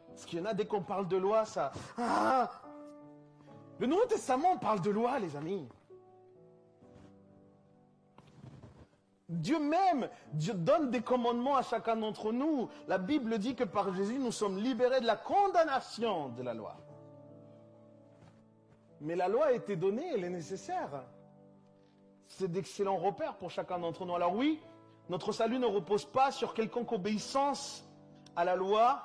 Parce 0.08 0.26
qu'il 0.26 0.40
y 0.40 0.42
en 0.42 0.46
a, 0.46 0.54
dès 0.54 0.66
qu'on 0.66 0.82
parle 0.82 1.08
de 1.08 1.18
loi, 1.18 1.46
ça... 1.46 1.72
Ah 1.98 2.50
Le 3.80 3.86
Nouveau 3.86 4.06
Testament 4.06 4.58
parle 4.58 4.82
de 4.82 4.90
loi, 4.90 5.20
les 5.20 5.36
amis. 5.36 5.68
Dieu 9.30 9.60
même 9.60 10.10
Dieu 10.32 10.54
donne 10.54 10.90
des 10.90 11.02
commandements 11.02 11.58
à 11.58 11.64
chacun 11.64 11.96
d'entre 11.96 12.32
nous. 12.32 12.70
La 12.88 12.98
Bible 12.98 13.38
dit 13.40 13.56
que 13.56 13.64
par 13.64 13.94
Jésus, 13.94 14.20
nous 14.20 14.32
sommes 14.32 14.58
libérés 14.58 15.02
de 15.02 15.06
la 15.06 15.16
condamnation 15.16 16.30
de 16.30 16.44
la 16.44 16.54
loi. 16.54 16.78
Mais 19.04 19.18
la 19.18 19.28
loi 19.28 19.48
a 19.48 19.52
été 19.52 19.76
donnée, 19.76 20.14
elle 20.14 20.24
est 20.24 20.30
nécessaire. 20.30 21.04
C'est 22.28 22.50
d'excellents 22.50 22.98
repères 22.98 23.36
pour 23.36 23.52
chacun 23.52 23.78
d'entre 23.78 24.06
nous. 24.06 24.16
Alors 24.16 24.34
oui, 24.34 24.62
notre 25.10 25.34
salut 25.34 25.60
ne 25.60 25.66
repose 25.66 26.06
pas 26.06 26.32
sur 26.32 26.54
quelconque 26.54 26.94
obéissance 26.94 27.86
à 28.38 28.46
la 28.46 28.56
loi, 28.56 29.04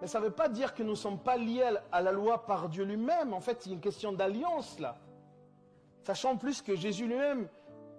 mais 0.00 0.06
ça 0.06 0.20
ne 0.20 0.26
veut 0.26 0.30
pas 0.30 0.50
dire 0.50 0.74
que 0.74 0.82
nous 0.82 0.90
ne 0.90 0.94
sommes 0.94 1.18
pas 1.18 1.38
liés 1.38 1.64
à 1.90 2.02
la 2.02 2.12
loi 2.12 2.44
par 2.44 2.68
Dieu 2.68 2.84
lui-même. 2.84 3.32
En 3.32 3.40
fait, 3.40 3.64
il 3.64 3.70
y 3.70 3.72
a 3.72 3.74
une 3.76 3.80
question 3.80 4.12
d'alliance 4.12 4.78
là. 4.78 4.98
Sachant 6.02 6.36
plus 6.36 6.60
que 6.60 6.76
Jésus 6.76 7.06
lui-même 7.06 7.48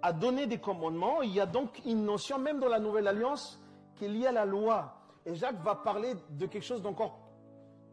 a 0.02 0.12
donné 0.12 0.46
des 0.46 0.58
commandements, 0.58 1.22
il 1.22 1.34
y 1.34 1.40
a 1.40 1.46
donc 1.46 1.82
une 1.84 2.04
notion, 2.04 2.38
même 2.38 2.60
dans 2.60 2.68
la 2.68 2.78
nouvelle 2.78 3.08
alliance, 3.08 3.60
qui 3.96 4.04
est 4.04 4.08
liée 4.08 4.28
à 4.28 4.32
la 4.32 4.44
loi. 4.44 4.94
Et 5.24 5.34
Jacques 5.34 5.60
va 5.64 5.74
parler 5.74 6.14
de 6.30 6.46
quelque 6.46 6.62
chose 6.62 6.82
d'encore 6.82 7.18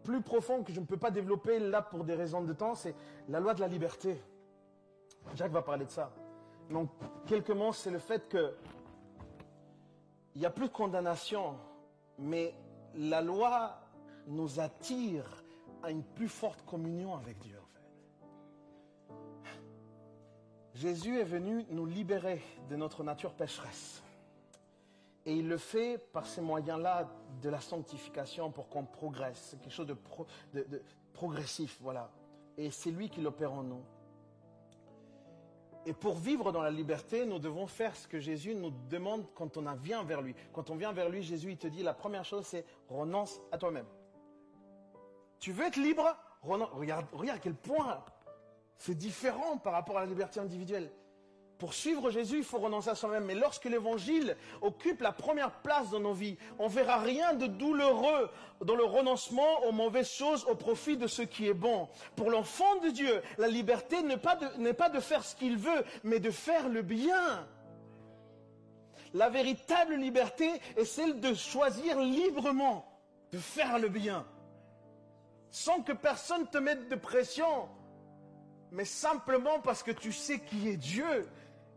plus 0.04 0.22
profond 0.22 0.64
que 0.64 0.74
je 0.74 0.80
ne 0.80 0.86
peux 0.86 0.98
pas 0.98 1.12
développer 1.12 1.60
là 1.60 1.82
pour 1.82 2.04
des 2.04 2.16
raisons 2.16 2.42
de 2.42 2.54
temps, 2.54 2.76
c'est 2.76 2.96
la 3.30 3.40
loi 3.40 3.54
de 3.54 3.62
la 3.62 3.68
liberté. 3.68 4.22
Jacques 5.36 5.52
va 5.52 5.62
parler 5.62 5.86
de 5.86 5.92
ça. 5.92 6.12
Donc, 6.70 6.90
quelques 7.26 7.52
mots, 7.52 7.74
c'est 7.74 7.92
le 7.92 8.00
fait 8.00 8.28
que 8.28 8.56
il 10.36 10.40
n'y 10.40 10.46
a 10.46 10.50
plus 10.50 10.68
de 10.68 10.74
condamnation, 10.74 11.56
mais 12.18 12.56
la 12.96 13.22
loi 13.22 13.80
nous 14.28 14.60
attire 14.60 15.44
à 15.84 15.92
une 15.92 16.04
plus 16.04 16.28
forte 16.28 16.66
communion 16.66 17.16
avec 17.16 17.38
Dieu, 17.40 17.58
en 17.62 17.68
fait. 17.68 19.20
Jésus 20.74 21.20
est 21.20 21.26
venu 21.26 21.66
nous 21.70 21.86
libérer 21.86 22.42
de 22.70 22.76
notre 22.76 23.04
nature 23.04 23.34
pécheresse. 23.34 24.02
Et 25.26 25.36
il 25.36 25.48
le 25.48 25.58
fait 25.58 25.98
par 25.98 26.26
ces 26.26 26.42
moyens-là 26.42 27.10
de 27.42 27.50
la 27.50 27.62
sanctification 27.62 28.52
pour 28.52 28.68
qu'on 28.70 28.86
progresse. 28.86 29.50
C'est 29.52 29.62
quelque 29.62 29.74
chose 29.74 29.88
de, 29.88 29.98
progressif, 31.14 31.78
voilà. 31.82 32.10
Et 32.58 32.72
c'est 32.72 32.92
lui 32.92 33.10
qui 33.10 33.22
l'opère 33.22 33.54
en 33.54 33.64
nous. 33.64 33.84
Et 35.86 35.94
pour 35.94 36.16
vivre 36.16 36.52
dans 36.52 36.62
la 36.62 36.72
liberté, 36.72 37.26
nous 37.26 37.40
devons 37.40 37.68
faire 37.68 37.96
ce 37.96 38.08
que 38.08 38.20
Jésus 38.20 38.56
nous 38.56 38.72
demande 38.90 39.26
quand 39.34 39.58
on 39.58 39.74
vient 39.74 40.04
vers 40.04 40.22
lui. 40.22 40.34
Quand 40.54 40.70
on 40.70 40.76
vient 40.76 40.94
vers 40.94 41.10
lui, 41.10 41.24
Jésus 41.24 41.52
il 41.52 41.58
te 41.58 41.68
dit 41.68 41.84
la 41.84 41.94
première 41.94 42.24
chose 42.24 42.46
c'est 42.46 42.66
renonce 42.88 43.42
à 43.52 43.58
toi-même. 43.58 43.86
Tu 45.40 45.52
veux 45.52 45.66
être 45.66 45.76
libre? 45.76 46.16
Regarde, 46.42 47.06
regarde 47.12 47.40
quel 47.42 47.56
point 47.56 48.04
c'est 48.78 48.96
différent 48.96 49.58
par 49.58 49.74
rapport 49.74 49.98
à 49.98 50.02
la 50.02 50.06
liberté 50.06 50.40
individuelle. 50.40 50.92
Pour 51.64 51.74
suivre 51.74 52.12
Jésus, 52.12 52.40
il 52.40 52.44
faut 52.44 52.58
renoncer 52.58 52.90
à 52.90 52.96
soi-même. 52.96 53.24
Mais 53.24 53.36
lorsque 53.36 53.64
l'évangile 53.64 54.36
occupe 54.62 55.00
la 55.00 55.14
première 55.14 55.50
place 55.62 55.90
dans 55.92 56.02
nos 56.02 56.12
vies, 56.12 56.36
on 56.60 56.68
verra 56.68 56.98
rien 56.98 57.36
de 57.36 57.48
douloureux 57.48 58.30
dans 58.60 58.76
le 58.76 58.84
renoncement 58.84 59.64
aux 59.64 59.72
mauvaises 59.72 60.12
choses 60.12 60.44
au 60.44 60.56
profit 60.56 60.98
de 60.98 61.08
ce 61.08 61.22
qui 61.22 61.48
est 61.48 61.54
bon. 61.54 61.88
Pour 62.18 62.32
l'enfant 62.32 62.82
de 62.84 62.90
Dieu, 62.90 63.22
la 63.38 63.48
liberté 63.48 64.02
n'est 64.02 64.18
pas, 64.18 64.36
pas 64.36 64.90
de 64.90 65.00
faire 65.00 65.24
ce 65.24 65.38
qu'il 65.38 65.56
veut, 65.56 65.86
mais 66.04 66.20
de 66.20 66.32
faire 66.32 66.68
le 66.68 66.82
bien. 66.82 67.48
La 69.14 69.30
véritable 69.30 69.96
liberté 69.96 70.50
est 70.76 70.84
celle 70.84 71.22
de 71.22 71.34
choisir 71.34 71.98
librement 71.98 72.86
de 73.32 73.38
faire 73.38 73.80
le 73.80 73.88
bien, 73.88 74.28
sans 75.50 75.82
que 75.82 75.94
personne 75.94 76.46
te 76.46 76.58
mette 76.58 76.90
de 76.90 76.96
pression, 76.96 77.70
mais 78.74 78.84
simplement 78.84 79.62
parce 79.62 79.82
que 79.82 79.92
tu 79.92 80.12
sais 80.12 80.40
qui 80.40 80.68
est 80.68 80.78
Dieu 80.78 81.30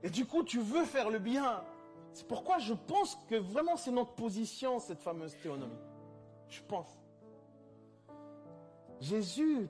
et 0.06 0.10
du 0.10 0.24
coup, 0.24 0.44
tu 0.44 0.60
veux 0.60 0.84
faire 0.84 1.10
le 1.10 1.18
bien. 1.18 1.64
C'est 2.12 2.28
pourquoi 2.28 2.58
je 2.60 2.74
pense 2.74 3.18
que 3.28 3.34
vraiment 3.34 3.76
c'est 3.76 3.90
notre 3.90 4.12
position, 4.12 4.78
cette 4.78 5.00
fameuse 5.00 5.36
théonomie. 5.42 5.74
Je 6.48 6.60
pense. 6.62 6.86
Jésus 9.00 9.68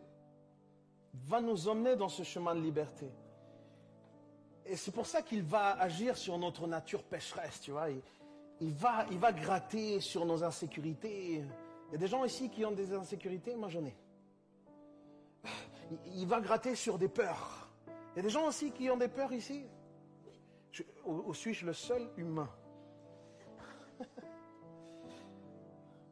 va 1.27 1.41
nous 1.41 1.69
emmener 1.69 1.97
dans 1.97 2.11
ce 2.11 2.23
chemin 2.23 2.55
de 2.55 2.61
liberté. 2.61 3.11
Et 4.67 4.77
c'est 4.77 4.91
pour 4.91 5.07
ça 5.07 5.23
qu'il 5.23 5.43
va 5.43 5.71
agir 5.81 6.19
sur 6.19 6.37
notre 6.37 6.67
nature 6.67 7.03
pécheresse, 7.03 7.59
tu 7.63 7.71
vois. 7.71 7.87
Il, 8.61 8.75
va, 8.75 9.07
il 9.11 9.19
va 9.19 9.33
gratter 9.33 10.01
sur 10.01 10.27
nos 10.27 10.45
insécurités. 10.45 11.43
Il 11.89 11.93
y 11.93 11.95
a 11.95 11.99
des 11.99 12.09
gens 12.09 12.27
ici 12.27 12.51
qui 12.51 12.63
ont 12.67 12.73
des 12.73 12.93
insécurités, 12.93 13.57
moi 13.57 13.71
j'en 13.71 13.87
ai. 13.87 13.97
Il, 16.05 16.21
il 16.21 16.27
va 16.27 16.43
gratter 16.43 16.75
sur 16.75 16.99
des 16.99 17.09
peurs. 17.09 17.71
Il 18.13 18.19
y 18.19 18.21
a 18.21 18.23
des 18.23 18.29
gens 18.29 18.47
aussi 18.47 18.71
qui 18.71 18.91
ont 18.91 18.99
des 18.99 19.09
peurs 19.09 19.33
ici. 19.33 19.65
Ou, 21.05 21.35
suis-je 21.35 21.67
le 21.67 21.73
seul 21.73 22.09
humain? 22.17 22.49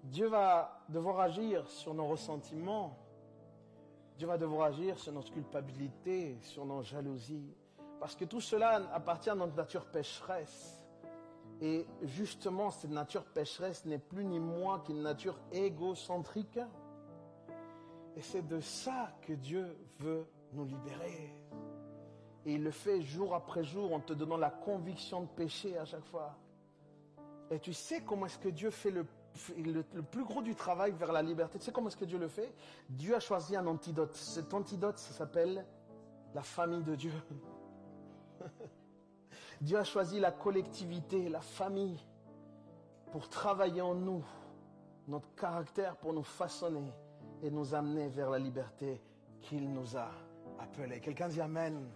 Dieu 0.04 0.28
va 0.28 0.82
devoir 0.88 1.20
agir 1.20 1.68
sur 1.68 1.94
nos 1.94 2.06
ressentiments. 2.06 2.98
Dieu 4.16 4.26
va 4.28 4.38
devoir 4.38 4.68
agir 4.68 4.98
sur 4.98 5.12
notre 5.12 5.32
culpabilité, 5.32 6.38
sur 6.42 6.64
nos 6.64 6.82
jalousies. 6.82 7.54
Parce 7.98 8.14
que 8.14 8.24
tout 8.24 8.40
cela 8.40 8.82
appartient 8.92 9.30
à 9.30 9.34
notre 9.34 9.56
nature 9.56 9.86
pécheresse. 9.86 10.84
Et 11.60 11.86
justement, 12.02 12.70
cette 12.70 12.90
nature 12.90 13.24
pécheresse 13.24 13.84
n'est 13.84 13.98
plus 13.98 14.24
ni 14.24 14.38
moins 14.38 14.80
qu'une 14.80 15.02
nature 15.02 15.38
égocentrique. 15.52 16.58
Et 18.16 18.20
c'est 18.20 18.46
de 18.46 18.60
ça 18.60 19.16
que 19.22 19.32
Dieu 19.32 19.76
veut 19.98 20.26
nous 20.52 20.64
libérer. 20.64 21.34
Et 22.46 22.54
il 22.54 22.62
le 22.62 22.70
fait 22.70 23.00
jour 23.00 23.34
après 23.34 23.64
jour 23.64 23.92
en 23.92 24.00
te 24.00 24.12
donnant 24.12 24.36
la 24.36 24.50
conviction 24.50 25.22
de 25.22 25.28
péché 25.28 25.78
à 25.78 25.84
chaque 25.84 26.04
fois. 26.04 26.36
Et 27.50 27.58
tu 27.58 27.72
sais 27.72 28.02
comment 28.02 28.26
est-ce 28.26 28.38
que 28.38 28.48
Dieu 28.48 28.70
fait 28.70 28.90
le, 28.90 29.06
le, 29.58 30.02
plus 30.02 30.24
gros 30.24 30.42
du 30.42 30.54
travail 30.54 30.92
vers 30.92 31.12
la 31.12 31.22
liberté. 31.22 31.58
Tu 31.58 31.64
sais 31.64 31.72
comment 31.72 31.88
est-ce 31.88 31.96
que 31.96 32.04
Dieu 32.04 32.18
le 32.18 32.28
fait? 32.28 32.52
Dieu 32.88 33.14
a 33.14 33.20
choisi 33.20 33.56
un 33.56 33.66
antidote. 33.66 34.14
Cet 34.14 34.54
antidote, 34.54 34.98
ça 34.98 35.12
s'appelle 35.12 35.64
la 36.34 36.42
famille 36.42 36.82
de 36.82 36.94
Dieu. 36.94 37.12
Dieu 39.60 39.78
a 39.78 39.84
choisi 39.84 40.20
la 40.20 40.32
collectivité, 40.32 41.28
la 41.28 41.40
famille, 41.40 41.98
pour 43.12 43.28
travailler 43.28 43.80
en 43.80 43.94
nous, 43.94 44.24
notre 45.08 45.32
caractère, 45.34 45.96
pour 45.96 46.12
nous 46.12 46.24
façonner 46.24 46.92
et 47.42 47.50
nous 47.50 47.74
amener 47.74 48.08
vers 48.08 48.30
la 48.30 48.38
liberté 48.38 49.00
qu'il 49.40 49.72
nous 49.72 49.96
a 49.96 50.10
appelés. 50.58 51.00
Quelqu'un 51.00 51.28
dit 51.28 51.40
Amen. 51.40 51.88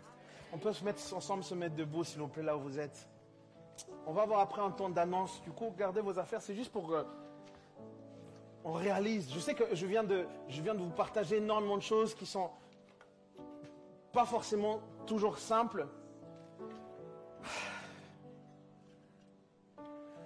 On 0.53 0.59
peut 0.59 0.73
se 0.73 0.85
mettre 0.85 1.01
ensemble, 1.15 1.45
se 1.45 1.55
mettre 1.55 1.75
debout, 1.75 2.05
s'il 2.05 2.21
vous 2.21 2.29
plaît, 2.29 2.43
là 2.43 2.57
où 2.57 2.61
vous 2.61 2.79
êtes. 2.79 3.09
On 4.07 4.13
va 4.13 4.23
avoir 4.23 4.41
après 4.41 4.63
un 4.63 4.71
temps 4.71 4.89
d'annonce. 4.89 5.43
Du 5.43 5.51
coup, 5.51 5.73
gardez 5.77 6.01
vos 6.01 6.19
affaires. 6.19 6.41
C'est 6.41 6.55
juste 6.55 6.73
pour. 6.73 6.93
Euh, 6.93 7.05
on 8.65 8.73
réalise. 8.73 9.33
Je 9.33 9.39
sais 9.39 9.55
que 9.55 9.75
je 9.75 9.87
viens, 9.87 10.05
de, 10.05 10.27
vous 10.77 10.91
partager 10.91 11.37
énormément 11.37 11.77
de 11.77 11.83
choses 11.83 12.15
qui 12.15 12.27
sont 12.27 12.51
pas 14.13 14.25
forcément 14.25 14.81
toujours 15.07 15.39
simples. 15.39 15.87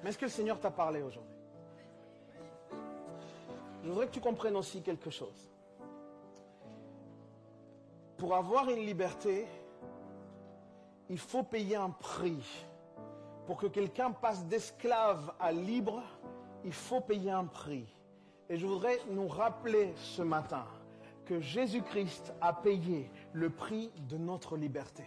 Mais 0.02 0.10
est-ce 0.10 0.18
que 0.18 0.24
le 0.24 0.30
Seigneur 0.30 0.58
t'a 0.58 0.70
parlé 0.70 1.02
aujourd'hui? 1.02 1.36
Je 3.82 3.88
voudrais 3.88 4.06
que 4.06 4.12
tu 4.12 4.20
comprennes 4.20 4.56
aussi 4.56 4.82
quelque 4.82 5.10
chose. 5.10 5.50
Pour 8.16 8.34
avoir 8.36 8.70
une 8.70 8.86
liberté, 8.86 9.46
il 11.12 11.18
faut 11.18 11.42
payer 11.42 11.76
un 11.76 11.90
prix. 11.90 12.42
Pour 13.46 13.58
que 13.58 13.66
quelqu'un 13.66 14.12
passe 14.12 14.46
d'esclave 14.46 15.34
à 15.38 15.52
libre, 15.52 16.02
il 16.64 16.72
faut 16.72 17.02
payer 17.02 17.30
un 17.30 17.44
prix. 17.44 17.84
Et 18.48 18.56
je 18.56 18.66
voudrais 18.66 18.98
nous 19.10 19.28
rappeler 19.28 19.92
ce 19.96 20.22
matin 20.22 20.64
que 21.26 21.38
Jésus-Christ 21.38 22.32
a 22.40 22.54
payé 22.54 23.10
le 23.34 23.50
prix 23.50 23.92
de 24.08 24.16
notre 24.16 24.56
liberté. 24.56 25.04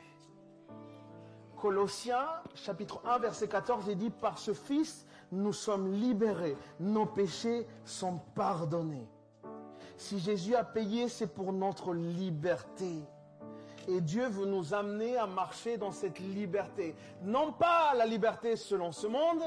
Colossiens 1.58 2.28
chapitre 2.54 3.02
1 3.04 3.18
verset 3.18 3.48
14 3.48 3.88
il 3.88 3.98
dit 3.98 4.12
par 4.12 4.38
ce 4.38 4.54
fils 4.54 5.08
nous 5.32 5.54
sommes 5.54 5.92
libérés, 5.92 6.56
nos 6.80 7.08
péchés 7.08 7.66
sont 7.84 8.20
pardonnés. 8.36 9.10
Si 9.98 10.20
Jésus 10.20 10.54
a 10.54 10.64
payé, 10.64 11.10
c'est 11.10 11.34
pour 11.34 11.52
notre 11.52 11.96
liberté. 11.96 13.02
Et 13.88 14.02
Dieu 14.02 14.28
veut 14.28 14.46
nous 14.46 14.74
amener 14.74 15.18
à 15.18 15.28
marcher 15.28 15.78
dans 15.78 15.92
cette 15.92 16.20
liberté. 16.20 16.96
Non 17.22 17.52
pas 17.52 17.94
la 17.96 18.06
liberté 18.06 18.56
selon 18.56 18.92
ce 18.92 19.08
monde, 19.08 19.44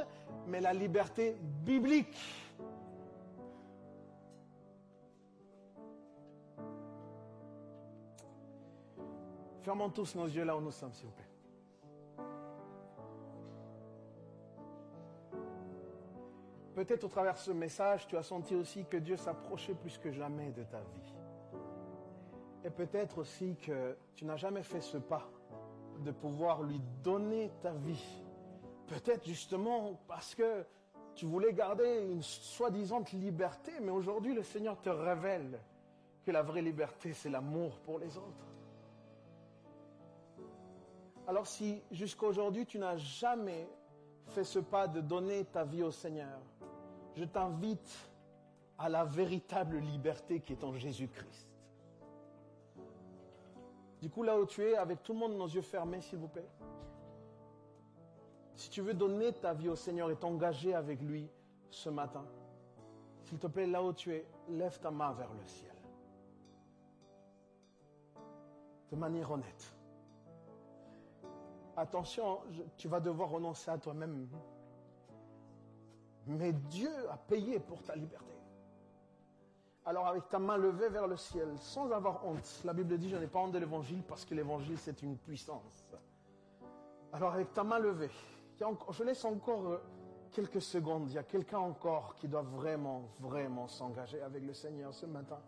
mais 0.47 0.61
la 0.61 0.72
liberté 0.72 1.36
biblique. 1.64 2.16
Fermons 9.62 9.91
tous 9.91 10.14
nos 10.14 10.26
yeux 10.26 10.45
là 10.45 10.57
où 10.57 10.61
nous 10.61 10.70
sommes, 10.70 10.95
s'il 10.95 11.07
vous 11.07 11.12
plaît. 11.12 11.24
Peut-être 16.74 17.05
au 17.05 17.09
travers 17.09 17.34
de 17.34 17.39
ce 17.39 17.51
message, 17.51 18.07
tu 18.07 18.16
as 18.16 18.22
senti 18.22 18.55
aussi 18.55 18.84
que 18.84 18.97
Dieu 18.99 19.16
s'approchait 19.16 19.74
plus 19.74 19.99
que 19.99 20.12
jamais 20.12 20.53
de 20.53 20.62
ta 20.62 20.78
vie. 20.78 21.17
Et 22.68 22.70
peut-être 22.70 23.16
aussi 23.16 23.56
que 23.56 23.96
tu 24.14 24.26
n'as 24.26 24.36
jamais 24.36 24.62
fait 24.62 24.82
ce 24.82 24.98
pas 24.98 25.26
de 26.00 26.10
pouvoir 26.10 26.62
lui 26.62 26.78
donner 27.02 27.50
ta 27.62 27.72
vie. 27.72 28.22
Peut-être 28.86 29.26
justement 29.26 29.98
parce 30.06 30.34
que 30.34 30.66
tu 31.14 31.24
voulais 31.24 31.54
garder 31.54 32.06
une 32.10 32.20
soi-disant 32.22 33.02
liberté, 33.14 33.72
mais 33.80 33.90
aujourd'hui 33.90 34.34
le 34.34 34.42
Seigneur 34.42 34.78
te 34.82 34.90
révèle 34.90 35.58
que 36.26 36.30
la 36.30 36.42
vraie 36.42 36.60
liberté, 36.60 37.14
c'est 37.14 37.30
l'amour 37.30 37.78
pour 37.78 37.98
les 37.98 38.18
autres. 38.18 38.46
Alors 41.26 41.46
si 41.46 41.82
jusqu'à 41.90 42.26
aujourd'hui 42.26 42.66
tu 42.66 42.78
n'as 42.78 42.98
jamais 42.98 43.66
fait 44.26 44.44
ce 44.44 44.58
pas 44.58 44.86
de 44.86 45.00
donner 45.00 45.46
ta 45.46 45.64
vie 45.64 45.82
au 45.82 45.90
Seigneur, 45.90 46.38
je 47.14 47.24
t'invite 47.24 48.10
à 48.76 48.90
la 48.90 49.06
véritable 49.06 49.78
liberté 49.78 50.40
qui 50.40 50.52
est 50.52 50.64
en 50.64 50.74
Jésus-Christ. 50.74 51.47
Du 54.01 54.11
coup, 54.11 54.22
là 54.22 54.38
où 54.38 54.46
tu 54.46 54.62
es, 54.62 54.76
avec 54.76 55.03
tout 55.03 55.12
le 55.12 55.18
monde 55.18 55.36
nos 55.36 55.49
yeux 55.49 55.62
fermés, 55.62 56.01
s'il 56.01 56.18
vous 56.18 56.28
plaît. 56.28 56.49
Si 58.55 58.70
tu 58.70 58.80
veux 58.80 58.94
donner 58.94 59.32
ta 59.32 59.55
vie 59.55 59.68
au 59.68 59.76
Seigneur 59.76 60.11
et 60.11 60.16
t'engager 60.16 60.74
avec 60.74 61.01
lui 61.01 61.28
ce 61.70 61.88
matin, 61.88 62.24
s'il 63.24 63.38
te 63.38 63.46
plaît, 63.46 63.66
là 63.66 63.82
où 63.82 63.92
tu 63.92 64.12
es, 64.14 64.26
lève 64.49 64.78
ta 64.80 64.90
main 64.90 65.12
vers 65.12 65.32
le 65.32 65.44
ciel. 65.46 65.74
De 68.90 68.96
manière 68.96 69.30
honnête. 69.30 69.74
Attention, 71.76 72.40
tu 72.76 72.88
vas 72.88 73.01
devoir 73.01 73.30
renoncer 73.30 73.70
à 73.70 73.78
toi-même. 73.78 74.28
Mais 76.26 76.53
Dieu 76.53 76.90
a 77.11 77.16
payé 77.16 77.61
pour 77.61 77.82
ta 77.82 77.94
liberté. 77.94 78.38
Alors 79.89 80.07
avec 80.07 80.28
ta 80.28 80.39
main 80.39 80.59
levée 80.59 80.91
vers 80.91 81.07
le 81.07 81.16
ciel, 81.16 81.49
sans 81.57 81.91
avoir 81.93 82.22
honte, 82.26 82.61
la 82.62 82.74
Bible 82.74 82.99
dit, 82.99 83.09
je 83.09 83.16
n'ai 83.16 83.26
pas 83.26 83.39
honte 83.39 83.53
de 83.53 83.59
l'évangile 83.59 84.03
parce 84.07 84.26
que 84.26 84.34
l'évangile 84.34 84.76
c'est 84.76 85.01
une 85.01 85.16
puissance. 85.16 85.86
Alors 87.11 87.32
avec 87.32 87.55
ta 87.55 87.64
main 87.64 87.78
levée, 87.78 88.11
je 88.61 89.03
laisse 89.03 89.24
encore 89.24 89.66
euh, 89.66 89.78
quelques 90.30 90.61
secondes, 90.61 91.09
il 91.09 91.14
y 91.14 91.18
a 91.18 91.22
quelqu'un 91.22 91.61
encore 91.61 92.16
qui 92.16 92.28
doit 92.28 92.43
vraiment, 92.43 93.09
vraiment 93.18 93.66
s'engager 93.66 94.20
avec 94.20 94.45
le 94.45 94.53
Seigneur 94.53 94.93
ce 94.93 95.07
matin. 95.07 95.41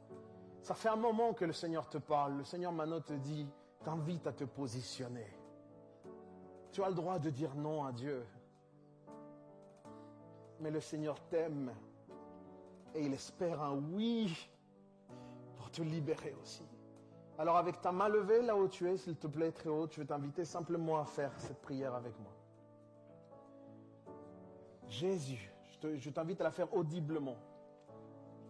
Ça 0.63 0.73
fait 0.73 0.89
un 0.89 0.97
moment 0.97 1.35
que 1.35 1.45
le 1.45 1.53
Seigneur 1.53 1.87
te 1.87 1.99
parle, 1.99 2.39
le 2.39 2.45
Seigneur 2.45 2.73
maintenant 2.73 3.03
te 3.03 3.13
dit, 3.13 3.47
t'invite 3.85 4.27
à 4.27 4.33
te 4.33 4.45
positionner. 4.45 5.27
Tu 6.73 6.83
as 6.83 6.89
le 6.89 6.95
droit 6.95 7.19
de 7.19 7.29
dire 7.29 7.55
non 7.57 7.85
à 7.85 7.93
Dieu. 7.93 8.25
Mais 10.61 10.71
le 10.71 10.81
Seigneur 10.81 11.21
t'aime 11.29 11.75
et 12.95 13.05
il 13.05 13.13
espère 13.13 13.63
un 13.63 13.75
oui 13.75 14.49
pour 15.57 15.71
te 15.71 15.83
libérer 15.83 16.35
aussi. 16.43 16.65
Alors 17.39 17.57
avec 17.57 17.81
ta 17.81 17.93
main 17.93 18.09
levée 18.09 18.43
là 18.43 18.57
où 18.57 18.69
tu 18.69 18.89
es, 18.89 18.97
s'il 18.97 19.17
te 19.17 19.27
plaît, 19.27 19.53
très 19.53 19.71
haut, 19.71 19.89
je 19.91 20.01
vais 20.01 20.07
t'inviter 20.07 20.45
simplement 20.45 21.01
à 21.01 21.05
faire 21.05 21.33
cette 21.39 21.61
prière 21.63 21.95
avec 21.95 22.13
moi. 22.19 22.33
Jésus, 24.89 25.51
je 25.83 26.11
t'invite 26.11 26.41
à 26.41 26.45
la 26.45 26.51
faire 26.51 26.75
audiblement. 26.75 27.37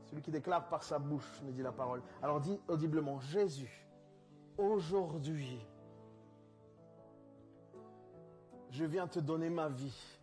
Celui 0.07 0.22
qui 0.22 0.30
déclare 0.32 0.68
par 0.68 0.82
sa 0.82 0.99
bouche, 0.99 1.41
me 1.43 1.53
dit 1.53 1.62
la 1.62 1.70
parole. 1.70 2.03
Alors 2.20 2.41
dis 2.41 2.59
audiblement, 2.66 3.20
Jésus, 3.20 3.86
aujourd'hui, 4.59 5.64
je 8.70 8.84
viens 8.84 9.07
te 9.07 9.20
donner 9.20 9.51
ma 9.51 9.68
vie. 9.68 10.19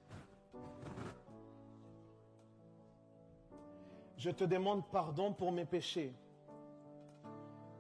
Je 4.18 4.32
te 4.32 4.44
demande 4.44 4.84
pardon 4.90 5.32
pour 5.32 5.52
mes 5.52 5.66
péchés. 5.66 6.12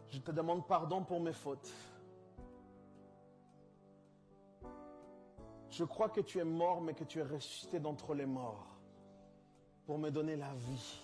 Je 0.09 0.19
te 0.19 0.31
demande 0.31 0.67
pardon 0.67 1.03
pour 1.03 1.19
mes 1.19 1.33
fautes. 1.33 1.73
Je 5.71 5.83
crois 5.83 6.09
que 6.09 6.21
tu 6.21 6.37
es 6.37 6.43
mort, 6.43 6.79
mais 6.81 6.93
que 6.93 7.03
tu 7.03 7.19
es 7.19 7.23
ressuscité 7.23 7.79
d'entre 7.79 8.13
les 8.13 8.25
morts 8.25 8.67
pour 9.85 9.97
me 9.97 10.09
donner 10.09 10.35
la 10.35 10.53
vie 10.53 11.01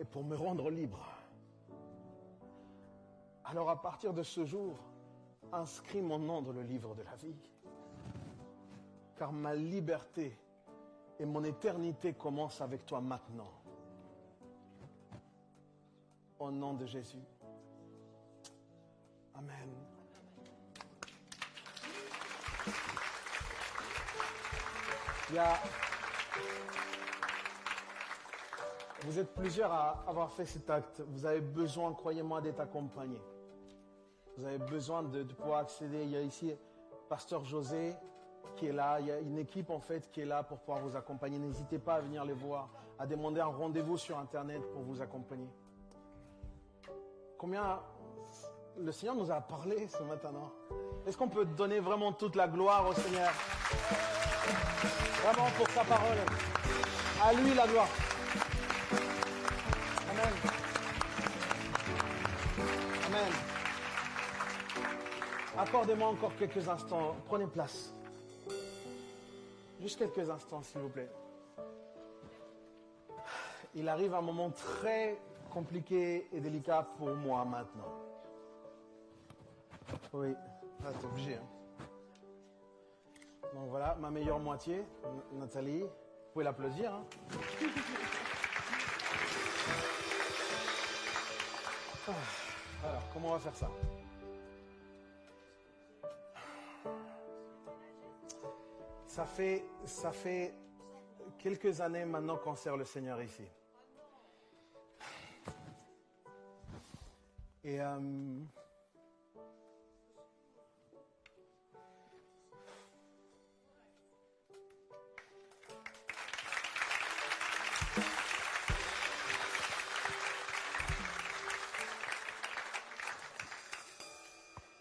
et 0.00 0.04
pour 0.04 0.24
me 0.24 0.34
rendre 0.34 0.70
libre. 0.70 1.06
Alors 3.44 3.70
à 3.70 3.80
partir 3.80 4.12
de 4.12 4.22
ce 4.22 4.44
jour, 4.44 4.76
inscris 5.52 6.02
mon 6.02 6.18
nom 6.18 6.42
dans 6.42 6.52
le 6.52 6.62
livre 6.62 6.94
de 6.94 7.02
la 7.02 7.14
vie. 7.16 7.36
Car 9.16 9.32
ma 9.32 9.54
liberté 9.54 10.36
et 11.18 11.26
mon 11.26 11.44
éternité 11.44 12.14
commencent 12.14 12.60
avec 12.60 12.84
toi 12.86 13.00
maintenant. 13.00 13.61
Au 16.42 16.50
nom 16.50 16.74
de 16.74 16.86
Jésus. 16.86 17.22
Amen. 19.32 19.70
Vous 29.02 29.20
êtes 29.20 29.32
plusieurs 29.34 29.70
à 29.70 30.02
avoir 30.08 30.32
fait 30.32 30.44
cet 30.44 30.68
acte. 30.68 31.00
Vous 31.10 31.24
avez 31.24 31.40
besoin, 31.40 31.92
croyez-moi, 31.92 32.40
d'être 32.40 32.58
accompagné. 32.58 33.22
Vous 34.36 34.44
avez 34.44 34.58
besoin 34.58 35.04
de, 35.04 35.22
pouvoir 35.22 35.60
accéder. 35.60 36.02
Il 36.02 36.10
y 36.10 36.16
a 36.16 36.22
ici 36.22 36.52
Pasteur 37.08 37.44
José 37.44 37.94
qui 38.56 38.66
est 38.66 38.72
là. 38.72 38.98
Il 38.98 39.06
y 39.06 39.12
a 39.12 39.20
une 39.20 39.38
équipe 39.38 39.70
en 39.70 39.78
fait 39.78 40.10
qui 40.10 40.22
est 40.22 40.26
là 40.26 40.42
pour 40.42 40.58
pouvoir 40.58 40.82
vous 40.82 40.96
accompagner. 40.96 41.38
N'hésitez 41.38 41.78
pas 41.78 41.94
à 41.94 42.00
venir 42.00 42.24
les 42.24 42.34
voir, 42.34 42.68
à 42.98 43.06
demander 43.06 43.40
un 43.40 43.46
rendez-vous 43.46 43.96
sur 43.96 44.18
Internet 44.18 44.60
pour 44.72 44.82
vous 44.82 45.00
accompagner. 45.00 45.48
Combien 47.42 47.80
le 48.78 48.92
Seigneur 48.92 49.16
nous 49.16 49.28
a 49.32 49.40
parlé 49.40 49.88
ce 49.88 50.04
matin, 50.04 50.30
Est-ce 51.04 51.16
qu'on 51.16 51.26
peut 51.26 51.44
donner 51.44 51.80
vraiment 51.80 52.12
toute 52.12 52.36
la 52.36 52.46
gloire 52.46 52.86
au 52.88 52.92
Seigneur? 52.92 53.32
Vraiment 55.24 55.50
pour 55.58 55.68
sa 55.70 55.82
parole. 55.82 56.18
À 57.20 57.32
lui 57.32 57.52
la 57.52 57.66
gloire. 57.66 57.88
Amen. 60.08 60.34
Amen. 63.08 63.32
Accordez-moi 65.58 66.10
encore 66.10 66.36
quelques 66.36 66.68
instants. 66.68 67.16
Prenez 67.26 67.48
place. 67.48 67.92
Juste 69.80 69.98
quelques 69.98 70.30
instants, 70.30 70.62
s'il 70.62 70.80
vous 70.80 70.90
plaît. 70.90 71.10
Il 73.74 73.88
arrive 73.88 74.14
un 74.14 74.22
moment 74.22 74.50
très 74.50 75.18
compliqué 75.52 76.28
et 76.32 76.40
délicat 76.40 76.86
pour 76.96 77.14
moi 77.14 77.44
maintenant. 77.44 77.92
Oui, 80.12 80.34
t'es 80.80 81.04
obligé. 81.04 81.34
Hein. 81.34 81.86
Donc 83.54 83.68
voilà, 83.68 83.94
ma 84.00 84.10
meilleure 84.10 84.38
moitié, 84.38 84.84
Nathalie. 85.32 85.82
Vous 85.82 86.32
pouvez 86.32 86.44
l'applaudir. 86.44 86.94
Hein. 86.94 87.04
Ah, 92.08 92.12
alors, 92.88 93.02
comment 93.12 93.28
on 93.28 93.32
va 93.32 93.38
faire 93.38 93.54
ça? 93.54 93.68
Ça 99.06 99.26
fait, 99.26 99.64
ça 99.84 100.10
fait 100.10 100.54
quelques 101.38 101.80
années 101.82 102.06
maintenant 102.06 102.38
qu'on 102.38 102.56
sert 102.56 102.78
le 102.78 102.84
Seigneur 102.84 103.20
ici. 103.22 103.44
Et 107.64 107.80
euh, 107.80 107.98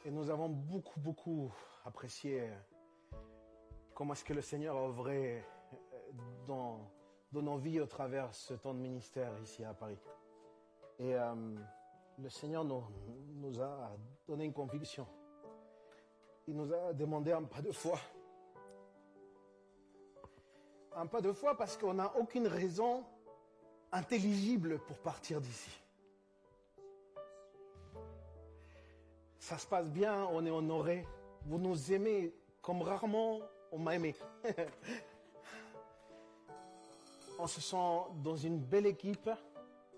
nous 0.09 0.29
avons 0.29 0.49
beaucoup, 0.49 0.99
beaucoup 0.99 1.53
apprécié 1.85 2.51
comment 3.93 4.13
est-ce 4.13 4.25
que 4.25 4.33
le 4.33 4.41
Seigneur 4.41 4.75
a 4.75 4.87
œuvré 4.87 5.43
euh, 5.73 5.77
dans, 6.47 6.91
nos 7.31 7.57
vies 7.57 7.79
au 7.79 7.85
travers 7.85 8.33
ce 8.33 8.55
temps 8.55 8.73
de 8.73 8.79
ministère 8.79 9.31
ici 9.43 9.63
à 9.63 9.75
Paris. 9.75 9.99
Et 10.97 11.15
euh, 11.15 11.55
le 12.19 12.29
Seigneur 12.29 12.63
nous, 12.63 13.61
a 13.61 13.91
donné 14.27 14.45
une 14.45 14.53
conviction. 14.53 15.07
Il 16.47 16.55
nous 16.55 16.73
a 16.73 16.93
demandé 16.93 17.31
un 17.31 17.43
pas 17.43 17.61
de 17.61 17.71
foi. 17.71 17.99
Un 20.95 21.07
pas 21.07 21.21
de 21.21 21.31
foi 21.31 21.55
parce 21.55 21.77
qu'on 21.77 21.93
n'a 21.93 22.15
aucune 22.17 22.47
raison 22.47 23.03
intelligible 23.91 24.79
pour 24.79 24.97
partir 24.97 25.39
d'ici. 25.41 25.81
ça 29.51 29.57
se 29.57 29.67
passe 29.67 29.89
bien, 29.89 30.27
on 30.31 30.45
est 30.45 30.49
honoré. 30.49 31.05
Vous 31.45 31.57
nous 31.57 31.91
aimez 31.91 32.33
comme 32.61 32.81
rarement 32.83 33.41
on 33.73 33.79
m'a 33.79 33.95
aimé. 33.95 34.15
on 37.39 37.47
se 37.47 37.59
sent 37.59 37.99
dans 38.23 38.37
une 38.37 38.59
belle 38.59 38.85
équipe. 38.85 39.29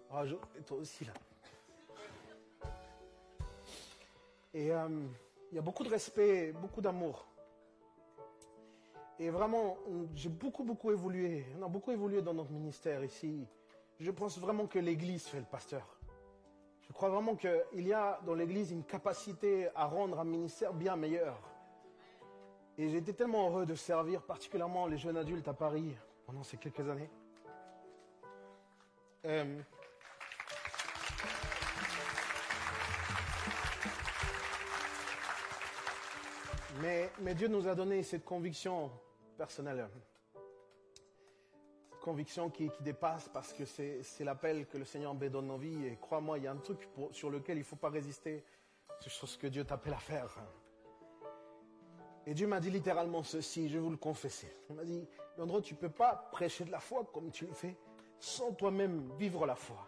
Ah, 0.09 0.23
toi 0.65 0.77
aussi 0.77 1.05
là. 1.05 1.13
Et 4.53 4.71
euh, 4.71 4.87
il 5.51 5.55
y 5.55 5.59
a 5.59 5.61
beaucoup 5.61 5.83
de 5.83 5.89
respect, 5.89 6.51
beaucoup 6.53 6.81
d'amour. 6.81 7.25
Et 9.19 9.29
vraiment, 9.29 9.77
j'ai 10.15 10.29
beaucoup, 10.29 10.63
beaucoup 10.63 10.91
évolué. 10.91 11.45
On 11.59 11.63
a 11.63 11.67
beaucoup 11.67 11.91
évolué 11.91 12.21
dans 12.21 12.33
notre 12.33 12.51
ministère 12.51 13.03
ici. 13.03 13.47
Je 13.99 14.11
pense 14.11 14.37
vraiment 14.39 14.67
que 14.67 14.79
l'Église 14.79 15.25
fait 15.25 15.39
le 15.39 15.45
pasteur. 15.45 15.97
Je 16.81 16.91
crois 16.91 17.09
vraiment 17.09 17.35
qu'il 17.35 17.87
y 17.87 17.93
a 17.93 18.19
dans 18.25 18.33
l'Église 18.33 18.71
une 18.71 18.83
capacité 18.83 19.69
à 19.75 19.85
rendre 19.85 20.19
un 20.19 20.25
ministère 20.25 20.73
bien 20.73 20.95
meilleur. 20.95 21.39
Et 22.77 22.89
j'ai 22.89 22.97
été 22.97 23.13
tellement 23.13 23.49
heureux 23.49 23.65
de 23.65 23.75
servir 23.75 24.23
particulièrement 24.23 24.87
les 24.87 24.97
jeunes 24.97 25.17
adultes 25.17 25.47
à 25.47 25.53
Paris 25.53 25.95
pendant 26.25 26.43
ces 26.43 26.57
quelques 26.57 26.87
années. 26.89 27.09
Euh, 29.25 29.61
mais, 36.81 37.35
Dieu 37.35 37.47
nous 37.47 37.67
a 37.67 37.75
donné 37.75 38.03
cette 38.03 38.25
conviction 38.25 38.91
personnelle 39.37 39.87
conviction 42.03 42.49
qui, 42.49 42.69
dépasse 42.81 43.29
parce 43.29 43.53
que 43.53 43.63
c'est 43.65 44.23
l'appel 44.23 44.67
que 44.67 44.77
le 44.77 44.83
Seigneur 44.83 45.15
me 45.15 45.29
donne 45.29 45.47
nos 45.47 45.57
vies. 45.57 45.87
Et 45.87 45.95
crois-moi, 45.95 46.37
il 46.37 46.43
y 46.43 46.47
a 46.47 46.51
un 46.51 46.57
truc 46.57 46.89
sur 47.11 47.29
lequel 47.29 47.57
il 47.57 47.61
ne 47.61 47.65
faut 47.65 47.77
pas 47.77 47.89
résister. 47.89 48.43
C'est 48.99 49.09
ce 49.09 49.37
que 49.37 49.47
Dieu 49.47 49.63
t'appelle 49.63 49.93
à 49.93 49.99
faire. 49.99 50.35
Et 52.25 52.33
Dieu 52.33 52.45
m'a 52.45 52.59
dit 52.59 52.69
littéralement 52.69 53.23
ceci, 53.23 53.69
je 53.69 53.75
vais 53.75 53.79
vous 53.79 53.89
le 53.89 53.97
confesser. 53.97 54.53
Il 54.69 54.75
m'a 54.75 54.83
dit, 54.83 55.07
Leandro, 55.37 55.61
tu 55.61 55.73
ne 55.73 55.79
peux 55.79 55.89
pas 55.89 56.29
prêcher 56.31 56.65
de 56.65 56.71
la 56.71 56.79
foi 56.79 57.05
comme 57.13 57.31
tu 57.31 57.45
le 57.45 57.53
fais 57.53 57.77
sans 58.19 58.53
toi-même 58.53 59.11
vivre 59.17 59.45
la 59.45 59.55
foi. 59.55 59.87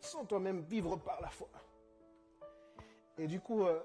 Sans 0.00 0.24
toi-même 0.24 0.60
vivre 0.60 0.96
par 0.96 1.20
la 1.20 1.28
foi. 1.28 1.48
Et 3.18 3.26
du 3.26 3.40
coup, 3.40 3.64
euh, 3.64 3.82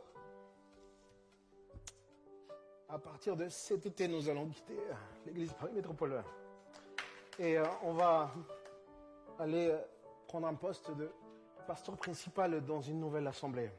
à 2.89 2.99
partir 2.99 3.35
de 3.35 3.49
cet 3.49 3.85
été, 3.85 4.07
nous 4.07 4.29
allons 4.29 4.47
quitter 4.47 4.77
l'église 5.25 5.53
Paris 5.53 5.73
Métropole. 5.73 6.23
Et 7.39 7.57
euh, 7.57 7.65
on 7.83 7.93
va 7.93 8.31
aller 9.39 9.67
euh, 9.69 9.77
prendre 10.27 10.47
un 10.47 10.53
poste 10.53 10.91
de 10.91 11.11
pasteur 11.67 11.97
principal 11.97 12.63
dans 12.63 12.81
une 12.81 12.99
nouvelle 12.99 13.27
assemblée 13.27 13.71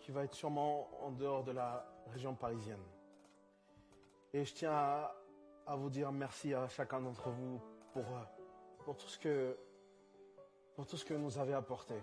qui 0.00 0.10
va 0.10 0.24
être 0.24 0.34
sûrement 0.34 0.88
en 1.04 1.10
dehors 1.10 1.44
de 1.44 1.52
la 1.52 1.86
région 2.12 2.34
parisienne. 2.34 2.82
Et 4.32 4.44
je 4.44 4.54
tiens 4.54 4.72
à, 4.72 5.14
à 5.66 5.76
vous 5.76 5.90
dire 5.90 6.10
merci 6.10 6.54
à 6.54 6.66
chacun 6.68 7.00
d'entre 7.00 7.30
vous 7.30 7.60
pour, 7.92 8.04
euh, 8.04 8.22
pour, 8.84 8.96
tout 8.96 9.08
ce 9.08 9.18
que, 9.18 9.56
pour 10.74 10.86
tout 10.86 10.96
ce 10.96 11.04
que 11.04 11.14
nous 11.14 11.38
avez 11.38 11.54
apporté. 11.54 11.94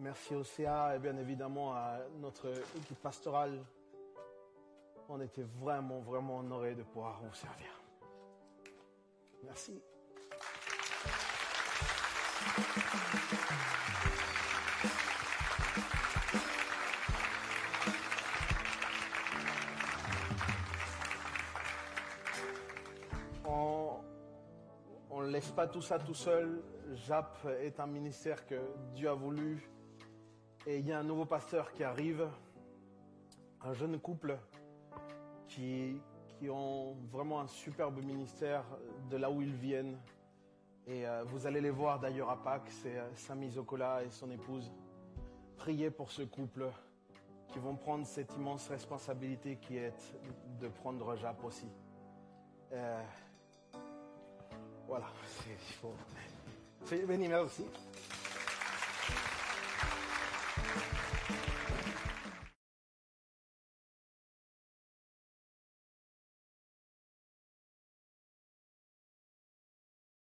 Merci 0.00 0.36
au 0.36 0.44
CA 0.44 0.94
et 0.94 1.00
bien 1.00 1.16
évidemment 1.16 1.74
à 1.74 1.98
notre 2.20 2.46
équipe 2.76 3.02
pastorale. 3.02 3.58
On 5.08 5.20
était 5.20 5.42
vraiment, 5.42 5.98
vraiment 5.98 6.38
honorés 6.38 6.76
de 6.76 6.84
pouvoir 6.84 7.20
vous 7.20 7.34
servir. 7.34 7.82
Merci. 9.42 9.82
On 25.10 25.22
ne 25.22 25.30
laisse 25.30 25.50
pas 25.50 25.66
tout 25.66 25.82
ça 25.82 25.98
tout 25.98 26.14
seul. 26.14 26.62
JAP 26.94 27.44
est 27.60 27.80
un 27.80 27.86
ministère 27.88 28.46
que 28.46 28.60
Dieu 28.94 29.08
a 29.08 29.14
voulu. 29.14 29.68
Et 30.70 30.80
il 30.80 30.86
y 30.86 30.92
a 30.92 30.98
un 30.98 31.02
nouveau 31.02 31.24
pasteur 31.24 31.72
qui 31.72 31.82
arrive, 31.82 32.28
un 33.62 33.72
jeune 33.72 33.98
couple 33.98 34.38
qui, 35.46 35.98
qui 36.26 36.50
ont 36.50 36.94
vraiment 37.10 37.40
un 37.40 37.46
superbe 37.46 38.04
ministère 38.04 38.62
de 39.10 39.16
là 39.16 39.30
où 39.30 39.40
ils 39.40 39.54
viennent. 39.54 39.96
Et 40.86 41.06
euh, 41.06 41.24
vous 41.24 41.46
allez 41.46 41.62
les 41.62 41.70
voir 41.70 41.98
d'ailleurs 41.98 42.28
à 42.28 42.42
Pâques, 42.42 42.70
c'est 42.82 42.98
euh, 42.98 43.08
Samy 43.14 43.46
et 43.46 44.10
son 44.10 44.30
épouse. 44.30 44.70
Priez 45.56 45.90
pour 45.90 46.10
ce 46.10 46.20
couple 46.20 46.66
qui 47.46 47.60
vont 47.60 47.74
prendre 47.74 48.04
cette 48.04 48.36
immense 48.36 48.68
responsabilité 48.68 49.56
qui 49.56 49.78
est 49.78 50.14
de 50.60 50.68
prendre 50.68 51.16
Jap 51.16 51.42
aussi. 51.44 51.68
Euh, 52.72 53.02
voilà, 54.86 55.06
il 55.48 55.74
faut. 55.76 55.94
Benny, 57.06 57.26
merci. 57.26 57.64